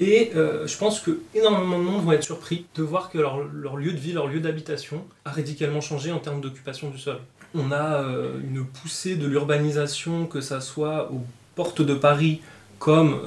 Et 0.00 0.32
euh, 0.34 0.66
je 0.66 0.76
pense 0.78 1.00
que 1.00 1.20
énormément 1.34 1.78
de 1.78 1.84
monde 1.84 2.02
vont 2.02 2.12
être 2.12 2.24
surpris 2.24 2.64
de 2.74 2.82
voir 2.82 3.10
que 3.10 3.18
leur, 3.18 3.76
lieu 3.76 3.92
de 3.92 3.98
vie, 3.98 4.12
leur 4.12 4.26
lieu 4.26 4.40
d'habitation 4.40 5.04
a 5.26 5.30
radicalement 5.30 5.82
changé 5.82 6.10
en 6.10 6.18
termes 6.18 6.40
d'occupation 6.40 6.88
du 6.88 6.98
sol. 6.98 7.18
On 7.54 7.70
a 7.70 8.02
une 8.42 8.64
poussée 8.64 9.16
de 9.16 9.26
l'urbanisation, 9.26 10.24
que 10.24 10.40
ça 10.40 10.62
soit 10.62 11.12
aux 11.12 11.20
portes 11.54 11.82
de 11.82 11.92
Paris 11.92 12.40
comme 12.78 13.20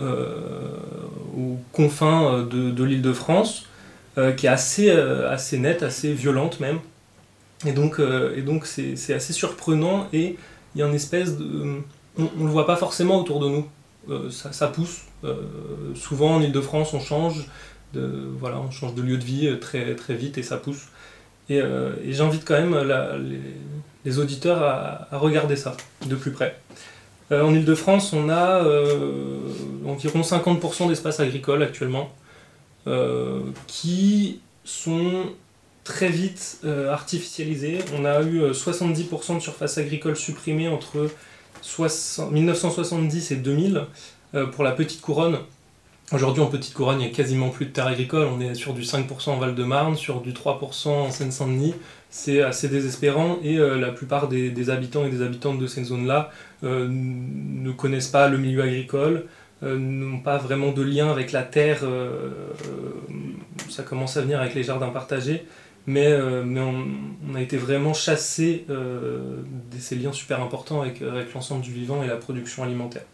aux 1.37 1.57
confins 1.71 2.41
de, 2.41 2.83
l'île 2.83 3.03
de 3.03 3.13
France, 3.13 3.67
qui 4.35 4.47
est 4.47 4.49
assez, 4.49 4.89
assez 4.89 5.59
nette, 5.59 5.83
assez 5.83 6.11
violente 6.11 6.59
même. 6.59 6.79
Et 7.65 7.71
donc, 7.71 7.99
euh, 7.99 8.35
et 8.35 8.41
donc 8.41 8.65
c'est, 8.65 9.13
assez 9.13 9.33
surprenant 9.33 10.07
et 10.11 10.35
il 10.73 10.79
y 10.79 10.83
a 10.83 10.87
une 10.87 10.95
espèce 10.95 11.37
de. 11.37 11.81
On 12.17 12.23
ne 12.23 12.45
le 12.45 12.51
voit 12.51 12.65
pas 12.65 12.75
forcément 12.75 13.19
autour 13.19 13.39
de 13.39 13.49
nous. 13.49 13.67
Euh, 14.09 14.29
ça, 14.29 14.67
pousse. 14.67 15.03
Euh, 15.23 15.35
souvent 15.95 16.35
en 16.35 16.41
Ile-de-France, 16.41 16.93
on 16.93 16.99
change 16.99 17.47
de, 17.93 18.29
voilà, 18.39 18.59
on 18.59 18.71
change 18.71 18.93
de 18.93 19.01
lieu 19.01 19.17
de 19.17 19.23
vie 19.23 19.57
très, 19.59 19.95
très 19.95 20.15
vite 20.15 20.37
et 20.37 20.43
ça 20.43 20.57
pousse. 20.57 20.87
Et, 21.49 21.61
j'invite 22.09 22.43
quand 22.45 22.59
même 22.59 22.75
les, 24.03 24.19
auditeurs 24.19 24.63
à, 24.63 25.17
regarder 25.17 25.55
ça 25.55 25.75
de 26.05 26.15
plus 26.15 26.31
près. 26.31 26.59
en 27.31 27.53
Ile-de-France, 27.53 28.13
on 28.13 28.29
a 28.29 28.63
environ 29.85 30.21
50% 30.21 30.87
d'espaces 30.87 31.19
agricoles 31.19 31.63
actuellement 31.63 32.13
qui 33.67 34.39
sont 34.63 35.25
très 35.85 36.09
vite 36.09 36.59
euh, 36.65 36.91
artificialisé. 36.91 37.77
On 37.97 38.03
a 38.03 38.21
eu 38.23 38.41
70% 38.41 39.31
euh, 39.31 39.35
de 39.35 39.39
surface 39.39 39.77
agricole 39.77 40.17
supprimée 40.17 40.67
entre 40.67 41.09
1970 42.31 43.31
et 43.31 43.35
2000 43.37 43.83
euh, 44.33 44.47
pour 44.47 44.65
la 44.65 44.71
petite 44.71 44.99
couronne. 44.99 45.37
Aujourd'hui, 46.11 46.43
en 46.43 46.47
petite 46.47 46.73
couronne, 46.73 46.99
il 46.99 47.07
n'y 47.07 47.11
a 47.11 47.15
quasiment 47.15 47.49
plus 47.49 47.67
de 47.67 47.71
terre 47.71 47.87
agricole. 47.87 48.27
On 48.27 48.41
est 48.41 48.55
sur 48.55 48.73
du 48.73 48.81
5% 48.81 49.29
en 49.29 49.37
Val-de-Marne, 49.37 49.95
sur 49.95 50.21
du 50.21 50.33
3% 50.33 50.89
en 50.89 51.11
Seine-Saint-Denis. 51.11 51.75
C'est 52.09 52.41
assez 52.41 52.67
désespérant 52.67 53.37
et 53.43 53.57
la 53.57 53.91
plupart 53.91 54.27
des, 54.27 54.69
habitants 54.69 55.05
et 55.05 55.09
des 55.09 55.21
habitantes 55.23 55.57
de 55.57 55.67
ces 55.67 55.83
zones-là 55.83 56.31
ne 56.61 57.71
connaissent 57.71 58.07
pas 58.07 58.29
le 58.29 58.37
milieu 58.37 58.61
agricole, 58.61 59.25
n'ont 59.63 60.19
pas 60.19 60.37
vraiment 60.37 60.71
de 60.71 60.83
lien 60.83 61.09
avec 61.09 61.31
la 61.31 61.41
terre. 61.41 61.83
ça 63.69 63.83
commence 63.83 64.15
à 64.15 64.21
venir 64.21 64.39
avec 64.39 64.53
les 64.53 64.63
jardins 64.63 64.89
partagés 64.89 65.43
mais, 65.87 66.07
euh, 66.07 66.43
mais 66.43 66.61
on, 66.61 67.35
a 67.35 67.41
été 67.41 67.57
vraiment 67.57 67.93
chassé 67.93 68.65
euh, 68.69 69.41
de 69.71 69.79
ces 69.79 69.95
liens 69.95 70.13
super 70.13 70.41
importants 70.41 70.81
avec, 70.81 71.01
avec 71.01 71.33
l'ensemble 71.33 71.61
du 71.61 71.71
vivant 71.71 72.03
et 72.03 72.07
la 72.07 72.17
production 72.17 72.63
alimentaire. 72.63 73.05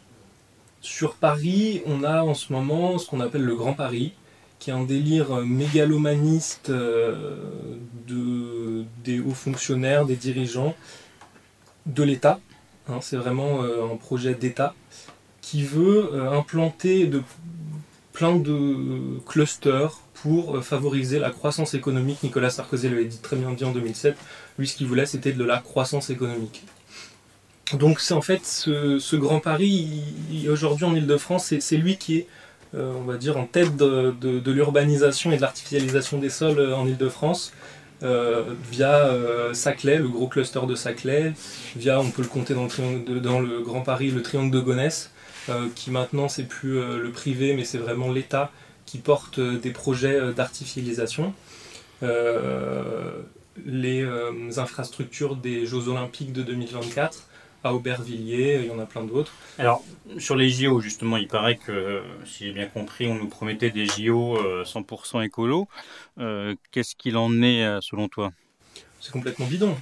Sur 0.80 1.16
Paris, 1.16 1.82
on 1.86 2.04
a 2.04 2.24
en 2.24 2.34
ce 2.34 2.54
moment 2.54 2.98
ce 2.98 3.08
qu'on 3.08 3.20
appelle 3.20 3.44
le 3.44 3.56
Grand 3.56 3.74
Paris, 3.74 4.14
qui 4.60 4.70
est 4.70 4.74
un 4.74 4.84
délire 4.84 5.36
mégalomaniste 5.38 6.70
euh, 6.70 7.26
de, 8.08 8.86
des 9.04 9.20
hauts 9.20 9.34
fonctionnaires, 9.34 10.06
des 10.06 10.16
dirigeants 10.16 10.76
de 11.86 12.04
l'État, 12.04 12.40
Hein, 12.90 12.98
c'est 13.00 13.16
vraiment 13.16 13.62
un 13.62 13.96
projet 13.96 14.34
d'État 14.34 14.74
qui 15.40 15.64
veut 15.64 16.20
implanter 16.32 17.06
de, 17.06 17.22
plein 18.12 18.36
de 18.36 19.20
clusters 19.26 20.00
pour 20.22 20.64
favoriser 20.64 21.20
la 21.20 21.32
croissance 21.32 21.74
économique. 21.74 22.24
Nicolas 22.24 22.50
Sarkozy 22.50 22.90
l'avait 22.90 23.06
dit 23.06 23.20
très 23.20 23.36
bien 23.36 23.52
dit 23.52 23.64
en 23.64 23.72
2007. 23.72 24.16
Lui, 24.60 24.68
ce 24.68 24.76
qu'il 24.76 24.88
voulait, 24.88 25.06
c'était 25.06 25.34
de 25.34 25.44
la 25.44 25.58
croissance 25.58 26.10
économique. 26.10 26.64
Donc 27.74 28.00
c'est 28.00 28.14
en 28.14 28.22
fait 28.22 28.46
ce, 28.46 29.16
Grand 29.16 29.40
Paris, 29.40 30.04
aujourd'hui 30.50 30.86
en 30.86 30.96
Ile-de-France, 30.96 31.54
c'est 31.60 31.78
lui 31.78 31.98
qui 31.98 32.18
est, 32.18 32.28
euh, 32.76 32.94
on 32.98 33.04
va 33.04 33.18
dire, 33.18 33.38
en 33.38 33.46
tête 33.46 33.76
de, 33.78 34.52
l'urbanisation 34.52 35.32
et 35.32 35.38
de 35.38 35.42
l'artificialisation 35.42 36.18
des 36.18 36.30
sols 36.30 36.60
euh, 36.60 36.76
en 36.76 36.86
Ile-de-France. 36.88 37.54
Euh, 38.04 38.56
via 38.72 39.14
Saclay, 39.54 39.98
le 39.98 40.08
gros 40.08 40.28
cluster 40.28 40.62
de 40.68 40.74
Saclay, 40.74 41.34
via, 41.76 42.00
on 42.00 42.10
peut 42.10 42.24
le 42.24 42.28
compter 42.28 42.56
dans 42.56 43.40
le 43.40 43.62
Grand 43.62 43.82
Paris, 43.82 44.10
le 44.10 44.24
triangle 44.24 44.50
de 44.52 44.60
Gonesse, 44.60 45.12
qui 45.76 45.92
maintenant 45.92 46.28
c'est 46.28 46.46
plus 46.46 46.80
le 46.82 47.12
privé, 47.12 47.54
mais 47.54 47.64
c'est 47.64 47.78
vraiment 47.78 48.12
l'État 48.12 48.52
qui 48.92 48.98
porte 48.98 49.40
des 49.40 49.72
projets 49.72 50.34
d'artificialisation. 50.34 51.34
les 53.66 54.06
infrastructures 54.58 55.38
des 55.38 55.66
Jeux 55.66 55.88
Olympiques 55.88 56.34
de 56.34 56.42
2024, 56.42 57.30
à 57.64 57.74
Aubervilliers, 57.74 58.62
il 58.64 58.68
y 58.68 58.72
en 58.72 58.80
a 58.80 58.86
plein 58.86 59.04
d'autres. 59.04 59.34
Alors, 59.58 59.84
sur 60.18 60.36
les 60.36 60.50
JO, 60.50 60.82
justement, 60.82 61.18
il 61.18 61.28
paraît 61.28 61.58
que, 61.58 62.02
si 62.26 62.46
j'ai 62.46 62.54
bien 62.54 62.66
compris, 62.66 63.08
on 63.08 63.16
nous 63.16 63.28
promettait 63.28 63.70
des 63.70 63.86
JO 63.86 64.38
100% 64.64 65.18
euh, 65.18 65.22
écolo. 65.22 65.68
Euh, 66.20 66.56
qu'est-ce 66.72 66.96
qu'il 66.96 67.18
en 67.18 67.42
est, 67.42 67.64
euh, 67.64 67.80
selon 67.82 68.08
toi? 68.08 68.32
C'est 69.00 69.12
complètement 69.12 69.46
bidon. 69.48 69.76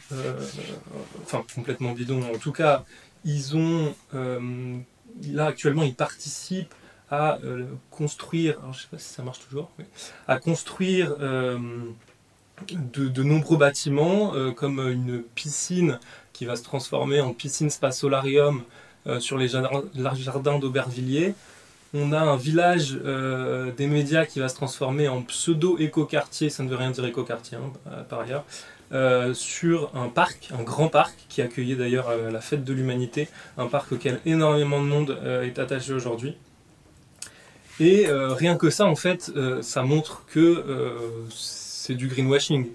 enfin, 1.24 1.44
complètement 1.54 1.94
bidon. 1.94 2.22
En 2.34 2.38
tout 2.38 2.52
cas, 2.52 2.86
ils 3.26 3.56
ont. 3.56 3.94
là, 4.14 5.46
actuellement, 5.46 5.84
ils 5.84 5.96
participent 5.96 6.74
à 7.12 7.40
construire. 7.92 8.58
Alors, 8.60 8.74
je 8.74 8.82
sais 8.82 8.88
pas 8.92 8.98
si 8.98 9.14
ça 9.14 9.24
marche 9.24 9.40
toujours. 9.48 9.70
à 10.28 10.38
construire. 10.38 11.16
De, 12.72 13.08
de, 13.08 13.24
nombreux 13.24 13.56
bâtiments 13.58 14.34
comme 14.58 14.80
une 14.82 15.24
piscine 15.34 15.98
qui 16.34 16.44
va 16.44 16.58
se 16.58 16.64
transformer 16.64 17.22
en 17.22 17.34
piscine 17.34 17.70
spa 17.70 17.92
solarium 17.92 18.64
euh, 19.08 19.20
sur 19.20 19.38
les 19.38 19.48
jardins 19.48 20.60
d'Aubervilliers. 20.60 21.34
On 21.94 22.12
a 22.12 22.20
un 22.20 22.36
village 22.36 22.98
euh, 23.04 23.72
des 23.72 23.88
médias 23.88 24.26
qui 24.26 24.40
va 24.40 24.50
se 24.50 24.56
transformer 24.56 25.08
en 25.08 25.22
pseudo-éco-quartier, 25.22 26.50
ça 26.50 26.64
ne 26.64 26.70
veut 26.70 26.76
rien 26.76 26.92
dire 26.92 27.06
éco-quartier 27.06 27.58
hein, 27.58 27.72
euh, 27.92 28.04
par 28.04 28.20
ailleurs, 28.20 28.44
sur 29.36 29.92
un 29.96 30.10
parc, 30.10 30.50
un 30.58 30.64
grand 30.64 30.88
parc 30.88 31.14
qui 31.30 31.42
accueillait 31.42 31.76
d'ailleurs 31.76 32.10
la 32.32 32.42
fête 32.42 32.64
de 32.64 32.74
l'humanité, 32.74 33.28
un 33.58 33.68
parc 33.68 33.92
auquel 33.92 34.20
énormément 34.26 34.82
de 34.82 34.88
monde 34.88 35.20
est 35.44 35.60
attaché 35.60 35.94
aujourd'hui. 35.94 36.36
Et 37.80 38.08
rien 38.10 38.58
que 38.58 38.70
ça, 38.70 38.86
en 38.86 38.96
fait, 38.96 39.32
ça 39.62 39.84
montre 39.84 40.26
que 40.28 40.64
c'est 41.30 41.96
du 41.96 42.08
greenwashing 42.08 42.68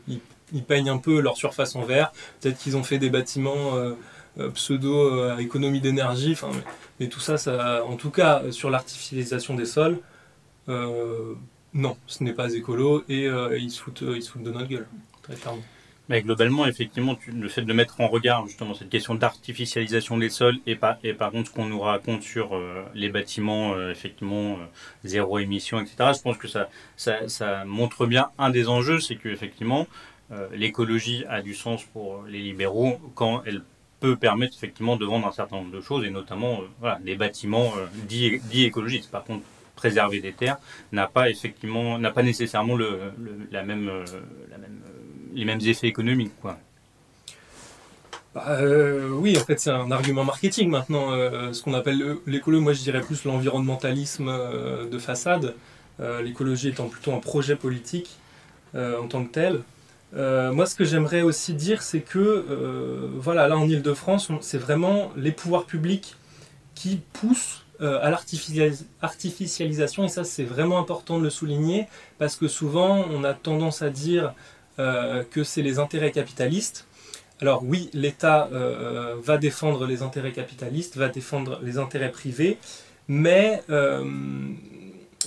ils 0.54 0.64
peignent 0.64 0.88
un 0.88 0.98
peu 0.98 1.20
leur 1.20 1.36
surface 1.36 1.74
en 1.76 1.82
vert. 1.82 2.12
Peut-être 2.40 2.58
qu'ils 2.58 2.76
ont 2.76 2.84
fait 2.84 2.98
des 2.98 3.10
bâtiments 3.10 3.76
euh, 3.76 3.94
euh, 4.38 4.50
pseudo 4.50 4.94
euh, 4.94 5.36
à 5.36 5.40
économie 5.40 5.80
d'énergie. 5.80 6.36
Mais, 7.00 7.08
tout 7.08 7.20
ça, 7.20 7.36
ça, 7.36 7.84
en 7.84 7.96
tout 7.96 8.10
cas, 8.10 8.42
sur 8.50 8.70
l'artificialisation 8.70 9.54
des 9.54 9.66
sols, 9.66 9.98
non, 10.68 11.96
ce 12.06 12.22
n'est 12.22 12.32
pas 12.32 12.54
écolo 12.54 13.02
et 13.08 13.24
ils, 13.58 13.70
se 13.70 13.82
foutent, 13.82 14.04
ils 14.06 14.22
se 14.22 14.30
foutent 14.30 14.44
de 14.44 14.52
notre 14.52 14.68
gueule, 14.68 14.86
très 15.22 15.34
clairement. 15.34 15.62
Mais 16.08 16.20
globalement, 16.22 16.66
effectivement, 16.66 17.16
le 17.32 17.48
fait 17.48 17.62
de 17.62 17.72
mettre 17.72 18.00
en 18.00 18.08
regard 18.08 18.46
justement 18.46 18.74
cette 18.74 18.90
question 18.90 19.14
d'artificialisation 19.14 20.18
des 20.18 20.28
sols 20.28 20.58
et, 20.66 20.76
par, 20.76 20.96
et 21.02 21.14
par 21.14 21.30
contre 21.30 21.48
ce 21.48 21.54
qu'on 21.54 21.64
nous 21.64 21.80
raconte 21.80 22.22
sur 22.22 22.60
les 22.94 23.08
bâtiments, 23.08 23.74
effectivement, 23.90 24.58
zéro 25.02 25.38
émission, 25.38 25.80
etc., 25.80 26.12
je 26.14 26.20
pense 26.20 26.36
que 26.36 26.46
ça, 26.46 26.68
ça, 26.96 27.64
montre 27.64 28.04
bien 28.04 28.28
un 28.36 28.50
des 28.50 28.68
enjeux, 28.68 29.00
c'est 29.00 29.16
qu'effectivement, 29.16 29.86
euh, 30.32 30.48
l'écologie 30.52 31.24
a 31.28 31.42
du 31.42 31.54
sens 31.54 31.84
pour 31.84 32.22
les 32.24 32.40
libéraux 32.40 32.98
quand 33.14 33.42
elle 33.44 33.62
peut 34.00 34.16
permettre 34.16 34.56
effectivement 34.56 34.96
de 34.96 35.04
vendre 35.04 35.26
un 35.26 35.32
certain 35.32 35.56
nombre 35.56 35.70
de 35.70 35.80
choses 35.80 36.04
et 36.04 36.10
notamment 36.10 36.60
euh, 36.82 36.94
des 37.00 37.14
bâtiments 37.14 37.72
euh, 37.76 37.86
dits, 38.08 38.64
écologistes. 38.64 39.10
Par 39.10 39.24
contre, 39.24 39.44
préserver 39.76 40.20
des 40.20 40.32
terres 40.32 40.58
n'a 40.92 41.06
pas 41.06 41.28
effectivement 41.28 41.98
n'a 41.98 42.10
pas 42.10 42.22
nécessairement 42.22 42.76
le, 42.76 43.12
la 43.50 43.64
même, 43.64 43.90
les 45.34 45.44
mêmes 45.44 45.60
effets 45.60 45.88
économiques 45.88 46.32
quoi. 46.40 46.58
Bah, 48.34 48.58
oui, 49.12 49.38
en 49.38 49.44
fait, 49.44 49.60
c'est 49.60 49.70
un 49.70 49.92
argument 49.92 50.24
marketing 50.24 50.68
maintenant. 50.68 51.12
ce 51.52 51.62
qu'on 51.62 51.72
appelle 51.72 52.16
l'écolo, 52.26 52.60
moi 52.60 52.72
je 52.72 52.82
dirais 52.82 53.00
plus 53.00 53.24
l'environnementalisme 53.24 54.26
de 54.90 54.98
façade. 54.98 55.54
L'écologie 56.00 56.70
étant 56.70 56.88
plutôt 56.88 57.12
un 57.12 57.20
projet 57.20 57.54
politique 57.54 58.16
en 58.74 59.06
tant 59.06 59.24
que 59.24 59.30
tel. 59.30 59.60
Euh, 60.16 60.52
moi, 60.52 60.66
ce 60.66 60.74
que 60.74 60.84
j'aimerais 60.84 61.22
aussi 61.22 61.54
dire, 61.54 61.82
c'est 61.82 62.00
que, 62.00 62.18
euh, 62.18 63.08
voilà, 63.16 63.48
là 63.48 63.56
en 63.56 63.68
Ile-de-France, 63.68 64.30
c'est 64.40 64.58
vraiment 64.58 65.10
les 65.16 65.32
pouvoirs 65.32 65.64
publics 65.64 66.16
qui 66.74 67.00
poussent 67.12 67.64
euh, 67.80 67.98
à 68.00 68.10
l'artificialisation, 68.10 70.04
et 70.04 70.08
ça, 70.08 70.22
c'est 70.22 70.44
vraiment 70.44 70.78
important 70.78 71.18
de 71.18 71.24
le 71.24 71.30
souligner, 71.30 71.86
parce 72.18 72.36
que 72.36 72.46
souvent, 72.46 73.04
on 73.10 73.24
a 73.24 73.34
tendance 73.34 73.82
à 73.82 73.90
dire 73.90 74.34
que 74.76 75.44
c'est 75.44 75.62
les 75.62 75.78
intérêts 75.78 76.10
capitalistes. 76.10 76.86
Alors 77.40 77.62
oui, 77.64 77.90
l'État 77.92 78.48
va 79.22 79.38
défendre 79.38 79.86
les 79.86 80.02
intérêts 80.02 80.32
capitalistes, 80.32 80.96
va 80.96 81.08
défendre 81.08 81.60
les 81.62 81.78
intérêts 81.78 82.10
privés, 82.10 82.58
mais, 83.08 83.62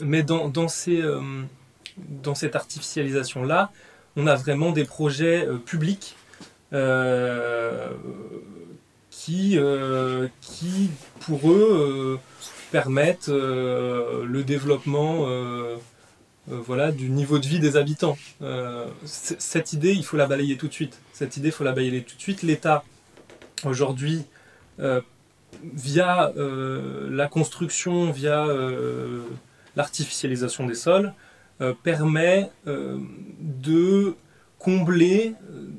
mais 0.01 0.23
dans, 0.23 0.49
dans, 0.49 0.67
ces, 0.67 1.01
dans 1.97 2.36
cette 2.36 2.55
artificialisation-là, 2.55 3.71
on 4.17 4.25
a 4.27 4.36
vraiment 4.36 4.71
des 4.71 4.83
projets 4.83 5.47
euh, 5.47 5.57
publics 5.57 6.15
euh, 6.73 7.91
qui, 9.12 9.57
euh, 9.57 10.27
qui, 10.41 10.89
pour 11.21 11.51
eux, 11.51 12.19
permettent 12.71 13.29
le 13.29 14.41
développement 14.43 15.25
voilà, 16.47 16.91
du 16.91 17.10
niveau 17.10 17.39
de 17.39 17.45
vie 17.45 17.60
des 17.60 17.75
habitants. 17.75 18.17
cette 19.05 19.73
idée, 19.73 19.93
il 19.93 20.03
faut 20.03 20.17
la 20.17 20.27
balayer 20.27 20.57
tout 20.57 20.67
de 20.67 20.73
suite. 20.73 20.99
Cette 21.13 21.38
idée, 21.38 21.49
il 21.49 21.53
faut 21.53 21.63
la 21.63 21.73
balayer 21.73 22.03
tout 22.03 22.15
de 22.15 22.21
suite. 22.21 22.41
L'État, 22.41 22.83
aujourd'hui, 23.65 24.23
via 25.73 26.31
la 26.36 27.27
construction, 27.27 28.12
via 28.12 28.47
l'artificialisation 29.75 30.65
des 30.65 30.75
sols, 30.75 31.13
euh, 31.60 31.73
permet 31.73 32.51
euh, 32.67 32.99
de 33.39 34.15
combler 34.60 35.33
euh, 35.49 35.69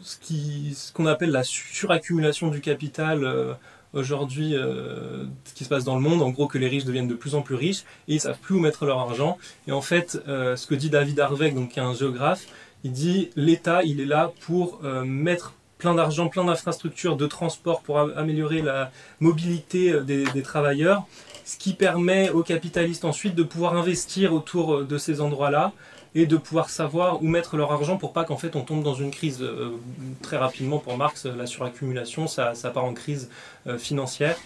ce 0.00 0.16
qu'on 0.16 0.74
ce 0.74 0.92
qu'on 0.92 1.06
appelle 1.06 1.30
la 1.30 1.44
suraccumulation 1.44 2.48
du 2.48 2.60
capital 2.60 3.56
aujourd'hui 3.92 4.52
ce 4.52 5.54
qui 5.54 5.64
se 5.64 5.68
passe 5.68 5.84
dans 5.84 5.94
le 5.94 6.00
monde, 6.00 6.22
en 6.22 6.30
gros 6.30 6.46
que 6.46 6.58
les 6.58 6.68
riches 6.68 6.84
deviennent 6.84 7.08
de 7.08 7.14
plus 7.14 7.34
en 7.34 7.42
plus 7.42 7.54
riches 7.54 7.84
et 8.08 8.14
ils 8.14 8.20
savent 8.20 8.38
plus 8.38 8.54
où 8.54 8.60
mettre 8.60 8.86
leur 8.86 8.98
argent. 8.98 9.38
Et 9.66 9.72
en 9.72 9.82
fait, 9.82 10.18
ce 10.26 10.66
que 10.66 10.74
dit 10.74 10.90
David 10.90 11.20
Harvey, 11.20 11.50
donc 11.50 11.70
qui 11.70 11.78
est 11.78 11.82
un 11.82 11.94
géographe, 11.94 12.46
il 12.84 12.92
dit 12.92 13.30
l'État, 13.36 13.82
il 13.82 14.00
est 14.00 14.06
là 14.06 14.32
pour 14.40 14.82
mettre 14.82 15.54
plein 15.82 15.94
d'argent, 15.96 16.28
plein 16.28 16.44
d'infrastructures 16.44 17.16
de 17.16 17.26
transport 17.26 17.82
pour 17.82 17.98
améliorer 17.98 18.62
la 18.62 18.92
mobilité 19.18 20.00
des, 20.00 20.42
travailleurs. 20.42 21.04
Ce 21.44 21.58
qui 21.58 21.74
permet 21.74 22.30
aux 22.30 22.44
capitalistes 22.44 23.04
ensuite 23.04 23.34
de 23.34 23.42
pouvoir 23.42 23.76
investir 23.76 24.32
autour 24.32 24.74
euh, 24.74 24.84
de 24.84 24.96
ces 24.96 25.20
endroits-là 25.20 25.72
et 26.14 26.26
de 26.26 26.36
pouvoir 26.36 26.70
savoir 26.70 27.22
où 27.22 27.26
mettre 27.26 27.56
leur 27.56 27.72
argent 27.72 27.96
pour 27.96 28.12
pas 28.12 28.24
qu'en 28.24 28.36
fait 28.36 28.56
on 28.56 28.62
tombe 28.62 28.82
dans 28.82 28.94
une 28.94 29.10
crise 29.10 29.42
euh, 29.42 29.78
très 30.20 30.36
rapidement 30.36 30.78
pour 30.78 30.96
Marx 30.96 31.26
la 31.26 31.46
suraccumulation 31.46 32.26
ça, 32.26 32.54
ça 32.54 32.70
part 32.70 32.84
en 32.84 32.94
crise 32.94 33.30
euh, 33.66 33.78
financière 33.78 34.36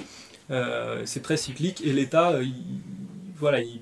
c'est 1.05 1.23
très 1.23 1.37
cyclique 1.37 1.85
et 1.85 1.93
l'État 1.93 2.39
voilà 3.37 3.61
il, 3.61 3.81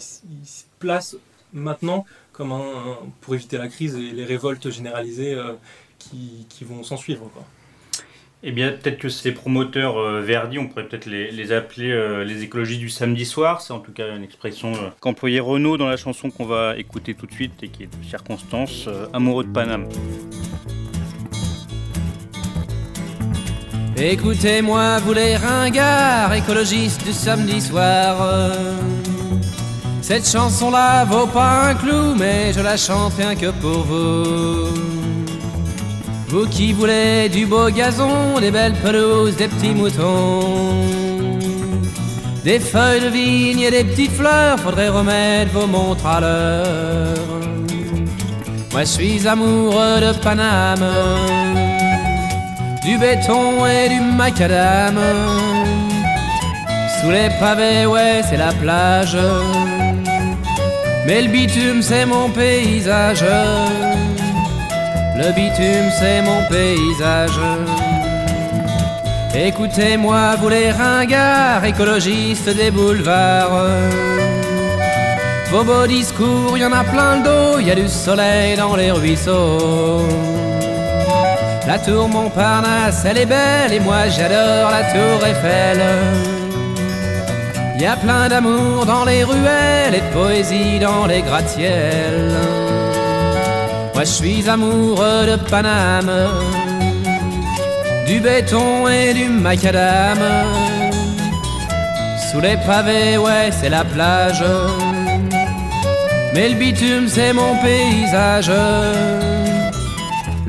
se 0.00 0.62
place 0.78 1.16
maintenant 1.52 2.06
comme 2.32 2.52
un, 2.52 2.98
pour 3.20 3.34
éviter 3.34 3.58
la 3.58 3.68
crise 3.68 3.96
et 3.96 4.12
les 4.12 4.24
révoltes 4.24 4.70
généralisées 4.70 5.38
qui, 5.98 6.46
qui, 6.48 6.64
vont 6.64 6.82
s'en 6.82 6.96
suivre 6.96 7.28
quoi. 7.34 7.44
Eh 8.42 8.52
bien, 8.52 8.70
peut-être 8.70 8.98
que 8.98 9.08
ces 9.08 9.32
promoteurs 9.32 9.96
euh, 9.98 10.20
Verdi, 10.20 10.58
on 10.58 10.68
pourrait 10.68 10.86
peut-être 10.86 11.06
les, 11.06 11.52
appeler 11.52 11.90
euh, 11.90 12.22
les 12.22 12.42
écologies 12.42 12.76
du 12.76 12.90
samedi 12.90 13.24
soir. 13.24 13.62
C'est 13.62 13.72
en 13.72 13.78
tout 13.78 13.92
cas 13.92 14.14
une 14.14 14.22
expression 14.22 14.74
euh, 14.74 14.90
qu'employait 15.00 15.40
Renault 15.40 15.78
dans 15.78 15.88
la 15.88 15.96
chanson 15.96 16.30
qu'on 16.30 16.44
va 16.44 16.76
écouter 16.76 17.14
tout 17.14 17.26
de 17.26 17.32
suite 17.32 17.62
et 17.62 17.68
qui 17.68 17.84
est 17.84 17.86
de 17.86 18.04
circonstance 18.04 18.88
Amoureux 19.14 19.44
de 19.44 19.48
Paname. 19.48 19.88
Écoutez-moi, 23.96 24.98
vous 24.98 25.14
les 25.14 25.36
ringards, 25.36 26.34
écologistes 26.34 27.02
du 27.04 27.14
samedi 27.14 27.62
soir. 27.62 28.52
Cette 30.02 30.28
chanson-là 30.28 31.06
vaut 31.06 31.26
pas 31.26 31.70
un 31.70 31.74
clou, 31.74 32.14
mais 32.14 32.52
je 32.52 32.60
la 32.60 32.76
chante 32.76 33.14
rien 33.14 33.34
que 33.34 33.50
pour 33.62 33.82
vous. 33.84 35.25
Vous 36.28 36.46
qui 36.48 36.72
voulez 36.72 37.28
du 37.28 37.46
beau 37.46 37.70
gazon, 37.70 38.40
des 38.40 38.50
belles 38.50 38.74
pelouses, 38.74 39.36
des 39.36 39.46
petits 39.46 39.70
moutons, 39.70 40.84
des 42.44 42.58
feuilles 42.58 43.00
de 43.00 43.08
vigne 43.08 43.60
et 43.60 43.70
des 43.70 43.84
petites 43.84 44.10
fleurs, 44.10 44.58
faudrait 44.58 44.88
remettre 44.88 45.52
vos 45.52 45.66
montres 45.68 46.06
à 46.06 46.20
l'heure. 46.20 47.14
Moi 48.72 48.80
je 48.80 48.88
suis 48.88 49.26
amoureux 49.28 50.00
de 50.00 50.12
Paname, 50.20 50.86
du 52.84 52.98
béton 52.98 53.64
et 53.64 53.88
du 53.88 54.00
macadam. 54.00 54.98
Sous 57.00 57.10
les 57.10 57.30
pavés, 57.38 57.86
ouais, 57.86 58.22
c'est 58.28 58.36
la 58.36 58.52
plage. 58.52 59.16
Mais 61.06 61.22
le 61.22 61.28
bitume, 61.28 61.82
c'est 61.82 62.04
mon 62.04 62.28
paysage. 62.30 63.24
Le 65.18 65.32
bitume, 65.32 65.90
c'est 65.98 66.20
mon 66.22 66.42
paysage. 66.50 67.40
Écoutez-moi, 69.34 70.36
vous 70.40 70.48
les 70.48 70.70
ringards, 70.70 71.64
écologistes 71.64 72.54
des 72.54 72.70
boulevards. 72.70 73.66
Vos 75.50 75.64
beaux 75.64 75.86
discours, 75.86 76.58
y 76.58 76.64
en 76.64 76.72
a 76.72 76.84
plein 76.84 77.16
le 77.16 77.22
dos, 77.22 77.58
y 77.60 77.70
a 77.70 77.74
du 77.74 77.88
soleil 77.88 78.56
dans 78.56 78.76
les 78.76 78.90
ruisseaux. 78.90 80.06
La 81.66 81.78
tour 81.78 82.08
Montparnasse, 82.08 83.04
elle 83.04 83.18
est 83.18 83.26
belle, 83.26 83.72
et 83.72 83.80
moi 83.80 84.08
j'adore 84.08 84.70
la 84.70 84.82
tour 84.92 85.26
Eiffel. 85.26 85.80
Y 87.78 87.86
a 87.86 87.96
plein 87.96 88.28
d'amour 88.28 88.84
dans 88.84 89.04
les 89.04 89.24
ruelles 89.24 89.94
et 89.94 90.00
de 90.00 90.12
poésie 90.12 90.78
dans 90.78 91.06
les 91.06 91.22
gratte-ciels. 91.22 92.65
Moi 93.96 94.04
je 94.04 94.10
suis 94.10 94.46
amoureux 94.46 95.24
de 95.26 95.36
Paname, 95.48 96.12
du 98.06 98.20
béton 98.20 98.86
et 98.88 99.14
du 99.14 99.30
macadam. 99.30 100.18
Sous 102.30 102.40
les 102.40 102.58
pavés, 102.58 103.16
ouais, 103.16 103.48
c'est 103.58 103.70
la 103.70 103.84
plage. 103.84 104.44
Mais 106.34 106.50
le 106.50 106.56
bitume, 106.56 107.08
c'est 107.08 107.32
mon 107.32 107.56
paysage. 107.62 108.52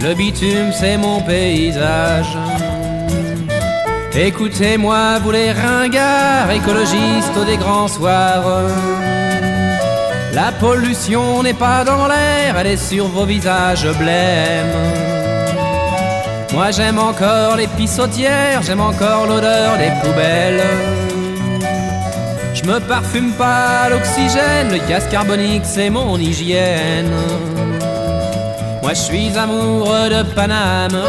Le 0.01 0.13
bitume, 0.13 0.73
c'est 0.73 0.97
mon 0.97 1.21
paysage. 1.21 2.37
Écoutez-moi, 4.13 5.19
vous 5.23 5.31
les 5.31 5.53
ringards, 5.53 6.51
écologistes 6.51 7.45
des 7.45 7.55
grands 7.55 7.87
soirs. 7.87 8.43
La 10.37 10.51
pollution 10.51 11.41
n'est 11.41 11.55
pas 11.55 11.83
dans 11.83 12.05
l'air, 12.07 12.55
elle 12.59 12.67
est 12.67 12.77
sur 12.77 13.07
vos 13.07 13.25
visages 13.25 13.87
blêmes. 13.97 14.77
Moi 16.53 16.69
j'aime 16.69 16.99
encore 16.99 17.55
les 17.55 17.65
pissotières, 17.65 18.61
j'aime 18.61 18.81
encore 18.81 19.25
l'odeur 19.25 19.79
des 19.79 19.91
poubelles. 19.99 20.61
Je 22.53 22.63
me 22.65 22.79
parfume 22.79 23.31
pas 23.31 23.89
l'oxygène, 23.89 24.69
le 24.73 24.87
gaz 24.87 25.07
carbonique 25.09 25.65
c'est 25.65 25.89
mon 25.89 26.19
hygiène. 26.19 27.17
Moi 28.83 28.93
je 28.93 29.01
suis 29.09 29.35
amoureux 29.35 30.07
de 30.07 30.21
Paname 30.35 31.01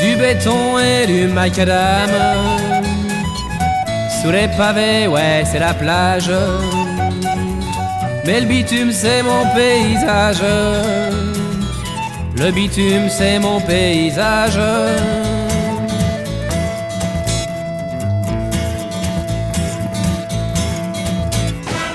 du 0.00 0.14
béton 0.14 0.78
et 0.78 1.08
du 1.08 1.26
macadam. 1.26 2.08
Sous 4.22 4.30
les 4.30 4.46
pavés, 4.56 5.08
ouais, 5.08 5.42
c'est 5.44 5.58
la 5.58 5.74
plage. 5.74 6.30
Mais 8.24 8.40
le 8.40 8.46
bitume, 8.46 8.92
c'est 8.92 9.22
mon 9.22 9.44
paysage. 9.54 10.42
Le 12.38 12.50
bitume, 12.52 13.08
c'est 13.08 13.38
mon 13.40 13.60
paysage. 13.60 14.58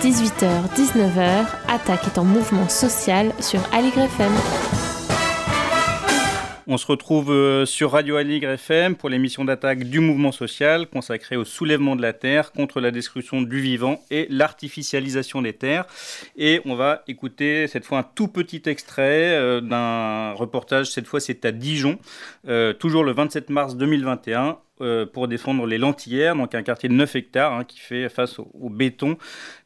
18h, 0.02 0.48
19h, 0.76 1.46
Attaque 1.68 2.08
est 2.08 2.18
en 2.18 2.24
mouvement 2.24 2.70
social 2.70 3.32
sur 3.40 3.60
Aligre 3.74 4.00
FM. 4.00 4.32
On 6.70 6.76
se 6.76 6.86
retrouve 6.86 7.32
euh, 7.32 7.66
sur 7.66 7.92
Radio 7.92 8.18
Aligre 8.18 8.50
FM 8.50 8.98
pour 8.98 9.08
l'émission 9.08 9.46
d'attaque 9.46 9.86
du 9.86 10.02
mouvement 10.02 10.34
social 10.34 10.88
consacrée 10.88 11.38
au 11.38 11.46
soulèvement 11.46 11.96
de 11.96 12.02
la 12.02 12.12
terre 12.12 12.52
contre 12.52 12.82
la 12.82 12.92
destruction 12.92 13.42
du 13.42 13.62
vivant 13.62 14.04
et 14.12 14.28
l'artificialisation 14.30 15.42
des 15.42 15.54
terres. 15.54 15.86
Et 16.36 16.60
on 16.66 16.76
va 16.76 17.04
écouter 17.08 17.68
cette 17.68 17.86
fois 17.86 18.00
un 18.00 18.04
tout 18.04 18.28
petit 18.28 18.64
extrait 18.66 19.38
euh, 19.38 19.62
d'un 19.62 20.34
reportage, 20.34 20.88
cette 20.88 21.08
fois 21.08 21.22
c'est 21.22 21.46
à 21.46 21.54
Dijon, 21.54 22.00
euh, 22.50 22.74
toujours 22.74 23.06
le 23.06 23.14
27 23.14 23.50
mars 23.50 23.78
2021 23.78 24.58
pour 25.12 25.28
défendre 25.28 25.66
les 25.66 25.80
Lentillères, 25.80 26.36
donc 26.36 26.54
un 26.54 26.62
quartier 26.62 26.88
de 26.88 26.94
9 26.94 27.16
hectares 27.16 27.52
hein, 27.52 27.64
qui 27.64 27.80
fait 27.80 28.10
face 28.10 28.38
au 28.38 28.70
béton 28.70 29.18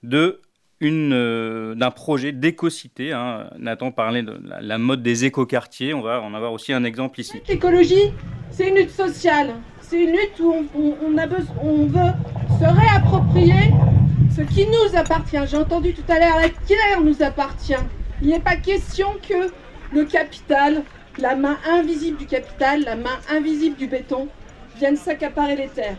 de 0.04 0.40
d'un 0.90 1.92
projet 1.92 2.32
d'éco-cité. 2.32 3.12
Hein. 3.12 3.50
Nathan 3.60 3.92
parlait 3.92 4.24
de 4.24 4.40
la, 4.62 4.78
mode 4.78 5.04
des 5.04 5.26
éco-quartiers. 5.26 5.94
On 5.94 6.02
va 6.02 6.22
en 6.22 6.34
avoir 6.34 6.54
aussi 6.54 6.74
un 6.74 6.84
exemple 6.84 7.20
ici. 7.20 7.42
L'écologie, 7.48 8.12
c'est 8.50 8.70
une 8.70 8.76
lutte 8.76 8.92
sociale. 8.92 9.52
C'est 9.82 10.04
une 10.04 10.12
lutte 10.12 10.40
où 10.40 10.96
on 11.04 11.86
veut 11.86 12.12
se 12.60 12.66
réapproprier 12.66 13.72
ce 14.36 14.42
qui 14.42 14.66
nous 14.66 14.98
appartient. 14.98 15.38
J'ai 15.46 15.58
entendu 15.58 15.94
tout 15.94 16.10
à 16.10 16.20
l'heure, 16.20 16.38
la 16.38 16.50
terre 16.50 17.02
nous 17.04 17.22
appartient. 17.22 17.74
Il 18.22 18.30
n'est 18.30 18.40
pas 18.40 18.56
question 18.56 19.08
que 19.28 19.52
le 19.94 20.06
capital, 20.06 20.84
la 21.18 21.36
main 21.36 21.58
invisible 21.70 22.18
du 22.18 22.26
capital, 22.26 22.84
la 22.84 22.96
main 22.96 23.20
invisible 23.30 23.76
du 23.76 23.88
béton, 23.88 24.28
viennent 24.78 24.96
s'accaparer 24.96 25.56
les 25.56 25.68
terres. 25.68 25.98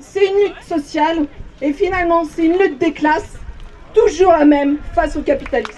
C'est 0.00 0.26
une 0.26 0.48
lutte 0.48 0.62
sociale 0.66 1.26
et 1.62 1.72
finalement 1.72 2.24
c'est 2.24 2.46
une 2.46 2.58
lutte 2.58 2.78
des 2.78 2.92
classes 2.92 3.38
toujours 3.98 4.32
la 4.32 4.44
même 4.44 4.78
face 4.94 5.16
au 5.16 5.22
capitalisme. 5.22 5.72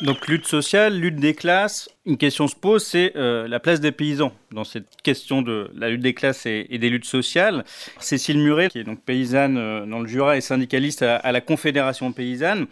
Donc 0.00 0.26
lutte 0.26 0.46
sociale, 0.46 0.98
lutte 0.98 1.16
des 1.16 1.34
classes, 1.34 1.88
une 2.04 2.18
question 2.18 2.48
se 2.48 2.56
pose, 2.56 2.84
c'est 2.84 3.12
euh, 3.16 3.46
la 3.46 3.60
place 3.60 3.80
des 3.80 3.92
paysans 3.92 4.32
dans 4.50 4.64
cette 4.64 4.88
question 5.02 5.40
de 5.40 5.70
la 5.74 5.88
lutte 5.88 6.02
des 6.02 6.14
classes 6.14 6.46
et, 6.46 6.66
des 6.66 6.90
luttes 6.90 7.04
sociales. 7.04 7.64
Cécile 8.00 8.38
Muret, 8.38 8.68
qui 8.68 8.80
est 8.80 8.84
donc 8.84 9.00
paysanne 9.00 9.56
euh, 9.56 9.86
dans 9.86 10.00
le 10.00 10.08
Jura 10.08 10.36
et 10.36 10.40
syndicaliste 10.40 11.02
à 11.02 11.32
la 11.32 11.40
Confédération 11.40 12.12
paysanne, 12.12 12.66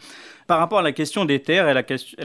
par 0.52 0.58
rapport 0.58 0.80
à 0.80 0.82
la 0.82 0.92
question 0.92 1.24
des 1.24 1.40
terres 1.40 1.66
et 1.66 1.72
la 1.72 1.82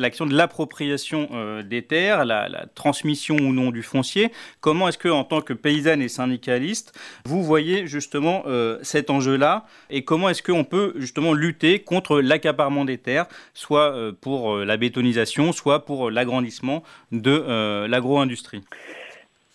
question 0.10 0.26
de 0.26 0.36
l'appropriation 0.36 1.30
euh, 1.32 1.64
des 1.64 1.82
terres, 1.82 2.26
la, 2.26 2.66
transmission 2.76 3.38
ou 3.38 3.54
non 3.54 3.72
du 3.72 3.84
foncier, 3.84 4.34
comment 4.60 4.90
est-ce 4.90 4.98
que, 4.98 5.08
en 5.08 5.24
tant 5.24 5.40
que 5.40 5.54
paysanne 5.54 6.02
et 6.02 6.10
syndicaliste, 6.10 6.92
vous 7.24 7.42
voyez 7.42 7.88
justement 7.88 8.44
euh, 8.46 8.80
cet 8.82 9.10
enjeu-là 9.10 9.66
et 9.90 10.04
comment 10.04 10.28
est-ce 10.28 10.44
qu'on 10.44 10.66
peut 10.66 10.92
justement 10.98 11.32
lutter 11.32 11.80
contre 11.80 12.20
l'accaparement 12.20 12.84
des 12.84 12.98
terres, 12.98 13.28
soit 13.54 13.94
euh, 13.94 14.12
pour 14.12 14.58
la 14.58 14.76
bétonisation, 14.76 15.54
soit 15.54 15.86
pour 15.86 16.12
l'agrandissement 16.12 16.84
de 17.14 17.86
l'agro-industrie? 17.88 18.62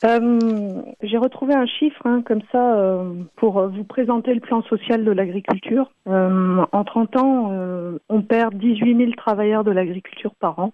Euh, 0.05 0.83
j'ai 1.03 1.17
retrouvé 1.17 1.55
un 1.55 1.67
chiffre 1.67 2.05
hein, 2.07 2.23
comme 2.23 2.43
ça 2.51 2.77
euh, 2.77 3.15
pour 3.37 3.69
vous 3.69 3.85
présenter 3.85 4.35
le 4.35 4.41
plan 4.41 4.63
social 4.63 5.05
de 5.05 5.11
l'agriculture. 5.13 5.93
Euh, 6.09 6.65
en 6.73 6.85
30 6.85 7.17
ans, 7.17 7.99
on 8.09 8.23
perd 8.23 8.55
18 8.55 8.97
000 8.97 9.13
travailleurs 9.13 9.65
de 9.65 9.71
l'agriculture 9.71 10.35
par 10.35 10.59
an. 10.59 10.73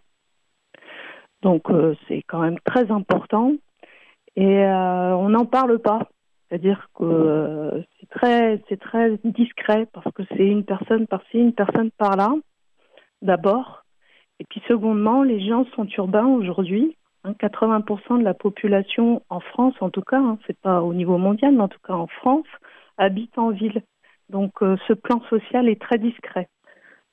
Donc 1.42 1.68
c'est 2.08 2.22
quand 2.26 2.40
même 2.40 2.58
très 2.64 2.90
important. 2.90 3.52
Et 4.36 4.64
on 4.64 5.28
n'en 5.28 5.44
parle 5.44 5.78
pas. 5.78 6.08
C'est-à-dire 6.48 6.88
que 6.94 7.84
c'est 8.00 8.08
très, 8.08 8.62
c'est 8.68 8.80
très 8.80 9.18
discret 9.24 9.86
parce 9.92 10.10
que 10.14 10.22
c'est 10.30 10.46
une 10.46 10.64
personne 10.64 11.06
par-ci, 11.06 11.38
une 11.38 11.52
personne 11.52 11.90
par-là, 11.90 12.34
d'abord. 13.20 13.84
Et 14.40 14.44
puis 14.44 14.62
secondement, 14.66 15.22
les 15.22 15.46
gens 15.46 15.66
sont 15.74 15.86
urbains 15.96 16.26
aujourd'hui 16.26 16.96
80% 17.24 17.98
hein, 18.10 18.18
de 18.18 18.24
la 18.24 18.34
population 18.34 19.22
en 19.28 19.40
France, 19.40 19.74
en 19.80 19.90
tout 19.90 20.02
cas, 20.02 20.18
hein, 20.18 20.38
c'est 20.46 20.58
pas 20.58 20.82
au 20.82 20.94
niveau 20.94 21.18
mondial, 21.18 21.54
mais 21.54 21.62
en 21.62 21.68
tout 21.68 21.80
cas 21.86 21.94
en 21.94 22.06
France, 22.06 22.46
habite 22.96 23.36
en 23.38 23.50
ville. 23.50 23.82
Donc 24.28 24.62
euh, 24.62 24.76
ce 24.86 24.92
plan 24.92 25.20
social 25.30 25.68
est 25.68 25.80
très 25.80 25.98
discret. 25.98 26.48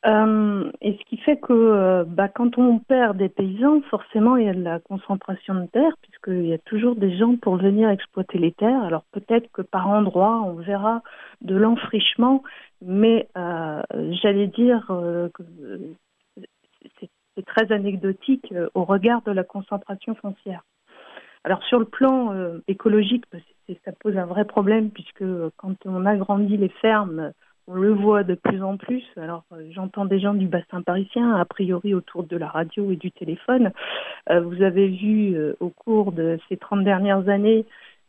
Euh, 0.05 0.71
et 0.81 0.99
ce 0.99 1.05
qui 1.09 1.17
fait 1.17 1.37
que 1.37 1.51
euh, 1.51 2.03
bah, 2.05 2.27
quand 2.27 2.59
on 2.59 2.77
perd 2.77 3.17
des 3.17 3.29
paysans, 3.29 3.81
forcément 3.89 4.37
il 4.37 4.45
y 4.45 4.49
a 4.49 4.53
de 4.53 4.61
la 4.61 4.79
concentration 4.79 5.55
de 5.55 5.65
terres, 5.67 5.97
puisqu'il 6.01 6.45
y 6.45 6.53
a 6.53 6.59
toujours 6.59 6.95
des 6.95 7.17
gens 7.17 7.35
pour 7.37 7.57
venir 7.57 7.89
exploiter 7.89 8.37
les 8.37 8.51
terres. 8.51 8.83
Alors 8.83 9.03
peut-être 9.11 9.51
que 9.51 9.63
par 9.63 9.87
endroits 9.89 10.41
on 10.45 10.53
verra 10.53 11.01
de 11.41 11.55
l'enfrichement, 11.55 12.43
mais 12.81 13.27
j'allais 14.21 14.47
dire 14.47 14.91
c'est 17.35 17.45
très 17.45 17.71
anecdotique 17.71 18.51
euh, 18.53 18.69
au 18.73 18.83
regard 18.83 19.21
de 19.23 19.31
la 19.31 19.43
concentration 19.43 20.15
foncière. 20.15 20.63
Alors 21.43 21.63
sur 21.63 21.79
le 21.79 21.85
plan 21.85 22.33
euh, 22.33 22.59
écologique, 22.67 23.25
bah, 23.31 23.39
ça 23.83 23.91
pose 23.99 24.17
un 24.17 24.25
vrai 24.25 24.45
problème 24.45 24.89
puisque 24.89 25.21
euh, 25.21 25.51
quand 25.57 25.75
on 25.85 26.05
agrandit 26.05 26.57
les 26.57 26.69
fermes, 26.69 27.31
on 27.67 27.75
le 27.75 27.91
voit 27.91 28.23
de 28.23 28.35
plus 28.35 28.61
en 28.61 28.77
plus. 28.77 29.03
Alors, 29.17 29.43
j'entends 29.71 30.05
des 30.05 30.19
gens 30.19 30.35
du 30.35 30.45
bassin 30.45 30.83
parisien, 30.83 31.33
a 31.33 31.45
priori 31.45 31.95
autour 31.95 32.23
de 32.23 32.37
la 32.37 32.47
radio 32.47 32.91
et 32.91 32.95
du 32.95 33.11
téléphone. 33.11 33.71
Vous 34.29 34.61
avez 34.61 34.87
vu 34.87 35.35
au 35.59 35.69
cours 35.69 36.11
de 36.11 36.37
ces 36.47 36.57
30 36.57 36.83
dernières 36.83 37.27
années 37.27 37.65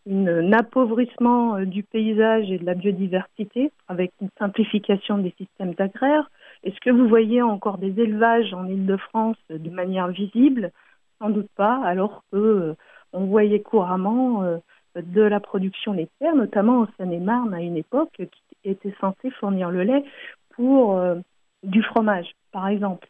un 0.06 0.52
appauvrissement 0.52 1.58
du 1.60 1.82
paysage 1.84 2.50
et 2.50 2.58
de 2.58 2.66
la 2.66 2.74
biodiversité 2.74 3.72
avec 3.88 4.12
une 4.20 4.28
simplification 4.38 5.16
des 5.16 5.32
systèmes 5.38 5.72
agraires. 5.78 6.30
Est-ce 6.62 6.78
que 6.80 6.90
vous 6.90 7.08
voyez 7.08 7.42
encore 7.42 7.78
des 7.78 8.00
élevages 8.00 8.52
en 8.54 8.66
Ile-de-France 8.66 9.36
de 9.50 9.70
manière 9.70 10.08
visible? 10.08 10.72
Sans 11.18 11.30
doute 11.30 11.50
pas, 11.56 11.80
alors 11.84 12.24
que 12.30 12.74
on 13.12 13.24
voyait 13.24 13.60
couramment 13.60 14.42
de 15.02 15.22
la 15.22 15.40
production 15.40 15.92
laitière, 15.92 16.34
notamment 16.34 16.80
au 16.80 16.86
Seine-et-Marne 16.96 17.54
à 17.54 17.60
une 17.60 17.76
époque, 17.76 18.12
qui 18.16 18.56
était 18.64 18.94
censé 19.00 19.30
fournir 19.30 19.70
le 19.70 19.82
lait 19.82 20.04
pour 20.50 20.96
euh, 20.96 21.16
du 21.62 21.82
fromage, 21.82 22.34
par 22.52 22.68
exemple. 22.68 23.08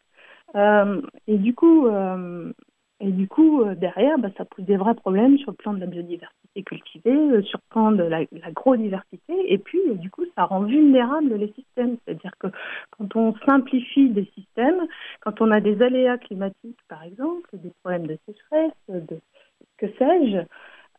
Euh, 0.55 1.01
et 1.27 1.37
du 1.37 1.53
coup, 1.53 1.87
euh, 1.87 2.51
et 2.99 3.11
du 3.11 3.27
coup 3.27 3.63
derrière, 3.75 4.17
bah, 4.17 4.29
ça 4.37 4.45
pose 4.45 4.65
des 4.65 4.77
vrais 4.77 4.95
problèmes 4.95 5.37
sur 5.37 5.51
le 5.51 5.57
plan 5.57 5.73
de 5.73 5.79
la 5.79 5.85
biodiversité 5.85 6.46
cultivée, 6.63 7.41
sur 7.43 7.59
le 7.59 7.69
plan 7.69 7.91
de 7.91 8.03
la, 8.03 8.19
l'agrodiversité, 8.31 9.33
et 9.51 9.57
puis 9.57 9.79
du 9.95 10.09
coup, 10.09 10.25
ça 10.35 10.45
rend 10.45 10.61
vulnérables 10.61 11.33
les 11.35 11.51
systèmes. 11.53 11.97
C'est-à-dire 12.05 12.31
que 12.39 12.47
quand 12.91 13.15
on 13.15 13.35
simplifie 13.45 14.09
des 14.09 14.25
systèmes, 14.35 14.87
quand 15.21 15.41
on 15.41 15.51
a 15.51 15.59
des 15.59 15.81
aléas 15.81 16.17
climatiques, 16.17 16.79
par 16.87 17.03
exemple, 17.03 17.49
des 17.53 17.71
problèmes 17.81 18.07
de 18.07 18.17
sécheresse, 18.25 18.73
de 18.89 19.19
que 19.77 19.87
sais-je, 19.97 20.37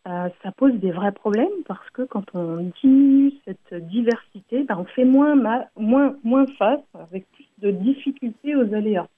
euh, 0.09 0.29
ça 0.43 0.53
pose 0.53 0.73
des 0.75 0.93
vrais 0.93 1.13
problèmes 1.13 1.63
parce 1.67 1.91
que 1.91 2.03
quand 2.03 2.25
on 2.35 2.71
diminue 2.81 3.33
cette 3.45 3.75
diversité, 3.89 4.63
ben 4.65 4.77
on 4.79 4.85
fait 4.85 5.05
moins, 5.05 5.35
moins, 5.77 6.17
moins 6.25 6.47
face, 6.59 6.81
avec 6.95 7.27
plus 7.33 7.49
de 7.59 7.71
difficultés 7.71 8.55
aux 8.55 8.73
aléas. 8.73 9.09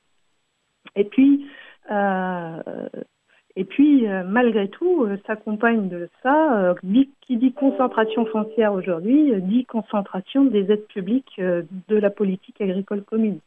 Et 0.96 1.04
puis, 1.04 1.46
euh, 1.90 2.88
et 3.56 3.64
puis 3.64 4.06
euh, 4.06 4.22
malgré 4.24 4.68
tout, 4.68 5.06
s'accompagne 5.26 5.88
de 5.88 6.08
ça, 6.22 6.74
qui 7.20 7.36
dit 7.36 7.52
concentration 7.52 8.26
foncière 8.26 8.72
aujourd'hui, 8.72 9.32
dit 9.42 9.64
concentration 9.64 10.44
des 10.44 10.70
aides 10.72 10.86
publiques 10.86 11.40
de 11.40 11.96
la 11.96 12.10
politique 12.10 12.60
agricole 12.60 13.02
commune. 13.02 13.40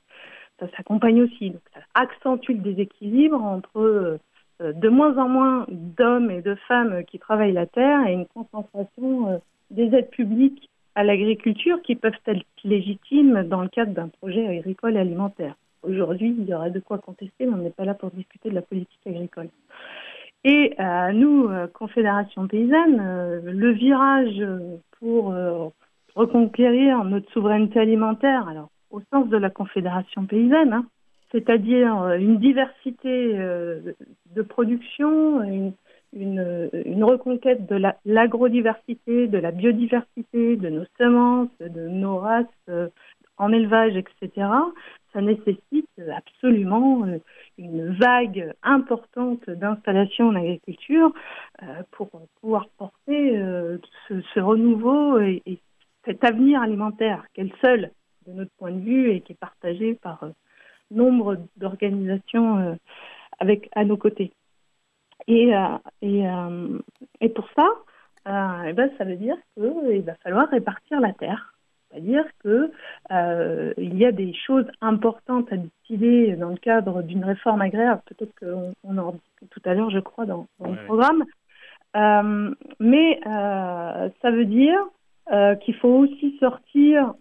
Ça 0.59 0.67
s'accompagne 0.77 1.21
aussi. 1.21 1.49
Donc, 1.49 1.61
ça 1.73 1.81
accentue 1.95 2.51
le 2.51 2.59
déséquilibre 2.59 3.41
entre 3.41 4.19
euh, 4.61 4.73
de 4.73 4.89
moins 4.89 5.17
en 5.17 5.27
moins 5.27 5.65
d'hommes 5.69 6.29
et 6.29 6.41
de 6.41 6.55
femmes 6.67 7.03
qui 7.05 7.19
travaillent 7.19 7.53
la 7.53 7.65
terre 7.65 8.05
et 8.07 8.13
une 8.13 8.27
concentration 8.27 9.29
euh, 9.29 9.37
des 9.71 9.95
aides 9.95 10.09
publiques 10.09 10.69
à 10.95 11.03
l'agriculture 11.03 11.81
qui 11.81 11.95
peuvent 11.95 12.13
être 12.27 12.45
légitimes 12.63 13.43
dans 13.43 13.61
le 13.61 13.69
cadre 13.69 13.93
d'un 13.93 14.09
projet 14.09 14.47
agricole 14.47 14.95
alimentaire. 14.95 15.55
Aujourd'hui, 15.83 16.35
il 16.37 16.45
y 16.45 16.53
aurait 16.53 16.71
de 16.71 16.79
quoi 16.79 16.97
contester, 16.97 17.45
mais 17.45 17.53
on 17.53 17.57
n'est 17.57 17.69
pas 17.69 17.85
là 17.85 17.93
pour 17.93 18.11
discuter 18.11 18.49
de 18.49 18.55
la 18.55 18.61
politique 18.61 19.05
agricole. 19.05 19.49
Et 20.43 20.73
à 20.77 21.07
euh, 21.07 21.11
nous, 21.13 21.49
Confédération 21.73 22.47
paysanne, 22.47 23.41
le 23.43 23.71
virage 23.71 24.43
pour 24.99 25.33
reconquérir 26.15 27.03
notre 27.03 27.31
souveraineté 27.31 27.79
alimentaire, 27.79 28.47
alors 28.47 28.69
au 28.91 29.01
sens 29.11 29.27
de 29.27 29.37
la 29.37 29.49
Confédération 29.49 30.25
paysanne, 30.25 30.73
hein, 30.73 30.85
c'est-à-dire 31.33 32.01
euh, 32.03 32.17
une 32.17 32.37
diversité 32.37 33.37
euh, 33.37 33.93
de 34.35 34.41
production, 34.41 35.41
une, 35.43 35.73
reconquête 37.03 37.65
de 37.65 37.81
l'agrodiversité, 38.05 39.27
de 39.27 39.37
la 39.39 39.49
biodiversité, 39.49 40.57
de 40.57 40.69
nos 40.69 40.85
semences, 40.99 41.49
de 41.59 41.87
nos 41.87 42.17
races 42.17 42.45
euh, 42.69 42.87
en 43.37 43.51
élevage, 43.51 43.95
etc. 43.95 44.47
Ça 45.13 45.21
nécessite 45.21 45.89
absolument 46.15 47.05
une 47.57 47.93
vague 47.95 48.53
importante 48.63 49.49
d'installations 49.49 50.29
en 50.29 50.35
agriculture 50.35 51.13
pour 51.91 52.09
pouvoir 52.41 52.67
porter 52.77 53.39
ce, 54.07 54.39
renouveau 54.39 55.19
et, 55.19 55.41
et, 55.45 55.59
cet 56.05 56.23
avenir 56.23 56.61
alimentaire 56.61 57.25
qui 57.33 57.41
est 57.41 57.45
le 57.45 57.57
seul 57.61 57.91
de 58.27 58.33
notre 58.33 58.51
point 58.57 58.71
de 58.71 58.79
vue 58.79 59.11
et 59.11 59.21
qui 59.21 59.33
est 59.33 59.39
partagé 59.39 59.95
par 59.95 60.23
nombre 60.91 61.37
d'organisations 61.57 62.57
euh, 62.57 62.75
avec 63.39 63.69
à 63.73 63.83
nos 63.83 63.97
côtés. 63.97 64.31
Et, 65.27 65.55
euh, 65.55 65.77
et, 66.01 66.27
euh, 66.27 66.79
et 67.21 67.29
pour 67.29 67.47
ça, 67.55 67.67
ben, 68.25 68.89
ça 68.97 69.03
veut 69.03 69.15
dire 69.15 69.35
qu'il 69.53 70.01
va 70.01 70.15
falloir 70.15 70.49
répartir 70.49 70.99
la 71.01 71.13
terre. 71.13 71.52
C'est-à-dire 71.93 72.25
qu'il 72.41 72.71
il 73.77 73.97
y 73.97 74.05
a 74.05 74.11
des 74.11 74.33
choses 74.33 74.65
importantes 74.81 75.51
à 75.53 75.57
décider 75.57 76.35
dans 76.35 76.49
le 76.49 76.57
cadre 76.57 77.03
d'une 77.03 77.23
réforme 77.23 77.61
agraire, 77.61 77.99
peut-être 78.07 78.33
qu'on 78.39 78.73
on 78.83 78.97
en 78.97 79.11
discute 79.11 79.49
tout 79.51 79.61
à 79.65 79.73
l'heure, 79.73 79.91
je 79.91 79.99
crois, 79.99 80.25
dans, 80.25 80.47
le 80.59 80.85
programme. 80.85 81.23
mais 82.79 83.19
ça 83.23 84.31
veut 84.31 84.45
dire 84.45 84.79
qu'il 85.61 85.75
faut 85.75 85.89
aussi 85.89 86.37
sortir 86.39 87.13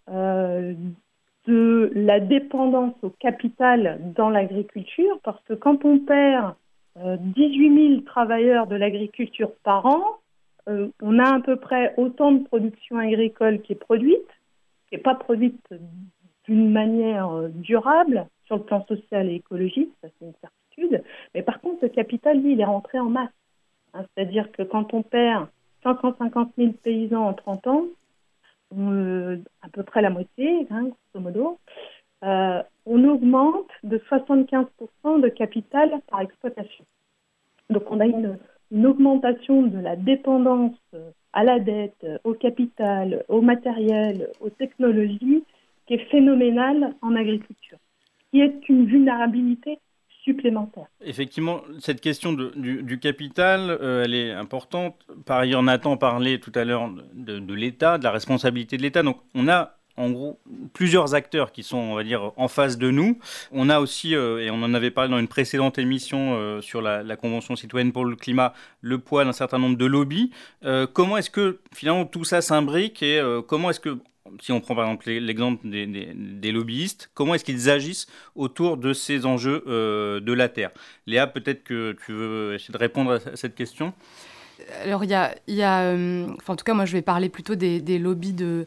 de 1.46 1.90
la 1.94 2.20
dépendance 2.20 2.94
au 3.02 3.10
capital 3.10 3.98
dans 4.14 4.30
l'agriculture, 4.30 5.18
parce 5.24 5.42
que 5.44 5.54
quand 5.54 5.84
on 5.84 5.98
perd 5.98 6.54
18 6.96 7.04
euh, 7.04 7.88
000 7.94 8.00
travailleurs 8.02 8.66
de 8.66 8.76
l'agriculture 8.76 9.50
par 9.64 9.86
an, 9.86 10.04
euh, 10.68 10.88
on 11.00 11.18
a 11.18 11.36
à 11.36 11.40
peu 11.40 11.56
près 11.56 11.94
autant 11.96 12.32
de 12.32 12.44
production 12.44 12.98
agricole 12.98 13.60
qui 13.62 13.72
est 13.72 13.76
produite, 13.76 14.28
qui 14.92 14.96
n'est 14.98 15.02
pas 15.02 15.14
produite 15.14 15.66
d'une 16.44 16.70
manière 16.70 17.30
euh, 17.30 17.48
durable 17.48 18.26
sur 18.44 18.56
le 18.56 18.62
plan 18.62 18.84
social 18.84 19.26
et 19.30 19.36
écologique, 19.36 19.90
ça 20.02 20.08
c'est 20.18 20.26
une 20.26 20.34
certitude. 20.42 21.02
Mais 21.34 21.42
par 21.42 21.62
contre, 21.62 21.78
le 21.82 21.88
capital, 21.88 22.44
il 22.44 22.60
est 22.60 22.64
rentré 22.64 22.98
en 22.98 23.08
masse. 23.08 23.30
Hein, 23.94 24.04
c'est-à-dire 24.14 24.52
que 24.52 24.62
quand 24.62 24.92
on 24.92 25.02
perd 25.02 25.46
550 25.82 26.52
000 26.58 26.72
paysans 26.72 27.26
en 27.26 27.32
30 27.32 27.66
ans, 27.68 27.84
euh, 28.76 29.38
à 29.62 29.70
peu 29.70 29.82
près 29.82 30.02
la 30.02 30.10
moitié, 30.10 30.66
hein, 30.70 30.90
grosso 31.12 31.24
modo, 31.24 31.58
euh, 32.24 32.62
on 32.84 33.02
augmente 33.04 33.70
de 33.84 33.96
75% 34.10 35.22
de 35.22 35.28
capital 35.30 35.90
par 36.08 36.20
exploitation. 36.20 36.84
Donc 37.70 37.84
on 37.90 37.98
a 37.98 38.04
une, 38.04 38.38
augmentation 38.72 39.62
de 39.62 39.78
la 39.78 39.96
dépendance 39.96 40.76
à 41.32 41.44
la 41.44 41.58
dette, 41.58 42.06
au 42.24 42.34
capital, 42.34 43.24
au 43.28 43.40
matériel, 43.40 44.28
aux 44.40 44.50
technologies, 44.50 45.44
qui 45.86 45.94
est 45.94 46.10
phénoménale 46.10 46.94
en 47.02 47.14
agriculture, 47.16 47.78
qui 48.30 48.40
est 48.40 48.68
une 48.68 48.86
vulnérabilité 48.86 49.78
supplémentaire. 50.24 50.86
Effectivement, 51.04 51.62
cette 51.80 52.00
question 52.00 52.32
du, 52.32 52.98
capital, 53.00 53.76
euh, 53.80 54.04
elle 54.04 54.14
est 54.14 54.30
importante. 54.30 54.94
Par 55.26 55.38
ailleurs, 55.38 55.62
Nathan 55.62 55.96
parlait 55.96 56.38
tout 56.38 56.52
à 56.54 56.64
l'heure 56.64 56.90
de, 57.14 57.54
l'État, 57.54 57.98
de 57.98 58.04
la 58.04 58.12
responsabilité 58.12 58.76
de 58.76 58.82
l'État. 58.82 59.02
Donc, 59.02 59.18
on 59.34 59.48
a 59.48 59.76
en 59.96 60.10
gros 60.10 60.38
plusieurs 60.72 61.14
acteurs 61.14 61.52
qui 61.52 61.62
sont, 61.62 61.78
on 61.78 61.94
va 61.94 62.04
dire, 62.04 62.32
en 62.36 62.48
face 62.48 62.78
de 62.78 62.90
nous. 62.90 63.18
On 63.50 63.68
a 63.68 63.80
aussi, 63.80 64.14
euh, 64.14 64.44
et 64.44 64.50
on 64.50 64.62
en 64.62 64.74
avait 64.74 64.90
parlé 64.90 65.10
dans 65.10 65.18
une 65.18 65.28
précédente 65.28 65.78
émission 65.78 66.34
euh, 66.34 66.60
sur 66.60 66.82
la, 66.82 67.02
Convention 67.16 67.56
citoyenne 67.56 67.92
pour 67.92 68.04
le 68.04 68.16
climat, 68.16 68.52
le 68.80 68.98
poids 68.98 69.24
d'un 69.24 69.32
certain 69.32 69.58
nombre 69.58 69.76
de 69.76 69.86
lobbies. 69.86 70.30
comment 70.92 71.16
est-ce 71.18 71.30
que 71.30 71.60
finalement 71.72 72.04
tout 72.04 72.24
ça 72.24 72.40
s'imbrique 72.40 73.02
et 73.02 73.22
comment 73.46 73.70
est-ce 73.70 73.78
que 73.80 73.98
si 74.40 74.52
on 74.52 74.60
prend 74.60 74.74
par 74.74 74.84
exemple 74.84 75.10
l'exemple 75.10 75.68
des, 75.68 76.52
lobbyistes, 76.52 77.10
comment 77.14 77.34
est-ce 77.34 77.44
qu'ils 77.44 77.70
agissent 77.70 78.06
autour 78.34 78.76
de 78.76 78.92
ces 78.92 79.26
enjeux 79.26 79.64
euh, 79.66 80.20
de 80.20 80.32
la 80.32 80.48
Terre? 80.48 80.70
Léa, 81.06 81.26
peut-être 81.26 81.64
que 81.64 81.96
tu 82.04 82.12
veux 82.12 82.54
essayer 82.54 82.72
de 82.72 82.78
répondre 82.78 83.12
à 83.12 83.36
cette 83.36 83.54
question 83.54 83.92
Alors, 84.82 85.04
il 85.04 85.10
y 85.10 85.62
a, 85.62 85.80
euh, 85.82 86.26
en 86.46 86.56
tout 86.56 86.64
cas, 86.64 86.74
moi, 86.74 86.84
je 86.84 86.92
vais 86.92 87.02
parler 87.02 87.28
plutôt 87.28 87.54
des, 87.54 87.98
lobbies 87.98 88.32
de, 88.32 88.66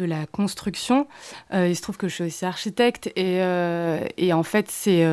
de 0.00 0.04
la 0.06 0.26
construction. 0.26 1.06
Euh, 1.52 1.68
il 1.68 1.76
se 1.76 1.82
trouve 1.82 1.96
que 1.96 2.08
je 2.08 2.14
suis 2.14 2.24
aussi 2.24 2.44
architecte 2.44 3.10
et, 3.16 3.40
et 4.16 4.32
en 4.32 4.42
fait, 4.42 4.70
c'est 4.70 5.04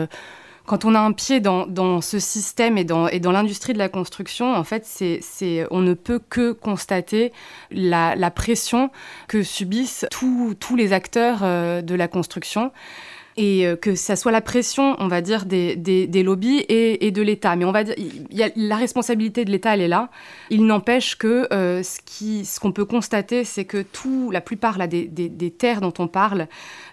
quand 0.67 0.83
on 0.83 0.93
a 0.93 0.99
un 0.99 1.13
pied 1.13 1.39
dans, 1.39 2.01
ce 2.01 2.19
système 2.19 2.77
et 2.77 2.83
dans, 2.83 3.07
et 3.07 3.19
dans 3.19 3.31
l'industrie 3.31 3.71
de 3.71 3.77
la 3.77 3.87
construction, 3.87 4.53
en 4.53 4.65
fait, 4.65 4.85
c'est, 4.85 5.65
on 5.71 5.79
ne 5.79 5.93
peut 5.93 6.19
que 6.19 6.51
constater 6.51 7.31
la, 7.71 8.31
pression 8.31 8.91
que 9.29 9.41
subissent 9.41 10.05
tous 10.11 10.75
les 10.75 10.91
acteurs 10.91 11.39
euh, 11.41 11.81
de 11.81 11.95
la 11.95 12.09
construction 12.09 12.71
et 13.37 13.67
euh, 13.67 13.75
que 13.75 13.95
ça 13.95 14.15
soit 14.15 14.31
la 14.31 14.41
pression, 14.41 14.95
on 14.99 15.07
va 15.07 15.21
dire, 15.21 15.45
des, 15.45 15.75
des, 15.75 16.23
lobbies 16.23 16.59
et, 16.67 17.05
et 17.05 17.11
de 17.11 17.21
l'État. 17.21 17.55
Mais 17.55 17.65
on 17.65 17.71
va 17.71 17.83
dire, 17.83 17.95
y 18.31 18.43
a, 18.43 18.49
la 18.55 18.75
responsabilité 18.75 19.45
de 19.45 19.51
l'État, 19.51 19.75
elle 19.75 19.81
est 19.81 19.87
là. 19.87 20.09
Il 20.49 20.65
n'empêche 20.65 21.15
que 21.15 21.47
euh, 21.53 21.83
ce, 21.83 21.99
qui, 22.03 22.45
ce 22.45 22.59
qu'on 22.59 22.71
peut 22.71 22.85
constater, 22.85 23.43
c'est 23.43 23.65
que 23.65 23.83
tout, 23.83 24.31
la 24.31 24.41
plupart 24.41 24.77
là, 24.77 24.87
des, 24.87 25.05
des, 25.05 25.51
terres 25.51 25.81
dont 25.81 25.93
on 25.99 26.07
parle, 26.07 26.47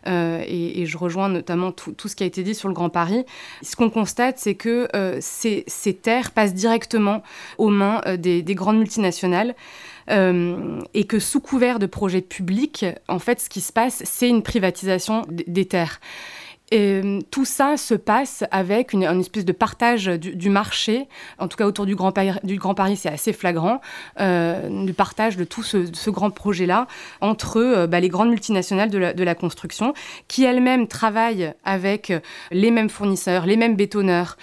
euh, 0.06 0.42
et, 0.46 0.82
et, 0.82 0.86
je 0.86 0.98
rejoins 0.98 1.30
notamment 1.30 1.72
tout, 1.72 1.92
tout, 1.92 2.08
ce 2.08 2.16
qui 2.16 2.22
a 2.22 2.26
été 2.26 2.42
dit 2.42 2.54
sur 2.54 2.68
le 2.68 2.74
Grand 2.74 2.90
Paris, 2.90 3.24
ce 3.62 3.74
qu'on 3.74 3.90
constate, 3.90 4.38
c'est 4.38 4.54
que 4.54 4.88
ces, 5.20 5.64
ces, 5.66 5.94
terres 5.94 6.32
passent 6.32 6.54
directement 6.54 7.22
aux 7.56 7.70
mains 7.70 8.02
des, 8.18 8.42
grandes 8.54 8.78
multinationales. 8.78 9.54
Et 10.08 11.04
que 11.04 11.18
sous 11.18 11.40
couvert 11.40 11.78
de 11.78 11.86
projets 11.86 12.20
publics, 12.20 12.84
en 13.08 13.18
fait, 13.18 13.40
ce 13.40 13.48
qui 13.48 13.60
se 13.60 13.72
passe, 13.72 14.02
c'est 14.04 14.28
une 14.28 14.42
privatisation 14.42 15.22
des 15.28 15.66
terres. 15.66 16.00
Et 16.70 17.02
euh, 17.04 17.20
tout 17.30 17.44
ça 17.44 17.76
se 17.76 17.92
passe 17.94 18.42
avec 18.50 18.94
une, 18.94 19.02
espèce 19.02 19.44
de 19.44 19.52
partage 19.52 20.06
du, 20.06 20.48
marché, 20.48 21.08
en 21.38 21.46
tout 21.46 21.58
cas 21.58 21.66
autour 21.66 21.84
du 21.84 21.94
Grand 21.94 22.12
Paris, 22.12 22.96
c'est 22.96 23.10
assez 23.10 23.34
flagrant, 23.34 23.82
euh, 24.18 24.84
du 24.84 24.94
partage 24.94 25.36
de 25.36 25.44
tout 25.44 25.62
ce, 25.62 26.10
grand 26.10 26.30
projet-là 26.30 26.86
entre 27.20 27.58
euh, 27.58 27.86
bah, 27.86 28.00
les 28.00 28.08
grandes 28.08 28.30
multinationales 28.30 28.88
de 28.88 29.24
la, 29.24 29.34
construction, 29.34 29.94
qui 30.26 30.44
elles-mêmes 30.44 30.86
travaillent 30.86 31.52
avec 31.64 32.12
les 32.50 32.70
mêmes 32.70 32.88
fournisseurs, 32.88 33.46
les 33.46 33.56
mêmes 33.56 33.74
bétonneurs. 33.74 34.36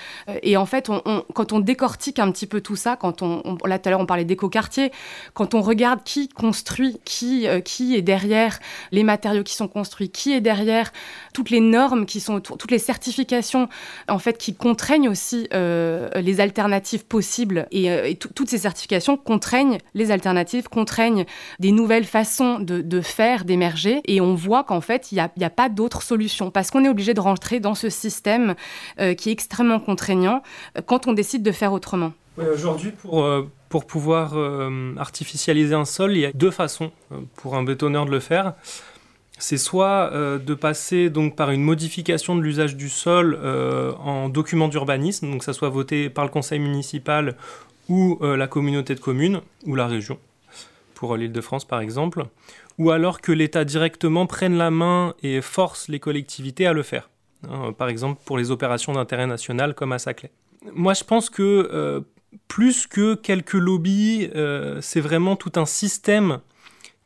et 0.44 0.58
en 0.58 0.66
fait, 0.66 0.92
quand 1.34 1.54
on 1.54 1.60
décortique 1.60 2.20
un 2.20 2.30
petit 2.32 2.46
peu 2.46 2.62
tout 2.62 2.76
ça, 2.76 2.98
quand 2.98 3.22
on, 3.22 3.58
là 3.66 3.80
tout 3.80 3.88
à 3.88 3.92
l'heure 3.92 4.02
on 4.02 4.06
parlait 4.06 4.26
d'éco-quartier, 4.26 4.92
quand 5.34 5.54
on 5.54 5.62
regarde 5.62 6.04
qui 6.04 6.28
construit, 6.28 7.00
qui, 7.06 7.48
qui 7.64 7.96
est 7.96 8.02
derrière 8.02 8.60
les 8.92 9.04
matériaux 9.04 9.44
qui 9.44 9.56
sont 9.56 9.70
construits, 9.70 10.10
qui 10.10 10.34
est 10.34 10.42
derrière 10.42 10.92
toutes 11.34 11.50
les 11.50 11.62
normes 11.62 12.06
qui 12.12 12.20
sont 12.20 12.42
toutes 12.42 12.72
les 12.72 12.80
certifications 12.80 13.70
en 14.10 14.20
fait 14.20 14.38
qui 14.38 14.54
contraignent 14.54 15.08
aussi 15.08 15.48
euh, 15.54 16.10
les 16.16 16.42
alternatives 16.42 17.06
possibles. 17.06 17.68
Et, 17.72 17.90
euh, 17.90 18.14
toutes 18.36 18.50
ces 18.50 18.58
certifications 18.58 19.18
contraignent 19.18 19.78
les 19.94 20.12
alternatives, 20.12 20.68
contraignent 20.68 21.26
des 21.60 21.72
nouvelles 21.72 22.06
façons 22.06 22.60
de, 22.60 23.02
faire, 23.02 23.46
d'émerger. 23.46 24.02
Et 24.06 24.20
on 24.20 24.36
voit 24.36 24.64
qu'en 24.64 24.82
fait 24.82 25.12
il 25.12 25.16
n'y 25.38 25.44
a, 25.46 25.50
pas 25.50 25.70
d'autre 25.70 26.02
solution. 26.02 26.52
Parce 26.52 26.70
qu'on 26.70 26.84
est 26.84 26.90
obligé 26.90 27.14
de 27.14 27.22
rentrer 27.22 27.60
dans 27.60 27.76
ce 27.76 27.90
système 27.90 28.56
euh, 29.00 29.14
qui 29.14 29.30
est 29.30 29.34
extrêmement 29.34 29.80
contraignant 29.80 30.42
quand 30.86 31.08
on 31.08 31.14
décide 31.14 31.44
de 31.44 31.52
faire 31.52 31.72
autrement. 31.72 32.14
Aujourd'hui, 32.38 32.92
pour, 32.92 33.28
pour 33.70 33.86
pouvoir 33.86 34.34
artificialiser 34.98 35.76
un 35.76 35.86
sol, 35.86 36.14
il 36.14 36.22
y 36.22 36.26
a 36.26 36.32
deux 36.34 36.50
façons 36.50 36.92
pour 37.36 37.56
un 37.56 37.64
bétonneur 37.64 38.06
de 38.06 38.12
le 38.12 38.20
faire 38.20 38.54
c'est 39.42 39.58
soit 39.58 40.12
euh, 40.14 40.38
de 40.38 40.54
passer 40.54 41.10
donc 41.10 41.36
par 41.36 41.50
une 41.50 41.64
modification 41.64 42.36
de 42.36 42.42
l'usage 42.42 42.76
du 42.76 42.90
sol 42.90 43.38
euh, 43.42 43.92
en 43.94 44.30
document 44.30 44.68
d'urbanisme, 44.68 45.32
donc 45.32 45.40
que 45.40 45.46
ça 45.46 45.54
soit 45.54 45.70
voté 45.70 46.10
par 46.10 46.26
le 46.26 46.30
conseil 46.30 46.60
municipal 46.60 47.36
ou 47.90 48.20
euh, 48.22 48.38
la 48.38 48.48
communauté 48.48 48.94
de 48.94 49.00
communes 49.00 49.42
ou 49.66 49.76
la 49.76 49.88
région, 49.88 50.20
pour 50.94 51.18
l'île 51.18 51.32
de 51.32 51.42
France 51.42 51.66
par 51.66 51.82
exemple, 51.82 52.26
ou 52.78 52.92
alors 52.92 53.20
que 53.20 53.32
l'État 53.32 53.66
directement 53.66 54.28
prenne 54.28 54.58
la 54.58 54.70
main 54.70 55.16
et 55.24 55.42
force 55.42 55.88
les 55.88 56.00
collectivités 56.00 56.68
à 56.68 56.74
le 56.74 56.84
faire, 56.84 57.10
hein, 57.50 57.74
par 57.74 57.90
exemple 57.90 58.22
pour 58.24 58.38
les 58.38 58.52
opérations 58.52 58.94
d'intérêt 58.94 59.28
national 59.28 59.74
comme 59.74 59.92
à 59.92 59.98
Saclay. 59.98 60.30
Moi 60.76 60.94
je 60.94 61.04
pense 61.04 61.32
que 61.32 62.04
plus 62.48 62.86
que 62.86 63.16
quelques 63.16 63.54
lobbies, 63.54 64.30
c'est 64.82 65.02
vraiment 65.02 65.36
tout 65.36 65.54
un 65.56 65.66
système 65.66 66.40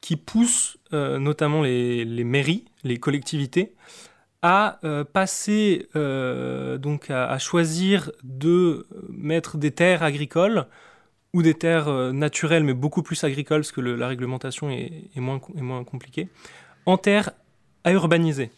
qui 0.06 0.18
pousse 0.18 0.78
euh, 0.94 1.18
notamment 1.18 1.64
les, 1.64 2.24
mairies, 2.24 2.66
les 2.84 2.98
collectivités, 2.98 3.74
à 4.44 4.78
euh, 4.84 5.04
passer, 5.04 5.88
euh, 5.96 6.78
donc 6.78 7.10
à, 7.10 7.40
choisir 7.40 8.12
de 8.24 8.86
mettre 9.10 9.58
des 9.58 9.72
terres 9.72 10.04
agricoles 10.04 10.68
ou 11.34 11.42
des 11.42 11.56
terres 11.56 11.90
naturelles, 12.14 12.64
mais 12.64 12.76
beaucoup 12.76 13.02
plus 13.02 13.24
agricoles, 13.24 13.62
parce 13.62 13.72
que 13.72 13.82
la 13.82 14.08
réglementation 14.08 14.70
est, 14.70 15.10
moins, 15.16 15.42
est 15.58 15.62
moins 15.62 15.84
compliquée, 15.84 16.30
en 16.86 16.98
terres 16.98 17.32
à 17.84 17.92
urbaniser. 17.92 18.52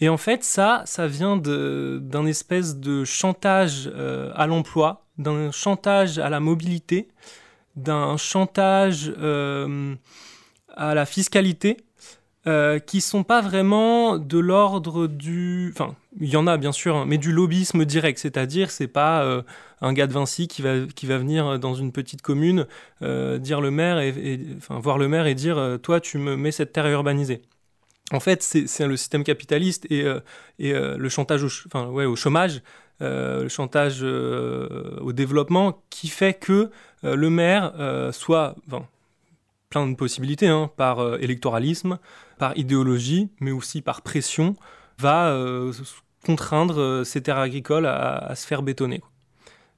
Et 0.00 0.10
en 0.10 0.18
fait, 0.18 0.44
ça, 0.44 0.82
ça 0.84 1.06
vient 1.06 1.38
d'un 1.38 2.26
espèce 2.26 2.76
de 2.76 3.04
chantage 3.04 3.90
à 4.34 4.46
l'emploi, 4.46 5.06
d'un 5.16 5.50
chantage 5.50 6.18
à 6.18 6.28
la 6.28 6.40
mobilité, 6.40 7.08
d'un 7.74 8.18
chantage 8.18 9.10
à 10.78 10.94
la 10.94 11.04
fiscalité 11.04 11.76
euh, 12.46 12.78
qui 12.78 13.00
sont 13.00 13.24
pas 13.24 13.42
vraiment 13.42 14.16
de 14.16 14.38
l'ordre 14.38 15.06
du. 15.06 15.70
Enfin, 15.74 15.94
il 16.20 16.28
y 16.28 16.36
en 16.36 16.46
a 16.46 16.56
bien 16.56 16.72
sûr, 16.72 16.96
hein, 16.96 17.04
mais 17.06 17.18
du 17.18 17.32
lobbyisme 17.32 17.84
direct, 17.84 18.18
c'est-à-dire 18.18 18.70
c'est 18.70 18.88
pas 18.88 19.22
euh, 19.22 19.42
un 19.80 19.92
gars 19.92 20.06
de 20.06 20.12
Vinci 20.12 20.48
qui 20.48 20.62
va, 20.62 20.86
qui 20.94 21.06
va 21.06 21.18
venir 21.18 21.58
dans 21.58 21.74
une 21.74 21.92
petite 21.92 22.22
commune 22.22 22.66
euh, 23.02 23.38
dire 23.38 23.60
le 23.60 23.70
maire 23.70 23.98
et, 23.98 24.40
enfin, 24.56 24.78
voir 24.78 24.98
le 24.98 25.08
maire 25.08 25.26
et 25.26 25.34
dire 25.34 25.58
euh, 25.58 25.78
toi 25.78 26.00
tu 26.00 26.16
me 26.18 26.36
mets 26.36 26.52
cette 26.52 26.72
terre 26.72 26.86
urbanisée. 26.86 27.42
En 28.12 28.20
fait, 28.20 28.42
c'est 28.42 28.86
le 28.86 28.96
système 28.96 29.22
capitaliste 29.22 29.84
et, 29.90 30.06
et 30.58 30.72
le 30.72 31.08
chantage 31.10 31.44
au, 31.44 32.16
chômage, 32.16 32.62
le 33.00 33.48
chantage 33.48 34.02
au 34.02 35.12
développement 35.12 35.82
qui 35.90 36.08
fait 36.08 36.32
que 36.32 36.70
le 37.02 37.28
maire 37.28 37.74
soit, 38.12 38.54
enfin, 38.66 38.86
plein 39.70 39.86
de 39.86 39.94
possibilités, 39.94 40.48
hein, 40.48 40.70
par 40.76 41.00
euh, 41.00 41.18
électoralisme, 41.20 41.98
par 42.38 42.56
idéologie, 42.56 43.30
mais 43.40 43.50
aussi 43.50 43.82
par 43.82 44.02
pression, 44.02 44.56
va 44.98 45.28
euh, 45.28 45.72
contraindre 46.24 46.80
euh, 46.80 47.04
ces 47.04 47.22
terres 47.22 47.38
agricoles 47.38 47.86
à, 47.86 48.34
se 48.34 48.46
faire 48.46 48.62
bétonner. 48.62 49.02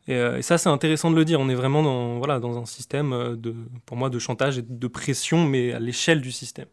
Et, 0.08 0.42
ça, 0.42 0.58
c'est 0.58 0.68
intéressant 0.68 1.10
de 1.10 1.16
le 1.16 1.24
dire. 1.24 1.38
On 1.38 1.48
est 1.48 1.54
vraiment 1.54 1.84
dans, 1.84 2.18
voilà, 2.18 2.40
dans 2.40 2.58
un 2.58 2.66
système, 2.66 3.36
de, 3.36 3.54
pour 3.86 3.96
moi, 3.96 4.10
de 4.10 4.18
chantage 4.18 4.58
et 4.58 4.62
de 4.62 4.86
pression, 4.88 5.44
mais 5.44 5.72
à 5.72 5.78
l'échelle 5.78 6.20
du 6.20 6.32
système. 6.32 6.66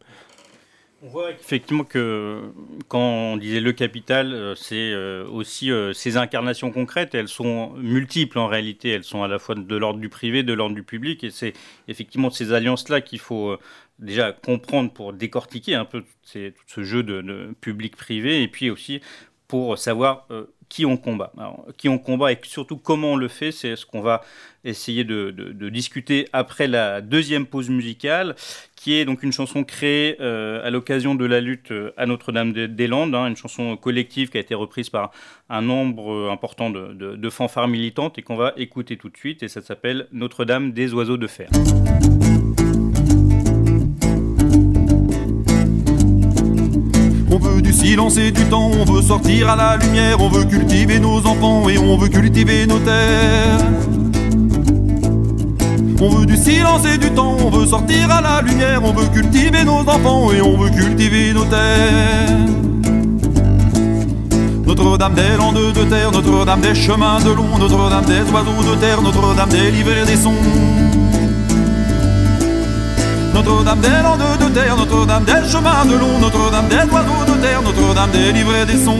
On 1.00 1.08
voit 1.10 1.30
effectivement 1.30 1.84
que 1.84 2.52
quand 2.88 2.98
on 2.98 3.36
disait 3.36 3.60
le 3.60 3.72
capital, 3.72 4.34
euh, 4.34 4.56
c'est 4.56 4.90
euh, 4.92 5.24
aussi 5.28 5.70
euh, 5.70 5.92
ces 5.92 6.16
incarnations 6.16 6.72
concrètes. 6.72 7.14
Elles 7.14 7.28
sont 7.28 7.72
multiples 7.74 8.36
en 8.36 8.48
réalité. 8.48 8.90
Elles 8.90 9.04
sont 9.04 9.22
à 9.22 9.28
la 9.28 9.38
fois 9.38 9.54
de 9.54 9.76
l'ordre 9.76 10.00
du 10.00 10.08
privé, 10.08 10.42
de 10.42 10.52
l'ordre 10.52 10.74
du 10.74 10.82
public. 10.82 11.22
Et 11.22 11.30
c'est 11.30 11.52
effectivement 11.86 12.30
ces 12.30 12.52
alliances-là 12.52 13.00
qu'il 13.00 13.20
faut 13.20 13.56
déjà 14.00 14.32
comprendre 14.32 14.92
pour 14.92 15.12
décortiquer 15.12 15.76
un 15.76 15.84
peu 15.84 16.02
tout 16.02 16.52
ce 16.66 16.82
jeu 16.82 17.04
de, 17.04 17.54
public-privé. 17.60 18.42
Et 18.42 18.48
puis 18.48 18.68
aussi 18.68 19.00
pour 19.46 19.78
savoir 19.78 20.26
qui 20.68 20.84
on 20.86 20.96
combat. 20.96 21.32
qui 21.76 21.88
on 21.88 21.98
combat 21.98 22.32
et 22.32 22.38
surtout 22.42 22.76
comment 22.76 23.12
on 23.12 23.16
le 23.16 23.28
fait, 23.28 23.52
c'est 23.52 23.76
ce 23.76 23.86
qu'on 23.86 24.00
va 24.00 24.22
essayer 24.64 25.04
de, 25.04 25.30
discuter 25.70 26.28
après 26.32 26.66
la 26.66 27.00
deuxième 27.00 27.46
pause 27.46 27.70
musicale, 27.70 28.34
qui 28.76 28.94
est 28.94 29.04
donc 29.04 29.22
une 29.22 29.32
chanson 29.32 29.64
créée 29.64 30.16
euh, 30.20 30.66
à 30.66 30.70
l'occasion 30.70 31.14
de 31.14 31.24
la 31.24 31.40
lutte 31.40 31.72
euh, 31.72 31.92
à 31.96 32.06
Notre-Dame-des-Landes, 32.06 33.14
hein, 33.14 33.26
une 33.26 33.36
chanson 33.36 33.76
collective 33.76 34.30
qui 34.30 34.36
a 34.36 34.40
été 34.40 34.54
reprise 34.54 34.90
par 34.90 35.10
un 35.48 35.62
nombre 35.62 36.30
important 36.30 36.70
de, 36.70 36.92
de 36.92 37.30
fanfares 37.30 37.68
militantes 37.68 38.18
et 38.18 38.22
qu'on 38.22 38.36
va 38.36 38.52
écouter 38.56 38.96
tout 38.96 39.08
de 39.08 39.16
suite, 39.16 39.42
et 39.42 39.48
ça 39.48 39.62
s'appelle 39.62 40.06
Notre-Dame 40.12 40.72
des 40.72 40.92
oiseaux 40.92 41.16
de 41.16 41.26
fer. 41.26 41.48
Veut 47.58 47.62
du 47.62 47.72
silence 47.72 48.16
et 48.18 48.30
du 48.30 48.44
temps, 48.44 48.70
on 48.72 48.84
veut 48.84 49.02
sortir 49.02 49.48
à 49.48 49.56
la 49.56 49.76
lumière, 49.76 50.20
on 50.20 50.28
veut 50.28 50.44
cultiver 50.44 51.00
nos 51.00 51.18
enfants 51.26 51.68
et 51.68 51.76
on 51.76 51.96
veut 51.96 52.08
cultiver 52.08 52.66
nos 52.66 52.78
terres. 52.78 53.58
On 56.00 56.08
veut 56.08 56.26
du 56.26 56.36
silence 56.36 56.86
et 56.86 56.98
du 56.98 57.10
temps, 57.10 57.36
on 57.44 57.50
veut 57.50 57.66
sortir 57.66 58.10
à 58.12 58.20
la 58.20 58.42
lumière, 58.42 58.80
on 58.84 58.92
veut 58.92 59.08
cultiver 59.08 59.64
nos 59.64 59.80
enfants 59.80 60.30
et 60.32 60.40
on 60.40 60.56
veut 60.56 60.70
cultiver 60.70 61.32
nos 61.32 61.44
terres. 61.46 62.38
Notre-Dame 64.64 65.14
des 65.14 65.36
landes 65.36 65.72
de 65.74 65.84
terre, 65.84 66.12
Notre-Dame 66.12 66.60
des 66.60 66.74
chemins 66.76 67.18
de 67.20 67.30
long, 67.30 67.58
Notre-Dame 67.58 68.04
des 68.04 68.30
oiseaux 68.30 68.70
de 68.70 68.80
terre, 68.80 69.02
Notre-Dame 69.02 69.48
des 69.48 69.56
et 69.56 70.06
des 70.06 70.16
sons. 70.16 70.44
Notre-Dame 73.34 73.80
des 73.80 74.02
landes 74.04 74.37
terre, 74.50 74.76
Notre-Dame 74.76 75.24
des 75.24 75.48
chemins 75.50 75.84
de 75.84 75.96
long, 75.96 76.18
Notre-Dame 76.18 76.68
des 76.68 76.84
oiseaux 76.92 77.24
de 77.26 77.36
terre, 77.40 77.62
Notre-Dame 77.62 78.10
des 78.10 78.28
et 78.28 78.66
des 78.66 78.84
sons. 78.84 78.96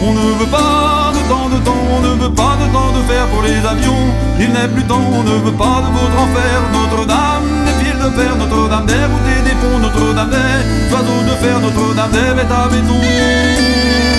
On 0.00 0.12
ne 0.12 0.38
veut 0.38 0.50
pas 0.50 1.12
de 1.12 1.28
temps 1.28 1.48
de 1.48 1.58
temps, 1.64 1.84
on 1.90 2.00
ne 2.00 2.22
veut 2.22 2.34
pas 2.34 2.56
de 2.60 2.72
temps 2.72 2.92
de 2.92 3.02
fer 3.10 3.26
pour 3.26 3.42
les 3.42 3.58
avions. 3.66 4.06
Il 4.38 4.50
n'est 4.52 4.68
plus 4.68 4.84
temps, 4.84 5.02
on 5.12 5.22
ne 5.22 5.36
veut 5.44 5.52
pas 5.52 5.82
de 5.84 5.90
votre 5.92 6.18
enfer. 6.24 6.56
Notre-Dame 6.72 7.48
des 7.66 7.84
fils 7.84 7.98
de 7.98 8.10
fer, 8.10 8.36
Notre-Dame 8.36 8.86
des 8.86 9.04
routes 9.10 9.30
et 9.36 9.42
des 9.42 9.56
ponts, 9.60 9.78
Notre-Dame 9.80 10.30
des 10.30 10.94
oiseaux 10.94 11.22
de 11.28 11.34
fer, 11.42 11.60
Notre-Dame 11.60 12.10
des 12.12 12.34
bêtes 12.36 12.52
à 12.52 12.68
béton. 12.68 14.17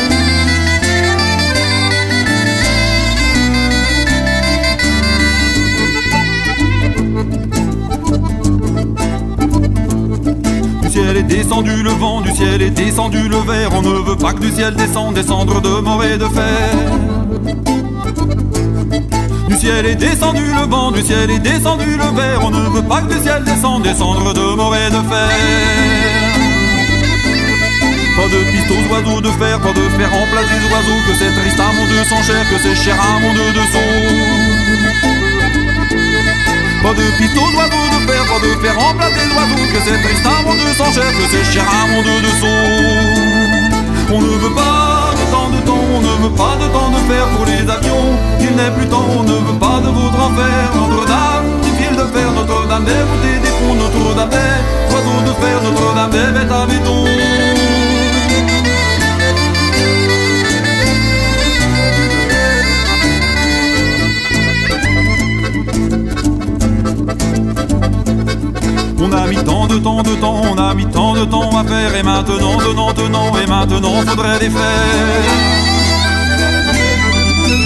Descendu 11.44 11.84
le 11.84 11.92
vent, 11.92 12.20
du 12.20 12.32
ciel 12.32 12.62
est 12.62 12.70
descendu 12.70 13.30
le 13.30 13.38
verre. 13.38 13.70
On 13.74 13.82
ne 13.82 13.96
veut 14.08 14.18
pas 14.18 14.34
que 14.34 14.42
du 14.42 14.52
ciel 14.52 14.76
descende, 14.76 15.14
descendre 15.16 15.62
de 15.62 15.80
mauvais 15.80 16.18
de 16.18 16.28
fer. 16.38 16.70
Du 19.48 19.56
ciel 19.56 19.86
est 19.86 19.96
descendu 19.96 20.44
le 20.60 20.66
vent, 20.70 20.92
du 20.92 21.02
ciel 21.02 21.32
est 21.32 21.40
descendu 21.40 21.92
le 22.04 22.10
verre. 22.20 22.42
On 22.44 22.52
ne 22.52 22.70
veut 22.76 22.82
pas 22.82 23.02
que 23.02 23.14
du 23.14 23.20
ciel 23.24 23.42
descende, 23.46 23.84
descendre 23.84 24.34
de 24.34 24.56
mauvais 24.62 24.90
de 24.90 25.02
fer. 25.12 25.32
Pas 28.18 28.28
de 28.36 28.40
piste 28.52 28.72
aux 28.76 28.94
oiseaux 28.94 29.22
de 29.22 29.32
fer, 29.40 29.60
pas 29.62 29.74
de 29.80 29.86
fer 29.98 30.10
en 30.22 30.26
place 30.32 30.50
des 30.54 30.64
oiseaux. 30.74 31.02
Que 31.08 31.14
c'est 31.20 31.34
triste 31.40 31.60
à 31.60 31.72
mon 31.76 31.86
de 31.86 32.04
sans 32.10 32.24
chair, 32.28 32.44
que 32.52 32.58
c'est 32.64 32.76
cher 32.76 32.98
à 33.00 33.20
mon 33.22 33.32
de 33.34 33.46
dessous. 33.58 34.60
Pas 36.84 36.94
de 36.94 37.06
piste 37.18 37.38
aux 37.38 37.52
oiseaux 37.58 37.90
de 37.96 37.99
de 38.38 38.62
fer 38.62 38.78
en 38.78 38.94
plat 38.94 39.10
des 39.10 39.28
oiseaux, 39.34 39.68
que 39.74 39.80
c'est 39.84 40.02
triste 40.04 40.26
un 40.26 40.44
monde 40.44 40.60
sans 40.78 40.94
chair, 40.94 41.10
que 41.18 41.26
c'est 41.32 41.44
cher 41.52 41.66
un 41.66 41.88
monde 41.88 42.06
de 42.06 42.32
son. 42.40 43.80
On 44.14 44.22
ne 44.22 44.38
veut 44.38 44.54
pas 44.54 45.12
de 45.18 45.26
temps 45.32 45.50
de 45.50 45.60
temps, 45.66 45.86
on 45.96 46.02
ne 46.02 46.14
veut 46.24 46.36
pas 46.36 46.56
de 46.62 46.68
temps 46.70 46.92
de 46.92 47.02
fer 47.10 47.26
pour 47.36 47.46
les 47.46 47.66
avions. 47.66 48.14
Il 48.40 48.56
n'est 48.56 48.72
plus 48.78 48.88
temps, 48.88 49.06
on 49.18 49.24
ne 49.24 49.34
veut 49.34 49.60
pas 49.60 49.82
de 49.82 49.90
votre 49.90 50.20
enfer. 50.20 50.70
Notre-Dame, 50.76 51.46
des 51.64 51.74
fils 51.78 51.98
de 51.98 52.06
fer, 52.14 52.32
Notre-Dame 52.32 52.86
des 52.86 53.02
routes 53.08 53.42
des 53.42 53.54
ponts, 53.58 53.76
Notre-Dame 53.76 54.30
des 54.30 54.94
oiseaux 54.94 55.22
de 55.26 55.34
fer, 55.42 55.58
Notre-Dame 55.64 56.12
des 56.12 56.40
bêtes 56.40 56.52
à 56.52 56.66
béton. 56.68 57.59
On 69.10 69.14
a 69.16 69.26
mis 69.26 69.44
tant 69.44 69.66
de 69.66 69.80
temps 69.80 70.04
de 70.04 70.14
temps, 70.16 70.42
on 70.54 70.56
a 70.56 70.74
mis 70.76 70.86
tant 70.86 71.14
de 71.14 71.26
temps 71.26 71.50
à 71.58 71.64
faire 71.64 71.96
et 71.96 72.04
maintenant, 72.04 72.60
tenant, 72.60 72.94
tenant, 72.94 73.32
et 73.42 73.48
maintenant 73.48 74.04
faudrait 74.06 74.38
les 74.40 74.52
faire. 74.52 75.24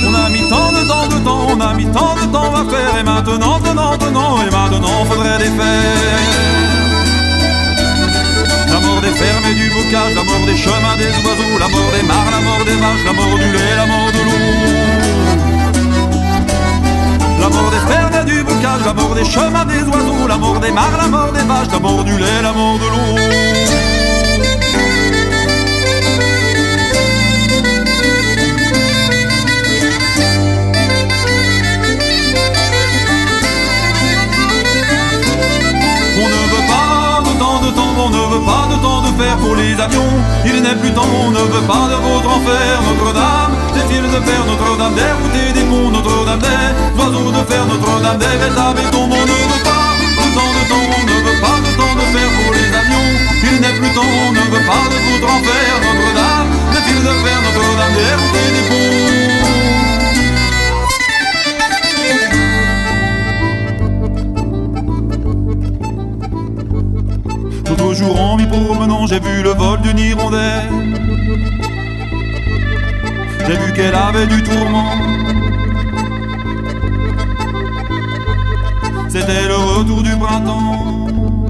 On 0.07 0.13
a 0.13 0.29
mis 0.29 0.47
tant 0.47 0.71
de 0.71 0.87
temps 0.87 1.07
de 1.07 1.19
temps, 1.25 1.47
on 1.49 1.59
a 1.59 1.73
mis 1.73 1.85
tant 1.87 2.15
de 2.15 2.31
temps 2.31 2.55
à 2.55 2.63
faire 2.63 2.97
et 2.97 3.03
maintenant, 3.03 3.59
tenant, 3.59 3.97
tenant, 3.97 4.41
et 4.41 4.49
maintenant 4.51 5.03
faudrait 5.03 5.39
les 5.39 5.51
faire. 5.51 6.29
La 8.69 8.79
mort 8.79 9.01
des 9.01 9.11
fermes 9.11 9.45
et 9.51 9.55
du 9.55 9.69
bocage, 9.69 10.15
la 10.15 10.23
mort 10.23 10.45
des 10.45 10.55
chemins 10.55 10.95
des 10.97 11.11
oiseaux, 11.27 11.59
la 11.59 11.67
mort 11.67 11.91
des 11.91 12.07
mares, 12.07 12.31
la 12.31 12.39
mort 12.39 12.63
des 12.63 12.75
vaches, 12.75 13.03
la 13.05 13.11
mort 13.11 13.37
du 13.37 13.51
lait, 13.51 13.75
la 13.75 13.85
mort 13.85 14.11
de 14.13 14.19
l'eau. 14.19 15.32
L'amour 17.43 17.71
des 17.71 17.91
fermes 17.91 18.13
et 18.21 18.25
du 18.25 18.41
boucage, 18.41 18.85
l'amour 18.85 19.15
des 19.15 19.25
chemins 19.25 19.65
des 19.65 19.83
oiseaux, 19.83 20.27
l'amour 20.29 20.61
des 20.61 20.71
mares, 20.71 20.95
l'amour 20.97 21.33
des 21.33 21.43
vaches, 21.43 21.67
l'amour 21.73 22.05
du 22.05 22.17
lait, 22.17 22.41
l'amour 22.41 22.79
de 22.79 22.85
l'eau. 22.85 23.62
Des 48.17 48.37
bêtes 48.39 48.57
à 48.57 48.73
béton. 48.73 49.03
On 49.03 49.07
ne 49.07 49.13
veut 49.13 49.63
pas 49.63 49.93
de 49.99 50.27
temps 50.35 50.53
de 50.57 50.63
temps, 50.69 50.87
on 50.97 51.03
ne 51.03 51.17
veut 51.25 51.39
pas 51.41 51.57
de 51.65 51.71
temps 51.79 51.95
de 51.95 52.05
fer 52.13 52.27
pour 52.37 52.51
les 52.53 52.69
avions. 52.81 53.09
Il 53.43 53.55
n'est 53.61 53.75
plus 53.79 53.91
temps, 53.93 54.13
on 54.27 54.31
ne 54.31 54.43
veut 54.53 54.65
pas 54.65 54.85
de 54.91 54.97
foutre 55.03 55.29
en 55.33 55.39
fer, 55.47 55.69
Notre-Dame 55.83 56.51
des 56.73 56.81
fils 56.87 57.01
de 57.01 57.13
fer, 57.23 57.37
Notre-Dame 57.45 57.93
des 57.97 58.13
routes 58.19 58.35
des 58.55 58.65
ponts. 58.69 59.03
L'autre 67.69 67.93
jour 67.93 68.15
en 68.19 68.37
m'y 68.37 68.45
promenant, 68.47 69.07
j'ai 69.07 69.19
vu 69.19 69.43
le 69.43 69.51
vol 69.51 69.81
d'une 69.81 69.99
hirondelle 69.99 70.69
j'ai 73.45 73.57
vu 73.57 73.73
qu'elle 73.73 73.95
avait 73.95 74.27
du 74.27 74.41
tourment. 74.41 75.22
C'était 79.25 79.47
le 79.47 79.55
retour 79.55 80.03
du 80.03 80.17
printemps. 80.17 81.45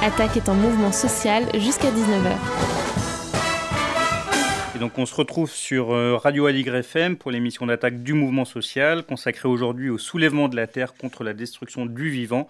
Attaque 0.00 0.36
est 0.36 0.48
en 0.48 0.54
mouvement 0.54 0.92
social 0.92 1.42
jusqu'à 1.58 1.88
19h 1.88 2.73
on 4.96 5.06
se 5.06 5.14
retrouve 5.14 5.50
sur 5.50 5.92
euh, 5.92 6.16
Radio 6.16 6.46
Aligre 6.46 6.76
FM 6.76 7.16
pour 7.16 7.30
l'émission 7.30 7.66
d'attaque 7.66 8.02
du 8.02 8.12
mouvement 8.12 8.44
social 8.44 9.02
consacrée 9.02 9.48
aujourd'hui 9.48 9.90
au 9.90 9.98
soulèvement 9.98 10.48
de 10.48 10.56
la 10.56 10.66
terre 10.66 10.94
contre 10.94 11.24
la 11.24 11.32
destruction 11.32 11.86
du 11.86 12.10
vivant 12.10 12.46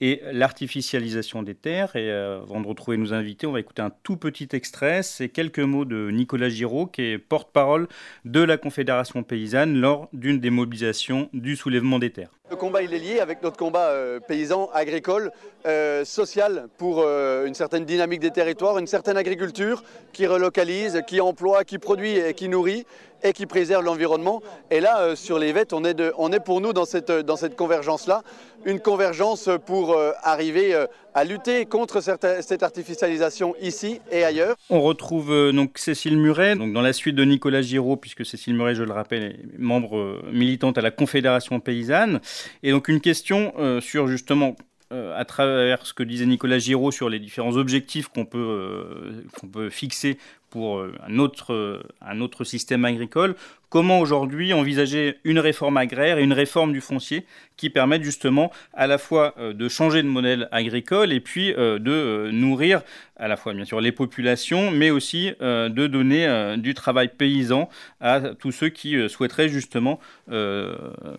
et 0.00 0.22
l'artificialisation 0.32 1.42
des 1.42 1.54
terres. 1.54 1.96
Et 1.96 2.10
euh, 2.10 2.42
avant 2.42 2.60
de 2.60 2.66
retrouver 2.66 2.96
nos 2.96 3.12
invités, 3.12 3.46
on 3.46 3.52
va 3.52 3.60
écouter 3.60 3.82
un 3.82 3.92
tout 4.02 4.16
petit 4.16 4.48
extrait. 4.52 5.02
C'est 5.02 5.28
quelques 5.28 5.60
mots 5.60 5.84
de 5.84 6.10
Nicolas 6.10 6.48
Giraud, 6.48 6.86
qui 6.86 7.02
est 7.02 7.18
porte-parole 7.18 7.88
de 8.24 8.40
la 8.40 8.58
Confédération 8.58 9.22
paysanne 9.22 9.80
lors 9.80 10.08
d'une 10.12 10.40
des 10.40 10.50
mobilisations 10.50 11.28
du 11.32 11.56
soulèvement 11.56 11.98
des 11.98 12.10
terres. 12.10 12.30
Le 12.50 12.56
combat, 12.56 12.82
il 12.82 12.94
est 12.94 12.98
lié 12.98 13.18
avec 13.18 13.42
notre 13.42 13.56
combat 13.56 13.88
euh, 13.88 14.20
paysan, 14.20 14.70
agricole, 14.72 15.32
euh, 15.66 16.04
social, 16.04 16.68
pour 16.78 17.02
une 17.02 17.54
certaine 17.54 17.84
dynamique 17.84 18.20
des 18.20 18.30
territoires, 18.30 18.78
une 18.78 18.86
certaine 18.86 19.16
agriculture 19.16 19.82
qui 20.12 20.26
relocalise, 20.26 21.02
qui 21.08 21.20
emploie, 21.20 21.64
qui 21.64 21.78
produit 21.78 22.16
et 22.18 22.34
qui 22.34 22.48
nourrit 22.48 22.84
et 23.22 23.32
qui 23.32 23.46
préserve 23.46 23.84
l'environnement. 23.84 24.42
Et 24.70 24.78
là, 24.78 25.16
sur 25.16 25.38
les 25.38 25.52
vêtes, 25.52 25.72
on 25.72 25.82
est, 25.84 26.40
pour 26.40 26.60
nous 26.60 26.72
dans 26.72 26.84
cette 26.84 27.56
convergence-là 27.56 28.22
une 28.66 28.80
convergence 28.80 29.48
pour 29.64 29.92
euh, 29.92 30.10
arriver 30.22 30.74
euh, 30.74 30.86
à 31.14 31.24
lutter 31.24 31.66
contre 31.66 32.02
cette, 32.02 32.62
artificialisation 32.62 33.54
ici 33.62 34.00
et 34.10 34.24
ailleurs. 34.24 34.56
On 34.70 34.82
retrouve 34.82 35.32
euh, 35.32 35.52
donc 35.52 35.78
Cécile 35.78 36.18
Muret, 36.18 36.56
donc 36.56 36.72
dans 36.72 36.82
la 36.82 36.92
suite 36.92 37.14
de 37.14 37.24
Nicolas 37.24 37.62
Giraud, 37.62 37.96
puisque 37.96 38.26
Cécile 38.26 38.54
Muret, 38.54 38.74
je 38.74 38.82
le 38.82 38.92
rappelle, 38.92 39.22
est 39.22 39.58
membre 39.58 40.20
militante 40.32 40.76
à 40.78 40.80
la 40.82 40.90
Confédération 40.90 41.60
paysanne. 41.60 42.20
Et 42.64 42.72
donc 42.72 42.88
une 42.88 43.00
question 43.00 43.54
sur 43.80 44.08
justement 44.08 44.56
à 44.90 45.24
travers 45.24 45.86
ce 45.86 45.94
que 45.94 46.02
disait 46.02 46.26
Nicolas 46.26 46.58
Giraud 46.58 46.90
sur 46.90 47.08
les 47.08 47.20
différents 47.20 47.56
objectifs 47.56 48.08
qu'on 48.08 48.24
peut, 48.24 49.24
qu'on 49.38 49.46
peut 49.46 49.70
fixer 49.70 50.18
pour 50.56 50.78
euh, 50.78 50.94
un 51.06 51.18
autre, 51.18 51.52
euh, 51.52 51.82
un 52.00 52.22
autre 52.22 52.42
système 52.44 52.86
agricole. 52.86 53.34
Comment 53.68 54.00
aujourd'hui 54.00 54.54
envisager 54.54 55.16
une 55.22 55.38
réforme 55.38 55.76
agraire 55.76 56.16
et 56.16 56.24
une 56.24 56.32
réforme 56.32 56.72
du 56.72 56.80
foncier 56.80 57.26
qui 57.58 57.68
permettent 57.68 58.04
justement 58.04 58.50
à 58.72 58.86
la 58.86 58.96
fois 58.96 59.34
euh, 59.38 59.52
de 59.52 59.68
changer 59.68 60.02
de 60.02 60.08
modèle 60.08 60.48
agricole 60.52 61.12
et 61.12 61.20
puis 61.20 61.52
de 61.52 62.30
nourrir 62.30 62.80
à 63.16 63.28
la 63.28 63.36
fois 63.36 63.52
bien 63.52 63.66
sûr 63.66 63.82
les 63.82 63.92
populations, 63.92 64.70
mais 64.70 64.90
aussi 64.90 65.32
de 65.40 65.86
donner 65.86 66.56
du 66.56 66.72
travail 66.72 67.08
paysan 67.08 67.68
à 68.00 68.20
tous 68.20 68.52
ceux 68.52 68.68
qui 68.68 69.08
souhaiteraient 69.08 69.48
justement 69.48 69.98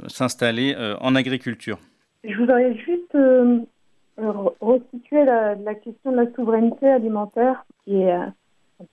s'installer 0.07 0.75
en 0.99 1.15
agriculture. 1.15 1.79
Je 2.23 2.35
voudrais 2.37 2.75
juste 2.75 3.17
restituer 4.61 5.25
la, 5.25 5.75
question 5.75 6.11
de 6.11 6.17
la 6.17 6.33
souveraineté 6.33 6.87
alimentaire 6.87 7.65
qui 7.83 8.01
est 8.01 8.15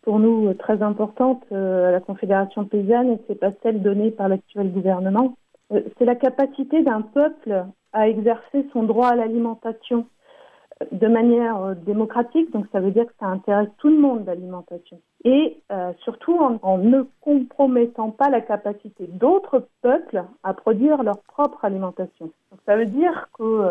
pour 0.02 0.18
nous 0.18 0.48
euh, 0.48 0.54
très 0.54 0.82
importante 0.82 1.42
euh, 1.52 1.88
à 1.88 1.92
la 1.92 2.00
Confédération 2.00 2.64
paysanne 2.64 3.10
et 3.10 3.18
c'est 3.26 3.38
pas 3.38 3.52
celle 3.62 3.82
donnée 3.82 4.10
par 4.10 4.28
l'actuel 4.28 4.72
gouvernement. 4.72 5.36
Euh, 5.72 5.82
c'est 5.98 6.04
la 6.04 6.14
capacité 6.14 6.82
d'un 6.82 7.02
peuple 7.02 7.64
à 7.92 8.08
exercer 8.08 8.66
son 8.72 8.82
droit 8.84 9.08
à 9.08 9.16
l'alimentation 9.16 10.06
de 10.90 11.06
manière 11.06 11.76
démocratique, 11.86 12.50
donc 12.50 12.66
ça 12.72 12.80
veut 12.80 12.90
dire 12.90 13.06
que 13.06 13.12
ça 13.20 13.26
intéresse 13.26 13.68
tout 13.78 13.88
le 13.88 13.96
monde 13.96 14.26
l'alimentation. 14.26 14.98
Et 15.24 15.62
surtout 16.00 16.36
en, 16.36 16.78
ne 16.78 17.02
compromettant 17.20 18.10
pas 18.10 18.28
la 18.28 18.40
capacité 18.40 19.06
d'autres 19.06 19.68
peuples 19.82 20.24
à 20.42 20.52
produire 20.52 21.04
leur 21.04 21.20
propre 21.28 21.64
alimentation. 21.64 22.26
Donc 22.50 22.60
ça 22.66 22.76
veut 22.76 22.86
dire 22.86 23.28
que 23.38 23.70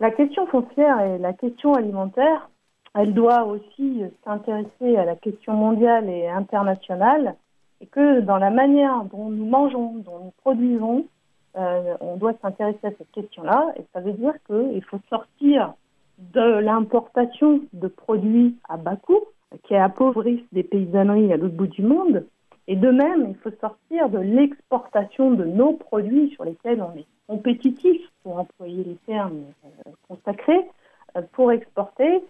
la 0.00 0.10
question 0.10 0.44
foncière 0.48 1.00
et 1.00 1.18
la 1.18 1.32
question 1.32 1.74
alimentaire 1.74 2.50
elle 2.94 3.14
doit 3.14 3.44
aussi 3.44 4.02
s'intéresser 4.24 4.96
à 4.96 5.04
la 5.04 5.16
question 5.16 5.52
mondiale 5.52 6.08
et 6.08 6.28
internationale 6.28 7.36
et 7.80 7.86
que 7.86 8.20
dans 8.20 8.38
la 8.38 8.50
manière 8.50 9.04
dont 9.04 9.30
nous 9.30 9.46
mangeons, 9.46 9.94
dont 10.04 10.18
nous 10.24 10.32
produisons, 10.42 11.06
euh, 11.56 11.96
on 12.00 12.16
doit 12.16 12.34
s'intéresser 12.42 12.86
à 12.86 12.90
cette 12.90 13.10
question-là 13.12 13.72
et 13.76 13.82
ça 13.92 14.00
veut 14.00 14.12
dire 14.12 14.34
qu'il 14.46 14.84
faut 14.84 15.00
sortir 15.08 15.74
de 16.18 16.58
l'importation 16.58 17.60
de 17.72 17.88
produits 17.88 18.56
à 18.68 18.76
bas 18.76 18.96
coût 18.96 19.24
qui 19.64 19.74
appauvrissent 19.74 20.46
des 20.52 20.62
paysanneries 20.62 21.32
à 21.32 21.36
l'autre 21.36 21.54
bout 21.54 21.66
du 21.66 21.82
monde 21.82 22.24
et 22.70 22.76
de 22.76 22.88
même, 22.88 23.26
il 23.28 23.34
faut 23.36 23.50
sortir 23.60 24.08
de 24.10 24.18
l'exportation 24.18 25.32
de 25.32 25.44
nos 25.44 25.72
produits 25.72 26.30
sur 26.30 26.44
lesquels 26.44 26.80
on 26.80 26.96
est 26.96 27.06
compétitif, 27.26 28.00
pour 28.22 28.38
employer 28.38 28.84
les 28.84 28.96
termes 29.06 29.42
euh, 29.64 29.90
consacrés, 30.08 30.70
euh, 31.16 31.22
pour 31.32 31.50
exporter 31.50 32.22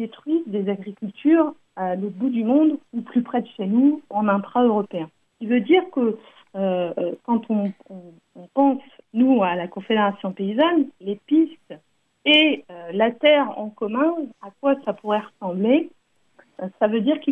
détruisent 0.00 0.46
des 0.46 0.68
agricultures 0.68 1.54
à 1.76 1.94
l'autre 1.94 2.16
bout 2.16 2.30
du 2.30 2.44
monde 2.44 2.78
ou 2.92 3.02
plus 3.02 3.22
près 3.22 3.42
de 3.42 3.48
chez 3.56 3.66
nous 3.66 4.02
en 4.10 4.28
intra-européen. 4.28 5.10
Ce 5.34 5.44
qui 5.44 5.46
veut 5.46 5.60
dire 5.60 5.82
que 5.92 6.16
euh, 6.56 6.92
quand 7.24 7.42
on, 7.50 7.72
pense, 8.54 8.82
nous, 9.14 9.42
à 9.42 9.54
la 9.54 9.68
Confédération 9.68 10.32
paysanne, 10.32 10.86
les 11.00 11.16
pistes 11.26 11.74
et 12.24 12.64
euh, 12.70 12.90
la 12.92 13.10
terre 13.10 13.58
en 13.58 13.68
commun, 13.68 14.14
à 14.42 14.48
quoi 14.60 14.74
ça 14.84 14.92
pourrait 14.92 15.20
ressembler 15.20 15.90
euh, 16.62 16.68
Ça 16.78 16.88
veut 16.88 17.00
dire 17.00 17.20
que 17.20 17.30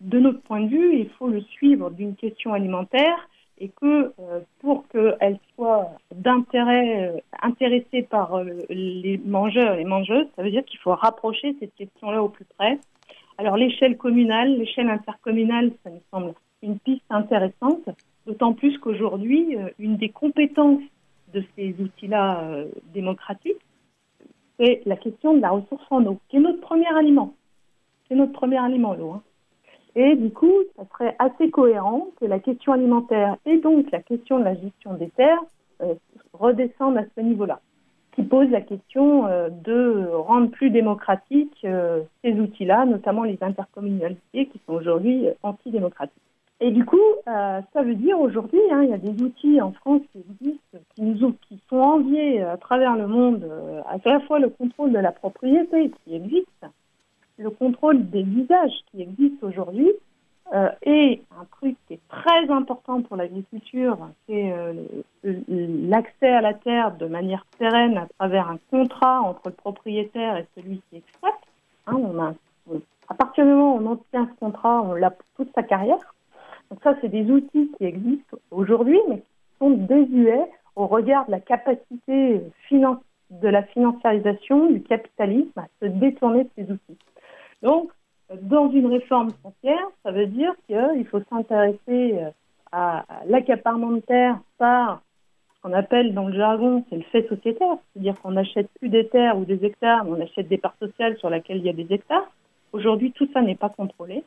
de 0.00 0.18
notre 0.18 0.40
point 0.42 0.60
de 0.60 0.68
vue, 0.68 0.98
il 0.98 1.08
faut 1.10 1.28
le 1.28 1.40
suivre 1.40 1.90
d'une 1.90 2.14
question 2.14 2.52
alimentaire 2.52 3.28
et 3.60 3.68
que 3.68 4.12
euh, 4.18 4.40
pour 4.60 4.88
qu'elle 4.88 5.38
soit 5.54 5.90
d'intérêt 6.14 7.22
intéressée 7.42 8.02
par 8.02 8.42
les 8.68 9.20
mangeurs 9.24 9.78
et 9.78 9.84
mangeuses, 9.84 10.26
ça 10.34 10.42
veut 10.42 10.50
dire 10.50 10.64
qu'il 10.64 10.80
faut 10.80 10.94
rapprocher 10.94 11.54
cette 11.60 11.74
question-là 11.74 12.22
au 12.22 12.28
plus 12.28 12.46
près. 12.58 12.78
Alors 13.38 13.56
l'échelle 13.56 13.96
communale, 13.96 14.58
l'échelle 14.58 14.88
intercommunale, 14.88 15.72
ça 15.84 15.90
me 15.90 16.00
semble 16.10 16.34
une 16.62 16.78
piste 16.78 17.04
intéressante, 17.10 17.88
d'autant 18.26 18.52
plus 18.52 18.76
qu'aujourd'hui, 18.78 19.56
une 19.78 19.96
des 19.96 20.10
compétences 20.10 20.82
de 21.32 21.42
ces 21.56 21.74
outils-là 21.80 22.64
démocratiques, 22.92 23.60
c'est 24.60 24.82
la 24.84 24.96
question 24.96 25.34
de 25.34 25.40
la 25.40 25.50
ressource 25.50 25.86
en 25.90 26.04
eau, 26.04 26.20
qui 26.28 26.36
est 26.36 26.40
notre 26.40 26.60
premier 26.60 26.88
aliment. 26.94 27.34
C'est 28.08 28.14
notre 28.14 28.32
premier 28.32 28.58
aliment, 28.58 28.94
l'eau. 28.94 29.12
Hein. 29.12 29.22
Et 29.96 30.14
du 30.16 30.30
coup, 30.30 30.52
ça 30.76 30.84
serait 30.92 31.16
assez 31.18 31.50
cohérent 31.50 32.08
que 32.20 32.26
la 32.26 32.38
question 32.38 32.72
alimentaire 32.72 33.36
et 33.46 33.58
donc 33.58 33.90
la 33.90 34.00
question 34.00 34.38
de 34.38 34.44
la 34.44 34.54
gestion 34.54 34.94
des 34.94 35.08
terres 35.10 35.42
euh, 35.82 35.94
redescendent 36.32 36.98
à 36.98 37.04
ce 37.16 37.20
niveau-là, 37.20 37.60
qui 38.12 38.22
pose 38.22 38.48
la 38.50 38.60
question 38.60 39.26
euh, 39.26 39.48
de 39.48 40.08
rendre 40.12 40.50
plus 40.50 40.70
démocratiques 40.70 41.64
euh, 41.64 42.02
ces 42.22 42.34
outils-là, 42.34 42.84
notamment 42.86 43.24
les 43.24 43.38
intercommunalités 43.40 44.46
qui 44.46 44.60
sont 44.66 44.74
aujourd'hui 44.74 45.26
antidémocratiques. 45.42 46.22
Et 46.62 46.70
du 46.70 46.84
coup, 46.84 46.98
euh, 47.26 47.60
ça 47.72 47.82
veut 47.82 47.94
dire 47.94 48.20
aujourd'hui, 48.20 48.60
hein, 48.70 48.82
il 48.82 48.90
y 48.90 48.92
a 48.92 48.98
des 48.98 49.22
outils 49.22 49.60
en 49.62 49.72
France 49.72 50.02
qui 50.12 50.18
existent, 50.18 50.78
qui, 50.94 51.02
nous, 51.02 51.32
qui 51.48 51.58
sont 51.70 51.76
enviés 51.76 52.42
à 52.42 52.58
travers 52.58 52.96
le 52.96 53.06
monde, 53.06 53.44
euh, 53.44 53.80
à 53.86 53.96
la 54.04 54.20
fois 54.20 54.38
le 54.38 54.50
contrôle 54.50 54.92
de 54.92 54.98
la 54.98 55.10
propriété 55.10 55.90
qui 56.04 56.14
existe, 56.14 56.66
le 57.40 57.50
contrôle 57.50 58.08
des 58.10 58.22
usages 58.22 58.78
qui 58.90 59.02
existent 59.02 59.46
aujourd'hui, 59.46 59.90
euh, 60.52 60.68
et 60.82 61.22
un 61.38 61.44
truc 61.44 61.76
qui 61.86 61.94
est 61.94 62.08
très 62.08 62.50
important 62.50 63.02
pour 63.02 63.16
l'agriculture, 63.16 63.96
c'est 64.26 64.52
euh, 64.52 64.74
l'accès 65.22 66.28
à 66.28 66.40
la 66.40 66.54
terre 66.54 66.96
de 66.96 67.06
manière 67.06 67.46
pérenne 67.58 67.98
à 67.98 68.06
travers 68.18 68.48
un 68.48 68.58
contrat 68.70 69.20
entre 69.20 69.42
le 69.46 69.52
propriétaire 69.52 70.36
et 70.36 70.46
celui 70.56 70.82
qui 70.90 70.96
exploite. 70.96 71.38
Hein, 71.86 72.34
à 73.08 73.14
partir 73.14 73.44
du 73.44 73.50
moment 73.50 73.76
où 73.76 73.80
on 73.80 73.92
obtient 73.92 74.28
ce 74.32 74.38
contrat, 74.40 74.82
on 74.82 74.94
l'a 74.94 75.12
toute 75.36 75.52
sa 75.54 75.62
carrière. 75.62 76.14
Donc 76.70 76.80
ça, 76.82 76.94
c'est 77.00 77.08
des 77.08 77.30
outils 77.30 77.70
qui 77.76 77.84
existent 77.84 78.36
aujourd'hui, 78.50 79.00
mais 79.08 79.18
qui 79.18 79.58
sont 79.60 79.70
désuets 79.70 80.46
au 80.76 80.86
regard 80.86 81.26
de 81.26 81.32
la 81.32 81.40
capacité 81.40 82.40
de 83.30 83.48
la 83.48 83.62
financiarisation 83.62 84.70
du 84.70 84.82
capitalisme 84.82 85.58
à 85.58 85.66
se 85.80 85.86
détourner 85.86 86.44
de 86.44 86.50
ces 86.56 86.72
outils. 86.72 86.98
Donc, 87.62 87.90
dans 88.42 88.70
une 88.70 88.86
réforme 88.86 89.30
foncière, 89.42 89.86
ça 90.04 90.12
veut 90.12 90.26
dire 90.26 90.54
qu'il 90.66 91.06
faut 91.06 91.20
s'intéresser 91.28 92.18
euh, 92.18 92.30
à 92.72 93.04
l'accaparement 93.26 93.90
de 93.90 94.00
terre 94.00 94.38
par 94.58 95.02
ce 95.56 95.62
qu'on 95.62 95.72
appelle 95.72 96.14
dans 96.14 96.28
le 96.28 96.34
jargon, 96.34 96.84
c'est 96.88 96.96
le 96.96 97.02
fait 97.02 97.28
sociétaire, 97.28 97.76
c'est-à-dire 97.92 98.18
qu'on 98.20 98.30
n'achète 98.30 98.68
plus 98.78 98.88
des 98.88 99.08
terres 99.08 99.36
ou 99.36 99.44
des 99.44 99.64
hectares, 99.64 100.04
mais 100.04 100.12
on 100.12 100.22
achète 100.22 100.48
des 100.48 100.58
parts 100.58 100.76
sociales 100.78 101.16
sur 101.18 101.28
lesquelles 101.28 101.58
il 101.58 101.66
y 101.66 101.68
a 101.68 101.72
des 101.72 101.92
hectares. 101.92 102.30
Aujourd'hui, 102.72 103.12
tout 103.12 103.28
ça 103.32 103.42
n'est 103.42 103.56
pas 103.56 103.68
contrôlé. 103.68 104.22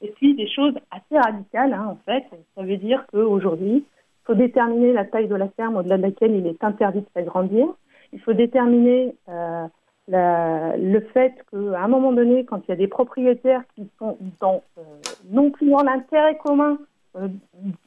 Et 0.00 0.08
puis 0.08 0.34
des 0.34 0.48
choses 0.48 0.74
assez 0.90 1.18
radicales, 1.18 1.72
hein, 1.74 1.86
en 1.90 1.98
fait. 2.04 2.24
Ça 2.56 2.62
veut 2.62 2.76
dire 2.76 3.04
qu'aujourd'hui, 3.12 3.84
il 3.84 4.24
faut 4.26 4.34
déterminer 4.34 4.92
la 4.92 5.04
taille 5.04 5.28
de 5.28 5.34
la 5.34 5.48
ferme 5.48 5.76
au-delà 5.76 5.98
de 5.98 6.02
laquelle 6.02 6.34
il 6.34 6.46
est 6.46 6.64
interdit 6.64 7.00
de 7.00 7.06
s'agrandir. 7.14 7.66
Il 8.12 8.20
faut 8.20 8.32
déterminer 8.32 9.14
euh, 9.28 9.66
le 10.08 11.00
fait 11.12 11.34
qu'à 11.50 11.82
un 11.82 11.88
moment 11.88 12.12
donné, 12.12 12.44
quand 12.44 12.60
il 12.66 12.70
y 12.70 12.72
a 12.72 12.76
des 12.76 12.88
propriétaires 12.88 13.62
qui 13.74 13.88
sont 13.98 14.18
dans, 14.40 14.62
euh, 14.78 14.82
non 15.30 15.50
plus 15.50 15.70
dans 15.70 15.82
l'intérêt 15.82 16.36
commun, 16.36 16.78
euh, 17.16 17.28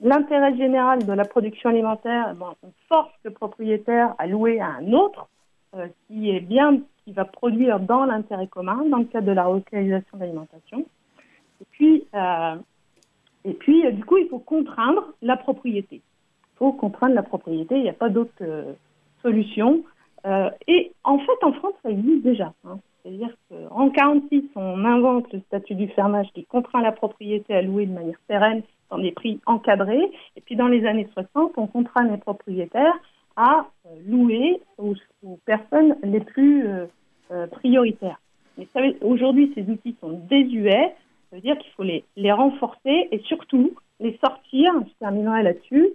l'intérêt 0.02 0.56
général 0.58 1.06
de 1.06 1.14
la 1.14 1.26
production 1.26 1.70
alimentaire, 1.70 2.30
eh 2.32 2.40
ben, 2.40 2.54
on 2.64 2.72
force 2.88 3.14
le 3.24 3.32
propriétaire 3.32 4.16
à 4.18 4.28
louer 4.28 4.60
à 4.60 4.68
un 4.68 4.94
autre 4.94 5.28
qui 6.08 6.32
est 6.32 6.40
bien, 6.40 6.80
qui 7.04 7.12
va 7.12 7.26
produire 7.26 7.80
dans 7.80 8.06
l'intérêt 8.06 8.48
commun, 8.48 8.84
dans 8.90 8.98
le 8.98 9.06
cadre 9.06 9.28
de 9.28 9.32
la 9.32 9.46
relocalisation 9.46 10.18
d'alimentation. 10.18 10.86
Et 11.62 11.66
puis, 11.72 12.08
euh, 12.14 12.56
et 13.46 13.54
puis 13.54 13.86
euh, 13.86 13.92
du 13.92 14.04
coup, 14.04 14.18
il 14.18 14.28
faut 14.28 14.40
contraindre 14.40 15.14
la 15.22 15.38
propriété. 15.38 15.96
Il 15.96 16.58
faut 16.58 16.72
contraindre 16.74 17.16
la 17.16 17.24
propriété, 17.24 17.76
il 17.76 17.84
n'y 17.84 17.90
a 17.90 17.94
pas 17.94 18.10
d'autre 18.10 18.32
euh, 20.26 20.50
et 20.68 20.92
en 21.04 21.20
fait, 21.20 21.44
en 21.44 21.54
France, 21.54 21.74
ça 21.84 21.90
existe 21.90 22.24
déjà. 22.24 22.54
Hein. 22.66 22.80
C'est-à-dire 23.04 23.30
qu'en 23.50 23.86
1946, 23.86 24.44
on 24.56 24.84
invente 24.84 25.32
le 25.32 25.40
statut 25.42 25.76
du 25.76 25.88
fermage 25.90 26.28
qui 26.34 26.46
contraint 26.46 26.82
la 26.82 26.92
propriété 26.92 27.54
à 27.54 27.62
louer 27.62 27.86
de 27.86 27.94
manière 27.94 28.20
pérenne 28.28 28.64
dans 28.90 28.98
des 28.98 29.12
prix 29.12 29.40
encadrés. 29.46 30.12
Et 30.36 30.42
puis 30.42 30.56
dans 30.56 30.68
les 30.68 30.86
années 30.86 31.08
60, 31.14 31.54
on 31.58 31.68
contraint 31.68 32.08
les 32.08 32.18
propriétaires 32.18 33.00
à 33.36 33.68
louer 34.08 34.62
aux, 34.78 34.96
personnes 35.46 35.96
les 36.04 36.20
plus 36.22 36.66
prioritaires. 37.52 38.20
Mais 38.58 38.68
aujourd'hui, 39.02 39.52
ces 39.56 39.64
outils 39.70 39.96
sont 40.02 40.20
désuets. 40.30 40.96
Ça 41.30 41.36
veut 41.36 41.42
dire 41.42 41.58
qu'il 41.58 41.72
faut 41.74 41.84
les, 41.84 42.32
renforcer 42.32 43.08
et 43.12 43.20
surtout 43.26 43.74
les 44.00 44.18
sortir, 44.24 44.72
je 44.86 44.94
terminerai 45.00 45.44
là-dessus, 45.44 45.86
euh, 45.86 45.90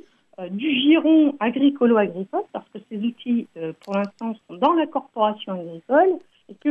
du 0.51 0.71
giron 0.81 1.35
agricolo-agricole, 1.41 2.45
parce 2.53 2.67
que 2.73 2.79
ces 2.91 2.99
outils, 2.99 3.47
euh, 3.57 3.73
pour 3.85 3.95
l'instant, 3.95 4.35
sont 4.49 4.57
dans 4.57 4.73
la 4.73 4.87
corporation 4.87 5.53
agricole, 5.53 6.19
et 6.49 6.55
que 6.55 6.69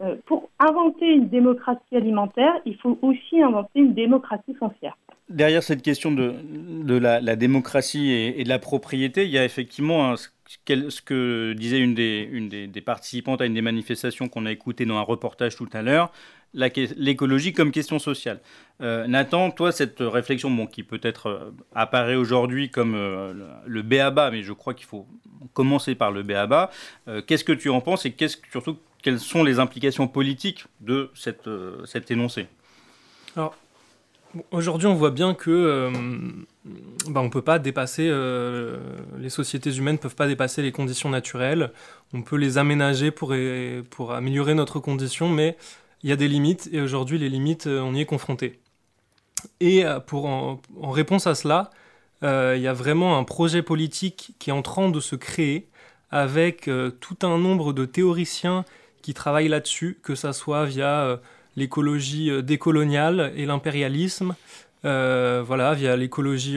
euh, 0.00 0.14
pour 0.26 0.48
inventer 0.60 1.06
une 1.06 1.28
démocratie 1.28 1.96
alimentaire, 1.96 2.52
il 2.64 2.76
faut 2.76 2.98
aussi 3.02 3.42
inventer 3.42 3.80
une 3.80 3.94
démocratie 3.94 4.54
foncière. 4.54 4.96
Derrière 5.28 5.62
cette 5.62 5.82
question 5.82 6.12
de, 6.12 6.96
la, 6.96 7.36
démocratie 7.36 8.12
et, 8.12 8.44
de 8.44 8.48
la 8.48 8.58
propriété, 8.58 9.24
il 9.24 9.30
y 9.30 9.38
a 9.38 9.44
effectivement 9.44 10.14
ce 10.16 11.02
que 11.02 11.52
disait 11.52 11.80
une, 11.80 11.94
des, 11.94 12.26
une 12.30 12.48
des, 12.48 12.66
des, 12.66 12.80
participantes 12.80 13.42
à 13.42 13.46
une 13.46 13.54
des 13.54 13.60
manifestations 13.60 14.28
qu'on 14.28 14.46
a 14.46 14.52
écoutées 14.52 14.86
dans 14.86 14.96
un 14.96 15.02
reportage 15.02 15.56
tout 15.56 15.68
à 15.72 15.82
l'heure, 15.82 16.12
l'écologie 16.54 17.52
comme 17.52 17.72
question 17.72 17.98
sociale. 17.98 18.40
Euh, 18.80 19.06
Nathan, 19.06 19.50
toi, 19.50 19.72
cette 19.72 19.98
réflexion, 20.00 20.50
bon, 20.50 20.66
qui 20.66 20.82
peut-être 20.82 21.26
euh, 21.26 21.50
apparaît 21.74 22.14
aujourd'hui 22.14 22.70
comme 22.70 22.94
euh, 22.94 23.32
le 23.66 23.82
béaba, 23.82 24.30
mais 24.30 24.42
je 24.42 24.52
crois 24.52 24.74
qu'il 24.74 24.86
faut 24.86 25.06
commencer 25.52 25.94
par 25.94 26.10
le 26.10 26.22
béaba, 26.22 26.70
qu'est-ce 27.26 27.44
que 27.44 27.52
tu 27.52 27.70
en 27.70 27.80
penses 27.80 28.04
et 28.06 28.10
qu'est-ce, 28.10 28.38
surtout 28.50 28.76
quelles 29.02 29.20
sont 29.20 29.44
les 29.44 29.60
implications 29.60 30.08
politiques 30.08 30.66
de 30.80 31.10
cette, 31.14 31.48
cet 31.84 32.10
énoncé? 32.10 32.48
Alors, 33.36 33.54
aujourd'hui, 34.50 34.88
on 34.88 34.94
voit 34.94 35.12
bien 35.12 35.34
que 35.34 35.90
bah, 37.08 37.20
on 37.20 37.30
peut 37.30 37.42
pas 37.42 37.60
dépasser, 37.60 38.12
les 39.16 39.30
sociétés 39.30 39.70
humaines 39.76 39.94
ne 39.94 40.00
peuvent 40.00 40.16
pas 40.16 40.26
dépasser 40.26 40.60
les 40.60 40.72
conditions 40.72 41.08
naturelles. 41.08 41.70
On 42.12 42.22
peut 42.22 42.36
les 42.36 42.58
aménager 42.58 43.12
pour, 43.12 43.32
pour 43.90 44.12
améliorer 44.12 44.54
notre 44.54 44.80
condition, 44.80 45.28
mais 45.28 45.56
il 46.02 46.10
y 46.10 46.12
a 46.12 46.16
des 46.16 46.28
limites 46.28 46.68
et 46.72 46.80
aujourd'hui 46.80 47.18
les 47.18 47.28
limites, 47.28 47.66
euh, 47.66 47.80
on 47.80 47.94
y 47.94 48.00
est 48.00 48.06
confronté. 48.06 48.58
Et 49.60 49.84
euh, 49.84 50.00
pour 50.00 50.26
en, 50.26 50.60
réponse 50.80 51.26
à 51.26 51.34
cela, 51.34 51.70
euh, 52.22 52.54
il 52.56 52.62
y 52.62 52.68
a 52.68 52.72
vraiment 52.72 53.18
un 53.18 53.24
projet 53.24 53.62
politique 53.62 54.34
qui 54.38 54.50
est 54.50 54.52
en 54.52 54.62
train 54.62 54.90
de 54.90 55.00
se 55.00 55.16
créer 55.16 55.68
avec 56.10 56.70
tout 57.00 57.18
un 57.20 57.36
nombre 57.36 57.74
de 57.74 57.84
théoriciens 57.84 58.64
qui 59.02 59.12
travaillent 59.12 59.48
là-dessus, 59.48 59.98
que 60.02 60.14
ça 60.14 60.32
soit 60.32 60.64
via 60.64 61.20
l'écologie 61.54 62.42
décoloniale 62.42 63.30
et 63.36 63.44
l'impérialisme, 63.44 64.34
voilà, 64.84 65.74
via 65.74 65.96
l'écologie 65.96 66.56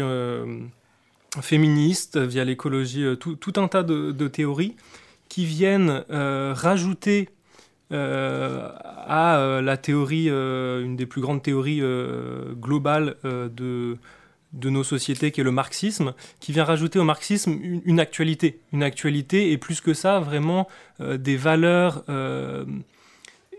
féministe, 1.42 2.18
via 2.18 2.46
l'écologie, 2.46 3.18
tout, 3.20 3.54
un 3.58 3.68
tas 3.68 3.84
de, 3.84 4.28
théories 4.30 4.78
qui 5.28 5.44
viennent 5.44 6.06
rajouter 6.10 7.28
à 7.92 9.38
euh, 9.38 9.62
la 9.62 9.78
théorie, 9.78 10.28
euh, 10.30 10.84
une 10.84 10.96
des 10.96 11.06
plus 11.06 11.22
grandes 11.22 11.44
théories 11.44 11.82
globales 12.60 13.16
de, 13.24 13.98
nos 14.64 14.84
sociétés, 14.84 15.32
qui 15.32 15.42
est 15.42 15.44
le 15.44 15.52
marxisme, 15.52 16.14
qui 16.40 16.52
vient 16.52 16.64
rajouter 16.64 17.00
au 17.00 17.04
marxisme 17.04 17.58
une, 17.62 18.00
actualité. 18.00 18.60
Une 18.74 18.84
actualité, 18.84 19.52
et 19.52 19.58
plus 19.58 19.82
que 19.82 19.94
ça, 19.94 20.20
vraiment 20.20 20.68
des 21.00 21.38
valeurs 21.38 22.04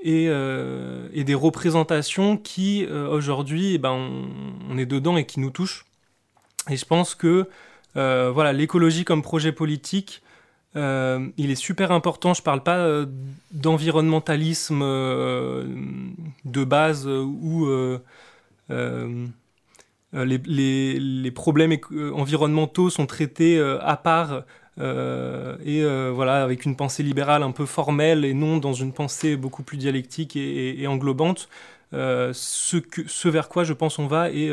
et, 0.03 0.25
et, 0.27 1.25
des 1.25 1.35
représentations 1.35 2.37
qui, 2.37 2.87
aujourd'hui, 2.87 3.75
eh 3.75 3.79
ben, 3.79 3.91
on, 3.93 4.29
on, 4.71 4.79
est 4.79 4.87
dedans 4.87 5.17
et 5.17 5.25
qui 5.25 5.41
nous 5.41 5.51
touchent. 5.51 5.87
Et 6.71 6.77
je 6.77 6.85
pense 6.85 7.15
que 7.15 7.49
voilà, 7.95 8.53
l'écologie 8.53 9.05
comme 9.05 9.23
projet 9.23 9.53
politique, 9.53 10.23
euh, 10.75 11.29
il 11.37 11.51
est 11.51 11.57
super 11.57 11.93
important, 11.93 12.33
je 12.33 12.41
ne 12.41 12.45
parle 12.45 12.63
pas 12.63 12.79
euh, 12.79 13.07
d'environnementalisme 13.51 14.81
euh, 14.83 15.67
de 16.45 16.65
base 16.65 17.07
où 17.07 17.69
les, 20.15 21.31
problèmes 21.35 21.77
environnementaux 22.15 22.89
sont 22.91 23.07
traités 23.07 23.61
à 23.61 23.97
part 23.97 24.45
et 24.79 25.85
voilà, 26.11 26.43
avec 26.43 26.65
une 26.65 26.77
pensée 26.77 27.03
libérale 27.03 27.43
un 27.43 27.53
peu 27.53 27.67
formelle 27.67 28.25
et 28.25 28.35
non 28.35 28.57
dans 28.57 28.73
une 28.73 28.93
pensée 28.93 29.37
beaucoup 29.37 29.63
plus 29.63 29.77
dialectique 29.77 30.37
et, 30.37 30.87
englobante. 30.87 31.49
ce, 31.93 32.77
ce 33.07 33.29
vers 33.29 33.49
quoi 33.51 33.65
je 33.65 33.75
pense 33.75 33.99
on 33.99 34.07
va 34.07 34.31
et 34.31 34.51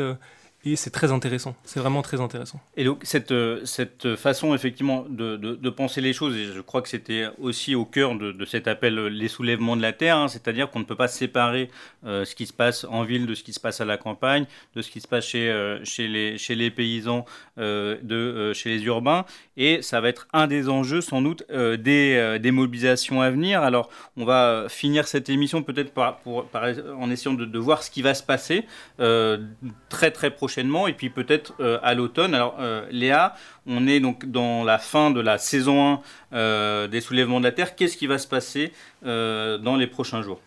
et 0.62 0.76
c'est 0.76 0.90
très 0.90 1.10
intéressant, 1.10 1.56
c'est 1.64 1.80
vraiment 1.80 2.02
très 2.02 2.20
intéressant. 2.20 2.60
Et 2.76 2.84
donc 2.84 3.00
cette, 3.04 3.32
euh, 3.32 3.64
cette 3.64 4.14
façon 4.16 4.54
effectivement 4.54 5.06
de, 5.08 5.36
de, 5.36 5.70
penser 5.70 6.02
les 6.02 6.12
choses, 6.12 6.36
et 6.36 6.52
je 6.52 6.60
crois 6.60 6.82
que 6.82 6.88
c'était 6.88 7.28
aussi 7.40 7.74
au 7.74 7.86
cœur 7.86 8.14
de, 8.14 8.30
de, 8.32 8.44
cet 8.44 8.68
appel 8.68 8.98
euh, 8.98 9.08
les 9.08 9.28
soulèvements 9.28 9.74
de 9.74 9.80
la 9.80 9.94
Terre, 9.94 10.18
hein, 10.18 10.28
c'est-à-dire 10.28 10.70
qu'on 10.70 10.80
ne 10.80 10.84
peut 10.84 10.96
pas 10.96 11.08
séparer 11.08 11.70
euh, 12.04 12.26
ce 12.26 12.34
qui 12.34 12.44
se 12.44 12.52
passe 12.52 12.84
en 12.84 13.04
ville 13.04 13.24
de 13.24 13.34
ce 13.34 13.42
qui 13.42 13.54
se 13.54 13.60
passe 13.60 13.80
à 13.80 13.86
la 13.86 13.96
campagne, 13.96 14.44
de 14.74 14.82
ce 14.82 14.90
qui 14.90 15.00
se 15.00 15.08
passe 15.08 15.26
chez, 15.26 15.78
chez, 15.84 16.08
les, 16.08 16.36
chez 16.36 16.54
les 16.54 16.70
paysans, 16.70 17.24
de, 17.56 18.52
chez 18.54 18.68
les 18.70 18.84
urbains, 18.84 19.24
et 19.56 19.80
ça 19.80 20.00
va 20.00 20.08
être 20.08 20.28
un 20.32 20.46
des 20.46 20.68
enjeux 20.68 21.00
sans 21.00 21.22
doute 21.22 21.44
des, 21.50 22.38
des, 22.40 22.50
mobilisations 22.50 23.22
à 23.22 23.30
venir. 23.30 23.62
Alors 23.62 23.88
on 24.16 24.24
va 24.24 24.66
finir 24.68 25.08
cette 25.08 25.28
émission 25.28 25.62
peut-être 25.62 25.92
en 26.26 27.10
essayant 27.10 27.34
de, 27.34 27.58
voir 27.58 27.82
ce 27.82 27.90
qui 27.90 28.02
va 28.02 28.14
se 28.14 28.22
passer 28.22 28.64
très 28.98 30.10
très 30.10 30.30
prochainement 30.30 30.49
et 30.58 30.92
puis 30.92 31.10
peut-être 31.10 31.54
euh, 31.60 31.78
à 31.82 31.94
l'automne. 31.94 32.34
Alors 32.34 32.56
euh, 32.60 32.86
Léa, 32.90 33.34
on 33.66 33.86
est 33.86 34.00
donc 34.00 34.26
dans 34.26 34.64
la 34.64 34.78
fin 34.78 35.10
de 35.10 35.20
la 35.20 35.38
saison 35.38 35.94
1 35.94 36.00
euh, 36.32 36.88
des 36.88 37.00
soulèvements 37.00 37.40
de 37.40 37.44
la 37.44 37.52
Terre. 37.52 37.76
Qu'est-ce 37.76 37.96
qui 37.96 38.06
va 38.06 38.18
se 38.18 38.26
passer 38.26 38.72
dans 39.02 39.76
les 39.78 39.86
prochains 39.86 40.22
jours? 40.22 40.40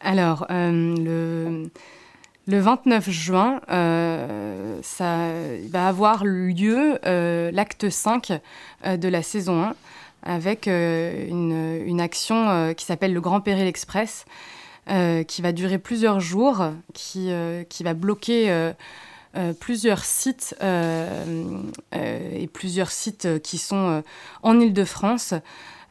Alors, 0.00 0.46
le... 0.48 1.70
Le 2.46 2.58
29 2.58 3.10
juin, 3.10 3.60
ça 4.82 5.28
va 5.68 5.86
avoir 5.86 6.24
lieu 6.24 6.98
l'acte 7.52 7.90
5 7.90 8.32
de 8.84 9.08
la 9.08 9.22
saison 9.22 9.62
1 9.62 9.74
avec 10.24 10.66
une, 10.66 12.00
action 12.00 12.74
qui 12.74 12.86
s'appelle 12.86 13.12
le 13.12 13.20
Grand 13.20 13.40
Péril 13.40 13.66
Express 13.66 14.24
euh, 14.88 15.22
qui 15.24 15.42
va 15.42 15.52
durer 15.52 15.78
plusieurs 15.78 16.20
jours, 16.20 16.64
qui, 16.94 17.30
euh, 17.30 17.64
qui 17.64 17.84
va 17.84 17.94
bloquer 17.94 18.50
euh, 18.50 18.72
plusieurs 19.60 20.04
sites 20.04 20.56
et 21.92 22.46
plusieurs 22.52 22.90
sites 22.90 23.40
qui 23.42 23.58
sont 23.58 24.02
en 24.42 24.58
Ile-de-France. 24.58 25.34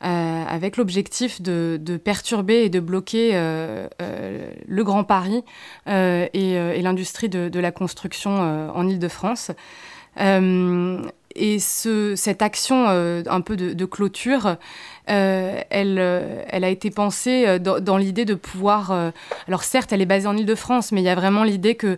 avec 0.02 0.76
l'objectif 0.76 1.42
de, 1.42 1.98
perturber 2.04 2.64
et 2.64 2.70
de 2.70 2.80
bloquer 2.80 3.32
le 3.32 4.84
Grand 4.84 5.06
Paris 5.06 5.44
et, 5.88 6.82
l'industrie 6.82 7.30
de, 7.30 7.60
la 7.60 7.72
construction 7.72 8.32
en 8.76 8.88
Ile-de-France. 8.90 9.52
Et 11.40 11.60
ce, 11.60 12.16
cette 12.16 12.42
action 12.42 12.88
un 12.88 13.42
peu 13.42 13.56
de, 13.56 13.86
clôture, 13.86 14.58
euh, 15.10 15.62
elle, 15.70 15.98
euh, 16.00 16.44
elle, 16.50 16.64
a 16.64 16.70
été 16.70 16.92
pensée 16.92 17.46
euh, 17.48 17.58
dans, 17.58 17.98
l'idée 17.98 18.26
de 18.26 18.36
pouvoir... 18.36 18.92
alors 19.48 19.64
certes, 19.64 19.92
elle 19.92 20.02
est 20.02 20.06
basée 20.06 20.28
en 20.28 20.38
Ile-de-France, 20.38 20.92
mais 20.92 21.02
il 21.02 21.06
y 21.06 21.10
a 21.10 21.16
vraiment 21.16 21.44
l'idée 21.44 21.76
que 21.76 21.98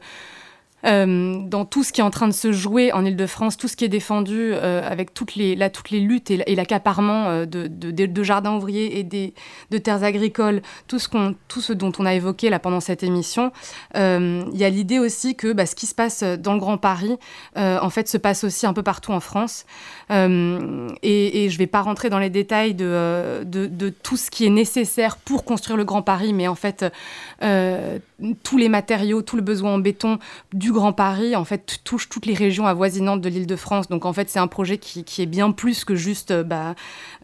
euh, 0.85 1.41
dans 1.43 1.65
tout 1.65 1.83
ce 1.83 1.93
qui 1.93 2.01
est 2.01 2.03
en 2.03 2.09
train 2.09 2.27
de 2.27 2.33
se 2.33 2.51
jouer 2.51 2.91
en 2.91 3.05
Ile-de-France, 3.05 3.57
tout 3.57 3.67
ce 3.67 3.75
qui 3.75 3.85
est 3.85 3.89
défendu 3.89 4.51
euh, 4.53 4.81
avec 4.83 5.13
toutes 5.13 5.35
les, 5.35 5.55
luttes 5.91 6.31
et, 6.31 6.55
l'accaparement 6.55 7.27
euh, 7.27 7.45
de, 7.45 8.23
jardins 8.23 8.55
ouvriers 8.55 8.99
et 8.99 9.03
de 9.03 9.77
terres 9.77 10.03
agricoles, 10.03 10.61
tout 10.87 10.99
ce, 10.99 11.73
dont 11.73 11.91
on 11.99 12.05
a 12.05 12.13
évoqué 12.13 12.49
là 12.49 12.59
pendant 12.59 12.79
cette 12.79 13.03
émission, 13.03 13.51
il 13.95 14.57
y 14.57 14.63
a 14.63 14.69
l'idée 14.69 14.99
aussi 14.99 15.35
que 15.35 15.53
bah, 15.53 15.65
ce 15.65 15.75
qui 15.75 15.85
se 15.85 15.95
passe 15.95 16.23
dans 16.23 16.53
le 16.53 16.59
Grand 16.59 16.77
Paris, 16.77 17.17
en 17.55 17.89
fait, 17.89 18.07
se 18.07 18.17
passe 18.17 18.43
aussi 18.43 18.65
un 18.65 18.73
peu 18.73 18.83
partout 18.83 19.11
en 19.11 19.19
France. 19.19 19.65
et, 20.09 21.47
je 21.49 21.53
ne 21.53 21.57
vais 21.57 21.67
pas 21.67 21.81
rentrer 21.81 22.09
dans 22.09 22.19
les 22.19 22.29
détails 22.29 22.73
de, 22.73 23.43
de, 23.43 23.89
tout 23.89 24.17
ce 24.17 24.31
qui 24.31 24.45
est 24.45 24.49
nécessaire 24.51 25.17
pour 25.17 25.43
construire 25.45 25.77
le 25.77 25.83
Grand 25.83 26.01
Paris, 26.01 26.33
mais 26.33 26.47
en 26.47 26.55
fait, 26.55 26.85
tous 28.43 28.57
les 28.57 28.69
matériaux, 28.69 29.21
tout 29.21 29.35
le 29.35 29.41
besoin 29.41 29.73
en 29.73 29.79
béton 29.79 30.19
du 30.53 30.70
Grand 30.71 30.93
Paris, 30.93 31.35
en 31.35 31.45
fait, 31.45 31.79
touche 31.83 32.09
toutes 32.09 32.25
les 32.25 32.33
régions 32.33 32.67
avoisinantes 32.67 33.21
de 33.21 33.29
l'Île-de-France. 33.29 33.87
Donc, 33.89 34.05
en 34.05 34.13
fait, 34.13 34.29
c'est 34.29 34.39
un 34.39 34.47
projet 34.47 34.77
qui, 34.77 35.21
est 35.21 35.25
bien 35.25 35.51
plus 35.51 35.85
que 35.85 35.95
juste, 35.95 36.31
euh, 36.31 36.43
bah, 36.43 36.75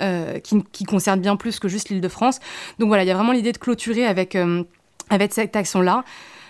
euh, 0.02 0.40
qui, 0.40 0.84
concerne 0.86 1.20
bien 1.20 1.36
plus 1.36 1.60
que 1.60 1.68
juste 1.68 1.90
l'Île-de-France. 1.90 2.40
Donc, 2.80 2.88
voilà, 2.88 3.04
il 3.04 3.08
y 3.08 3.12
a 3.12 3.16
vraiment 3.16 3.32
l'idée 3.32 3.52
de 3.52 3.58
clôturer 3.58 4.06
avec, 4.06 4.36
euh, 4.36 4.64
avec 5.10 5.34
cette 5.34 5.56
action-là. 5.56 6.04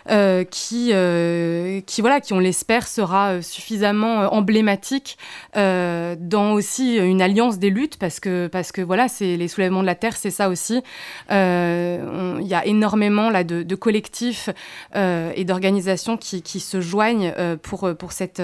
Euh, 0.09 0.45
qui, 0.45 0.91
euh, 0.93 1.81
qui, 1.81 2.01
voilà, 2.01 2.21
qui, 2.21 2.33
on 2.33 2.39
l'espère, 2.39 2.87
sera 2.87 3.31
euh, 3.31 3.41
suffisamment 3.41 4.33
emblématique 4.33 5.17
dans 5.53 6.53
aussi 6.53 6.97
une 6.97 7.21
alliance 7.21 7.57
des 7.57 7.69
luttes, 7.69 7.97
parce 7.97 8.19
que, 8.19 8.47
parce 8.47 8.71
que 8.71 8.81
voilà, 8.81 9.07
c'est 9.07 9.35
les 9.37 9.47
soulèvements 9.47 9.81
de 9.81 9.87
la 9.87 9.95
terre, 9.95 10.15
c'est 10.15 10.31
ça 10.31 10.49
aussi. 10.49 10.83
Il 11.29 11.35
y 11.35 12.53
a 12.53 12.65
énormément 12.65 13.29
là, 13.29 13.43
de, 13.43 13.75
collectifs 13.75 14.49
et 14.95 15.43
d'organisations 15.45 16.17
qui, 16.17 16.41
qui, 16.41 16.59
se 16.59 16.79
joignent 16.79 17.33
pour, 17.63 17.95
pour 17.97 18.11
cette 18.11 18.41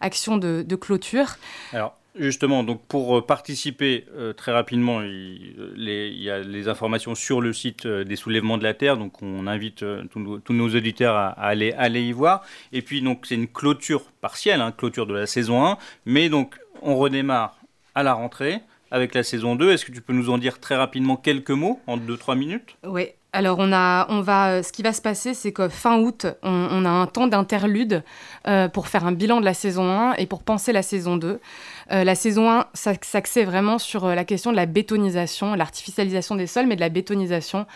action 0.00 0.36
de, 0.36 0.64
de 0.66 0.76
cloture. 0.76 1.36
Alors, 1.72 1.96
Justement, 2.14 2.62
donc 2.62 2.84
pour 2.88 3.16
euh, 3.16 3.22
participer 3.22 4.04
euh, 4.14 4.34
très 4.34 4.52
rapidement, 4.52 5.00
il, 5.00 5.54
les, 5.76 6.10
y 6.10 6.28
a 6.28 6.40
les 6.40 6.68
informations 6.68 7.14
sur 7.14 7.40
le 7.40 7.54
site 7.54 7.86
euh, 7.86 8.04
des 8.04 8.16
soulèvements 8.16 8.58
de 8.58 8.64
la 8.64 8.74
Terre, 8.74 8.98
donc 8.98 9.22
on 9.22 9.46
invite 9.46 9.82
tous, 10.10 10.52
nos, 10.52 10.68
auditeurs 10.68 11.16
à, 11.16 11.28
aller, 11.28 11.72
aller 11.72 12.02
y 12.02 12.12
voir. 12.12 12.42
Et 12.72 12.82
puis 12.82 13.00
donc 13.00 13.24
c'est 13.26 13.34
une 13.34 13.48
clôture 13.48 14.02
partielle, 14.20 14.60
hein, 14.60 14.72
clôture 14.72 15.06
de 15.06 15.14
la 15.14 15.26
saison 15.26 15.64
1, 15.64 15.78
mais 16.04 16.28
donc 16.28 16.58
on 16.82 16.96
redémarre 16.96 17.56
à 17.94 18.02
la 18.02 18.12
rentrée 18.12 18.60
avec 18.90 19.14
la 19.14 19.22
saison 19.22 19.56
2. 19.56 19.70
Est-ce 19.70 19.86
que 19.86 19.92
tu 19.92 20.02
peux 20.02 20.12
nous 20.12 20.28
en 20.28 20.36
dire 20.36 20.60
très 20.60 20.76
rapidement 20.76 21.16
quelques 21.16 21.50
mots 21.50 21.80
en 21.86 21.96
2-3 21.96 22.36
minutes? 22.36 22.76
Oui, 22.84 23.08
alors 23.32 23.56
on 23.58 23.72
a, 23.72 24.06
on 24.10 24.20
va, 24.20 24.62
ce 24.62 24.72
qui 24.72 24.82
va 24.82 24.92
se 24.92 25.00
passer, 25.00 25.32
c'est 25.32 25.52
que 25.52 25.68
fin 25.68 25.98
août, 25.98 26.26
on, 26.42 26.84
a 26.84 26.90
un 26.90 27.06
temps 27.06 27.26
d'interlude 27.26 28.04
pour 28.74 28.88
faire 28.88 29.06
un 29.06 29.12
bilan 29.12 29.40
de 29.40 29.44
la 29.46 29.54
saison 29.54 29.90
1 29.90 30.14
et 30.14 30.26
pour 30.26 30.42
penser 30.42 30.72
la 30.72 30.82
saison 30.82 31.16
2. 31.16 31.40
Euh, 31.90 32.04
la 32.04 32.14
saison 32.14 32.50
1 32.50 32.66
s'axait 32.74 33.44
vraiment 33.44 33.78
sur 33.78 34.06
euh, 34.06 34.14
la 34.14 34.24
question 34.24 34.50
de 34.50 34.56
la 34.56 34.66
bétonisation, 34.66 35.54
l'artificialisation 35.54 36.36
des 36.36 36.46
sols, 36.46 36.66
mais 36.66 36.76
de 36.76 36.80
la 36.80 36.88
bétonisation. 36.88 37.66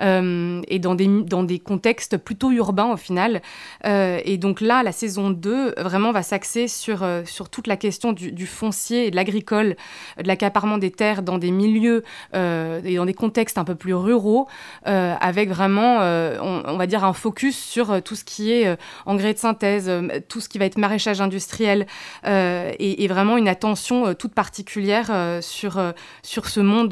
Euh, 0.00 0.62
et 0.68 0.78
dans 0.78 0.94
des, 0.94 1.06
dans 1.06 1.42
des 1.42 1.58
contextes 1.58 2.16
plutôt 2.16 2.50
urbains 2.50 2.92
au 2.92 2.96
final. 2.96 3.40
et 3.84 4.38
donc 4.38 4.60
là, 4.60 4.82
la 4.82 4.92
saison 4.92 5.30
2 5.30 5.74
vraiment 5.78 6.12
va 6.12 6.22
s'axer 6.22 6.68
sur, 6.68 7.06
sur 7.24 7.48
toute 7.48 7.66
la 7.66 7.76
question 7.76 8.12
du, 8.12 8.46
foncier 8.46 9.10
de 9.10 9.16
l'agricole, 9.16 9.76
de 10.22 10.26
l'accaparement 10.26 10.78
des 10.78 10.90
terres 10.90 11.22
dans 11.22 11.38
des 11.38 11.50
milieux 11.50 12.02
et 12.34 12.96
dans 12.96 13.06
des 13.06 13.14
contextes 13.14 13.58
un 13.58 13.64
peu 13.64 13.74
plus 13.74 13.94
ruraux, 13.94 14.48
avec 14.84 15.48
vraiment, 15.48 15.98
on, 15.98 16.76
va 16.76 16.86
dire, 16.86 17.04
un 17.04 17.12
focus 17.12 17.56
sur 17.56 18.02
tout 18.02 18.14
ce 18.14 18.24
qui 18.24 18.52
est 18.52 18.76
engrais 19.04 19.34
de 19.34 19.38
synthèse, 19.38 19.90
tout 20.28 20.40
ce 20.40 20.48
qui 20.48 20.58
va 20.58 20.64
être 20.64 20.78
maraîchage 20.78 21.20
industriel, 21.20 21.86
et, 22.24 23.06
vraiment 23.08 23.36
une 23.36 23.48
attention 23.48 24.06
euh, 24.06 24.14
toute 24.14 24.34
particulière 24.34 25.08
euh, 25.10 25.40
sur, 25.40 25.78
euh, 25.78 25.92
sur 26.22 26.48
ce 26.48 26.60
monde 26.60 26.90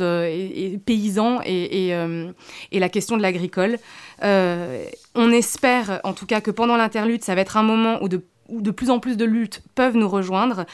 paysan 0.84 1.40
et, 1.44 1.88
et, 1.88 2.78
la 2.78 2.88
question 2.94 3.16
de 3.16 3.22
l'agricole. 3.22 3.78
on 4.22 5.30
espère 5.32 6.00
en 6.04 6.12
tout 6.12 6.26
cas 6.26 6.40
que 6.40 6.50
pendant 6.50 6.76
l'interlude, 6.76 7.22
ça 7.22 7.34
va 7.34 7.40
être 7.40 7.56
un 7.56 7.62
moment 7.62 8.02
où 8.02 8.08
de, 8.08 8.24
où 8.48 8.62
de 8.62 8.70
plus 8.70 8.90
en 8.90 8.98
plus 9.00 9.16
de 9.16 9.24
luttes 9.24 9.62
peuvent 9.74 9.96
nous 9.96 10.08
rejoindre 10.08 10.64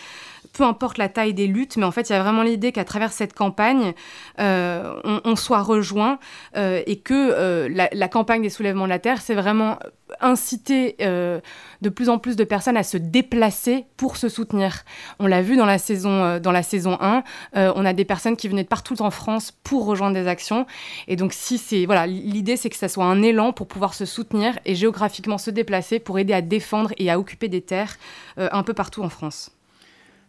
peu 0.52 0.64
importe 0.64 0.98
la 0.98 1.08
taille 1.08 1.34
des 1.34 1.46
luttes, 1.46 1.76
mais 1.76 1.84
en 1.84 1.90
fait, 1.90 2.08
il 2.08 2.12
y 2.12 2.16
a 2.16 2.22
vraiment 2.22 2.42
l'idée 2.42 2.72
qu'à 2.72 2.84
travers 2.84 3.12
cette 3.12 3.34
campagne, 3.34 3.92
on, 4.38 5.36
soit 5.36 5.62
rejoint 5.62 6.18
et 6.56 7.00
que 7.00 7.66
la, 7.68 7.88
la, 7.92 8.08
campagne 8.08 8.42
des 8.42 8.50
soulèvements 8.50 8.84
de 8.84 8.90
la 8.90 8.98
terre, 8.98 9.20
c'est 9.20 9.34
vraiment 9.34 9.78
inciter 10.20 10.96
euh, 11.00 11.40
de 11.82 11.88
plus 11.88 12.08
en 12.08 12.18
plus 12.18 12.36
de 12.36 12.44
personnes 12.44 12.76
à 12.76 12.82
se 12.82 12.96
déplacer 12.96 13.86
pour 13.96 14.16
se 14.16 14.28
soutenir. 14.28 14.84
On 15.18 15.26
l'a 15.26 15.42
vu 15.42 15.56
dans 15.56 15.66
la 15.66 15.78
saison, 15.78 16.24
euh, 16.24 16.40
dans 16.40 16.52
la 16.52 16.62
saison 16.62 16.98
1, 17.00 17.22
euh, 17.56 17.72
on 17.76 17.84
a 17.84 17.92
des 17.92 18.04
personnes 18.04 18.36
qui 18.36 18.48
venaient 18.48 18.64
de 18.64 18.68
partout 18.68 19.00
en 19.02 19.10
France 19.10 19.52
pour 19.62 19.86
rejoindre 19.86 20.14
des 20.14 20.26
actions. 20.26 20.66
Et 21.08 21.16
donc, 21.16 21.32
si 21.32 21.58
c'est 21.58 21.86
voilà, 21.86 22.06
l'idée, 22.06 22.56
c'est 22.56 22.70
que 22.70 22.76
ça 22.76 22.88
soit 22.88 23.04
un 23.04 23.22
élan 23.22 23.52
pour 23.52 23.68
pouvoir 23.68 23.94
se 23.94 24.04
soutenir 24.04 24.58
et 24.64 24.74
géographiquement 24.74 25.38
se 25.38 25.50
déplacer 25.50 25.98
pour 25.98 26.18
aider 26.18 26.32
à 26.32 26.42
défendre 26.42 26.92
et 26.98 27.10
à 27.10 27.18
occuper 27.18 27.48
des 27.48 27.62
terres 27.62 27.96
un 28.36 28.62
peu 28.62 28.74
partout 28.74 29.02
en 29.02 29.08
France. 29.08 29.52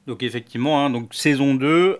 Donc 0.08 0.24
effectivement, 0.24 0.84
hein, 0.84 0.90
donc 0.90 1.14
saison 1.14 1.54
2, 1.54 2.00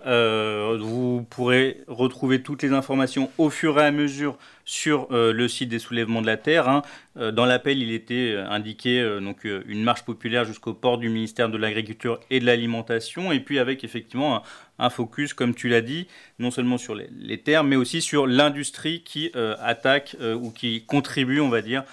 vous 0.80 1.24
pourrez 1.30 1.82
retrouver 1.86 2.42
toutes 2.42 2.62
les 2.62 2.72
informations 2.72 3.30
au 3.38 3.48
fur 3.48 3.78
et 3.78 3.84
à 3.84 3.92
mesure 3.92 4.36
sur 4.64 5.06
le 5.10 5.48
site 5.48 5.68
des 5.68 5.78
soulèvements 5.78 6.20
de 6.20 6.26
la 6.26 6.36
Terre. 6.36 6.68
Hein. 6.68 6.82
dans 7.14 7.44
l'appel, 7.44 7.80
il 7.80 7.92
était 7.92 8.36
indiqué 8.36 9.18
donc, 9.20 9.44
une 9.44 9.84
marche 9.84 10.02
populaire 10.02 10.44
jusqu'au 10.44 10.74
port 10.74 10.98
du 10.98 11.10
ministère 11.10 11.48
de 11.48 11.56
l'Agriculture 11.56 12.18
et 12.30 12.40
de 12.40 12.46
l'Alimentation, 12.46 13.30
et 13.30 13.38
puis 13.38 13.60
avec 13.60 13.84
effectivement 13.84 14.42
un, 14.80 14.90
focus, 14.90 15.32
comme 15.32 15.54
tu 15.54 15.68
l'as 15.68 15.80
dit, 15.80 16.08
non 16.40 16.50
seulement 16.50 16.78
sur 16.78 16.96
les 16.96 17.38
terres, 17.38 17.62
mais 17.62 17.76
aussi 17.76 18.02
sur 18.02 18.26
l'industrie 18.26 19.02
qui 19.04 19.30
attaque 19.60 20.16
ou 20.20 20.50
qui 20.50 20.84
contribue, 20.86 21.40
on 21.40 21.50
va 21.50 21.62
dire, 21.62 21.84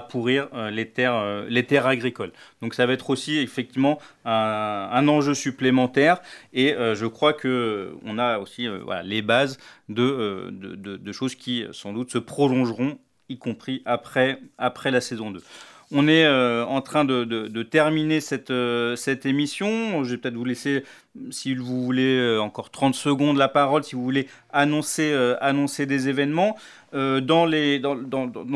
pourrir 0.00 0.48
euh, 0.52 0.70
les, 0.70 0.86
terres, 0.86 1.14
euh, 1.14 1.46
les 1.48 1.64
terres 1.64 1.86
agricoles. 1.86 2.32
Donc 2.60 2.74
ça 2.74 2.86
va 2.86 2.92
être 2.92 3.08
aussi 3.10 3.38
effectivement 3.38 3.98
un, 4.24 5.08
enjeu 5.08 5.34
supplémentaire 5.34 6.20
et 6.52 6.74
euh, 6.74 6.94
je 6.94 7.06
crois 7.06 7.32
qu'on 7.32 8.18
a 8.18 8.38
aussi 8.38 8.68
les 9.04 9.22
bases 9.22 9.58
de, 9.88 11.12
choses 11.12 11.34
qui 11.34 11.64
sans 11.72 11.92
doute 11.92 12.10
se 12.12 12.18
prolongeront, 12.18 12.98
y 13.30 13.38
compris 13.38 13.82
après, 13.86 14.40
la 14.58 15.00
saison 15.00 15.30
2. 15.30 15.42
On 15.90 16.06
est 16.06 16.28
en 16.28 16.82
train 16.82 17.06
de, 17.06 17.62
terminer 17.62 18.20
cette, 18.20 18.50
émission. 19.24 20.04
Je 20.04 20.10
vais 20.10 20.16
peut-être 20.18 20.34
vous 20.34 20.44
laisser, 20.44 20.84
si 21.30 21.54
vous 21.54 21.82
voulez, 21.82 22.38
encore 22.38 22.70
30 22.70 22.94
secondes 22.94 23.38
la 23.38 23.48
parole, 23.48 23.84
si 23.84 23.96
vous 23.96 24.04
voulez 24.04 24.28
annoncer 24.52 25.86
des 25.86 26.08
événements. 26.10 26.56
Euh, 26.94 27.20
dans, 27.20 27.44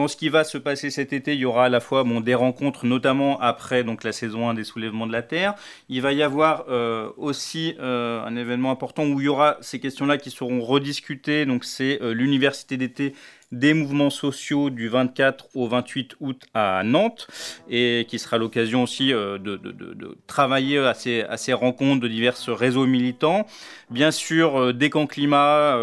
ce 0.09 0.17
qui 0.17 0.29
va 0.29 0.45
se 0.45 0.59
passer 0.59 0.91
cet 0.91 1.13
été, 1.13 1.35
il 1.35 1.41
y 1.41 1.45
aura 1.45 1.67
à 1.67 1.69
la 1.69 1.81
fois 1.81 2.05
des 2.23 2.35
rencontres, 2.35 2.87
notamment 2.87 3.39
après 3.41 3.85
donc, 3.85 4.05
la 4.05 4.13
saison 4.13 4.49
1 4.49 4.55
des 4.55 4.65
soulèvements 4.65 5.07
de 5.07 5.13
la 5.13 5.23
Terre. 5.23 5.55
Il 5.89 6.03
va 6.03 6.13
y 6.13 6.23
avoir 6.23 6.65
euh, 6.69 7.11
aussi 7.17 7.75
euh, 7.81 8.25
un 8.25 8.37
événement 8.37 8.71
important 8.71 9.05
où 9.05 9.21
il 9.21 9.25
y 9.25 9.29
aura 9.29 9.59
ces 9.61 9.81
questions-là 9.81 10.19
qui 10.19 10.31
seront 10.31 10.61
rediscutées. 10.61 11.47
Donc 11.47 11.65
c'est 11.65 11.99
l'université 12.03 12.77
d'été 12.77 13.15
des 13.53 13.75
mouvements 13.75 14.11
sociaux 14.11 14.71
du 14.71 14.89
24 14.89 15.49
au 15.55 15.69
28 15.69 16.17
août 16.21 16.43
à 16.55 16.83
Nantes 16.85 17.29
et 17.71 18.07
qui 18.09 18.19
sera 18.19 18.39
l'occasion 18.39 18.83
aussi 18.83 19.09
de, 19.09 19.37
de, 19.39 20.19
travailler 20.27 20.79
à 20.79 20.95
ces, 20.95 21.23
à 21.23 21.37
ces, 21.37 21.53
rencontres 21.53 22.01
de 22.01 22.09
divers 22.09 22.37
réseaux 22.49 22.87
militants. 22.87 23.47
Bien 23.91 24.11
sûr, 24.11 24.73
des 24.73 24.91
camps 24.91 25.07
climat 25.07 25.77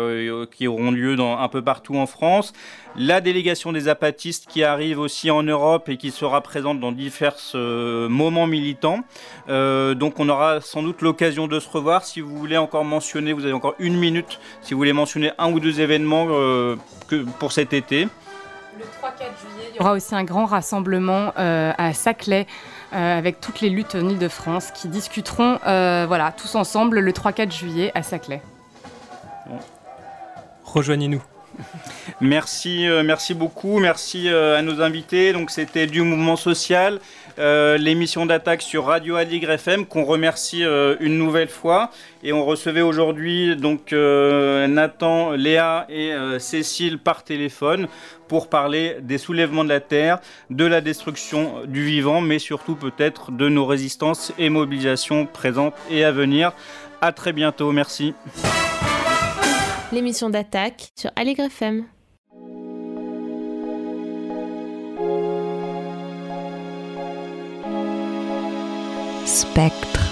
qui 0.52 0.68
auront 0.68 0.92
lieu 0.92 1.16
dans, 1.16 1.38
un 1.38 1.48
peu 1.48 1.62
partout 1.62 1.96
en 1.96 2.08
France 2.08 2.54
la 2.96 3.22
délégation 3.22 3.72
des 3.72 3.88
apatistes 3.88 4.48
qui 4.48 4.64
arrive 4.64 5.00
aussi 5.00 5.32
en 5.32 5.44
Europe 5.44 5.90
et 5.90 5.98
qui 5.98 6.12
sera 6.12 6.42
présente 6.42 6.80
dans 6.80 6.92
divers 6.92 7.36
euh, 7.56 8.10
moments 8.10 8.48
militants. 8.48 9.02
Euh, 9.48 9.94
donc 9.94 10.20
on 10.20 10.30
aura 10.30 10.62
sans 10.62 10.84
doute 10.84 11.02
l'occasion 11.02 11.48
de 11.48 11.60
se 11.60 11.70
revoir. 11.70 12.06
Si 12.06 12.22
vous 12.22 12.36
voulez 12.36 12.58
encore 12.58 12.84
mentionner, 12.84 13.34
vous 13.34 13.44
avez 13.44 13.54
encore 13.54 13.76
une 13.80 13.98
minute, 13.98 14.40
si 14.62 14.74
vous 14.74 14.80
voulez 14.80 14.94
mentionner 14.94 15.32
un 15.38 15.52
ou 15.52 15.60
deux 15.60 15.80
événements 15.82 16.28
euh, 16.30 16.76
que, 17.08 17.24
pour 17.40 17.52
cet 17.60 17.74
été. 17.74 18.08
Le 18.78 18.86
3-4 18.86 19.18
juillet, 19.42 19.70
il 19.72 19.78
y 19.78 19.80
aura 19.80 19.92
aussi 19.92 20.16
un 20.16 20.24
grand 20.24 20.46
rassemblement 20.46 21.34
à 21.36 21.94
Saclay. 21.94 22.48
avec 22.92 23.42
toutes 23.42 23.60
les 23.62 23.70
luttes 23.70 23.96
en 23.96 24.08
Ile-de-France 24.08 24.72
qui 24.72 24.88
discuteront 24.88 25.60
voilà, 25.64 26.32
tous 26.32 26.56
ensemble 26.56 27.00
le 27.00 27.12
3-4 27.12 27.52
juillet 27.52 27.92
à 27.96 28.04
Saclay. 28.04 28.42
Rejoignez-nous. 30.64 31.24
Merci, 32.22 32.88
euh, 32.88 33.04
merci 33.04 33.34
beaucoup. 33.34 33.80
Merci 33.80 34.30
euh, 34.30 34.58
à 34.58 34.62
nos 34.62 34.82
invités. 34.82 35.34
Donc, 35.34 35.52
c'était 35.52 35.88
du 35.88 36.02
mouvement 36.02 36.36
social, 36.36 37.00
euh, 37.40 37.78
l'émission 37.78 38.26
d'attaque 38.26 38.62
sur 38.62 38.86
Radio 38.86 39.16
Aligre 39.16 39.52
FM 39.52 39.86
qu'on 39.86 40.04
remercie 40.04 40.64
une 41.00 41.18
nouvelle 41.18 41.48
fois. 41.48 41.92
Et 42.24 42.34
on 42.34 42.46
recevait 42.46 42.82
aujourd'hui 42.82 43.56
donc 43.56 43.92
Nathan, 43.92 45.32
Léa 45.32 45.86
et 45.90 46.14
Cécile 46.40 47.00
par 47.00 47.24
téléphone 47.24 47.88
pour 48.28 48.50
parler 48.50 48.98
des 49.02 49.18
soulèvements 49.18 49.64
de 49.64 49.70
la 49.70 49.80
terre, 49.80 50.20
de 50.50 50.66
la 50.66 50.82
destruction 50.82 51.66
du 51.66 51.84
vivant, 51.84 52.22
mais 52.22 52.40
surtout 52.40 52.76
peut-être 52.76 53.32
de 53.32 53.48
nos 53.50 53.66
résistances 53.66 54.34
et 54.38 54.50
mobilisations 54.50 55.26
présentes 55.26 55.76
et 55.90 56.04
à 56.04 56.12
venir. 56.12 56.52
À 57.02 57.14
très 57.14 57.32
bientôt. 57.32 57.72
Merci 57.72 58.14
l'émission 59.92 60.30
d'attaque 60.30 60.92
sur 60.96 61.12
Allegre 61.16 61.46
FM. 61.46 61.86
Spectre. 69.30 70.09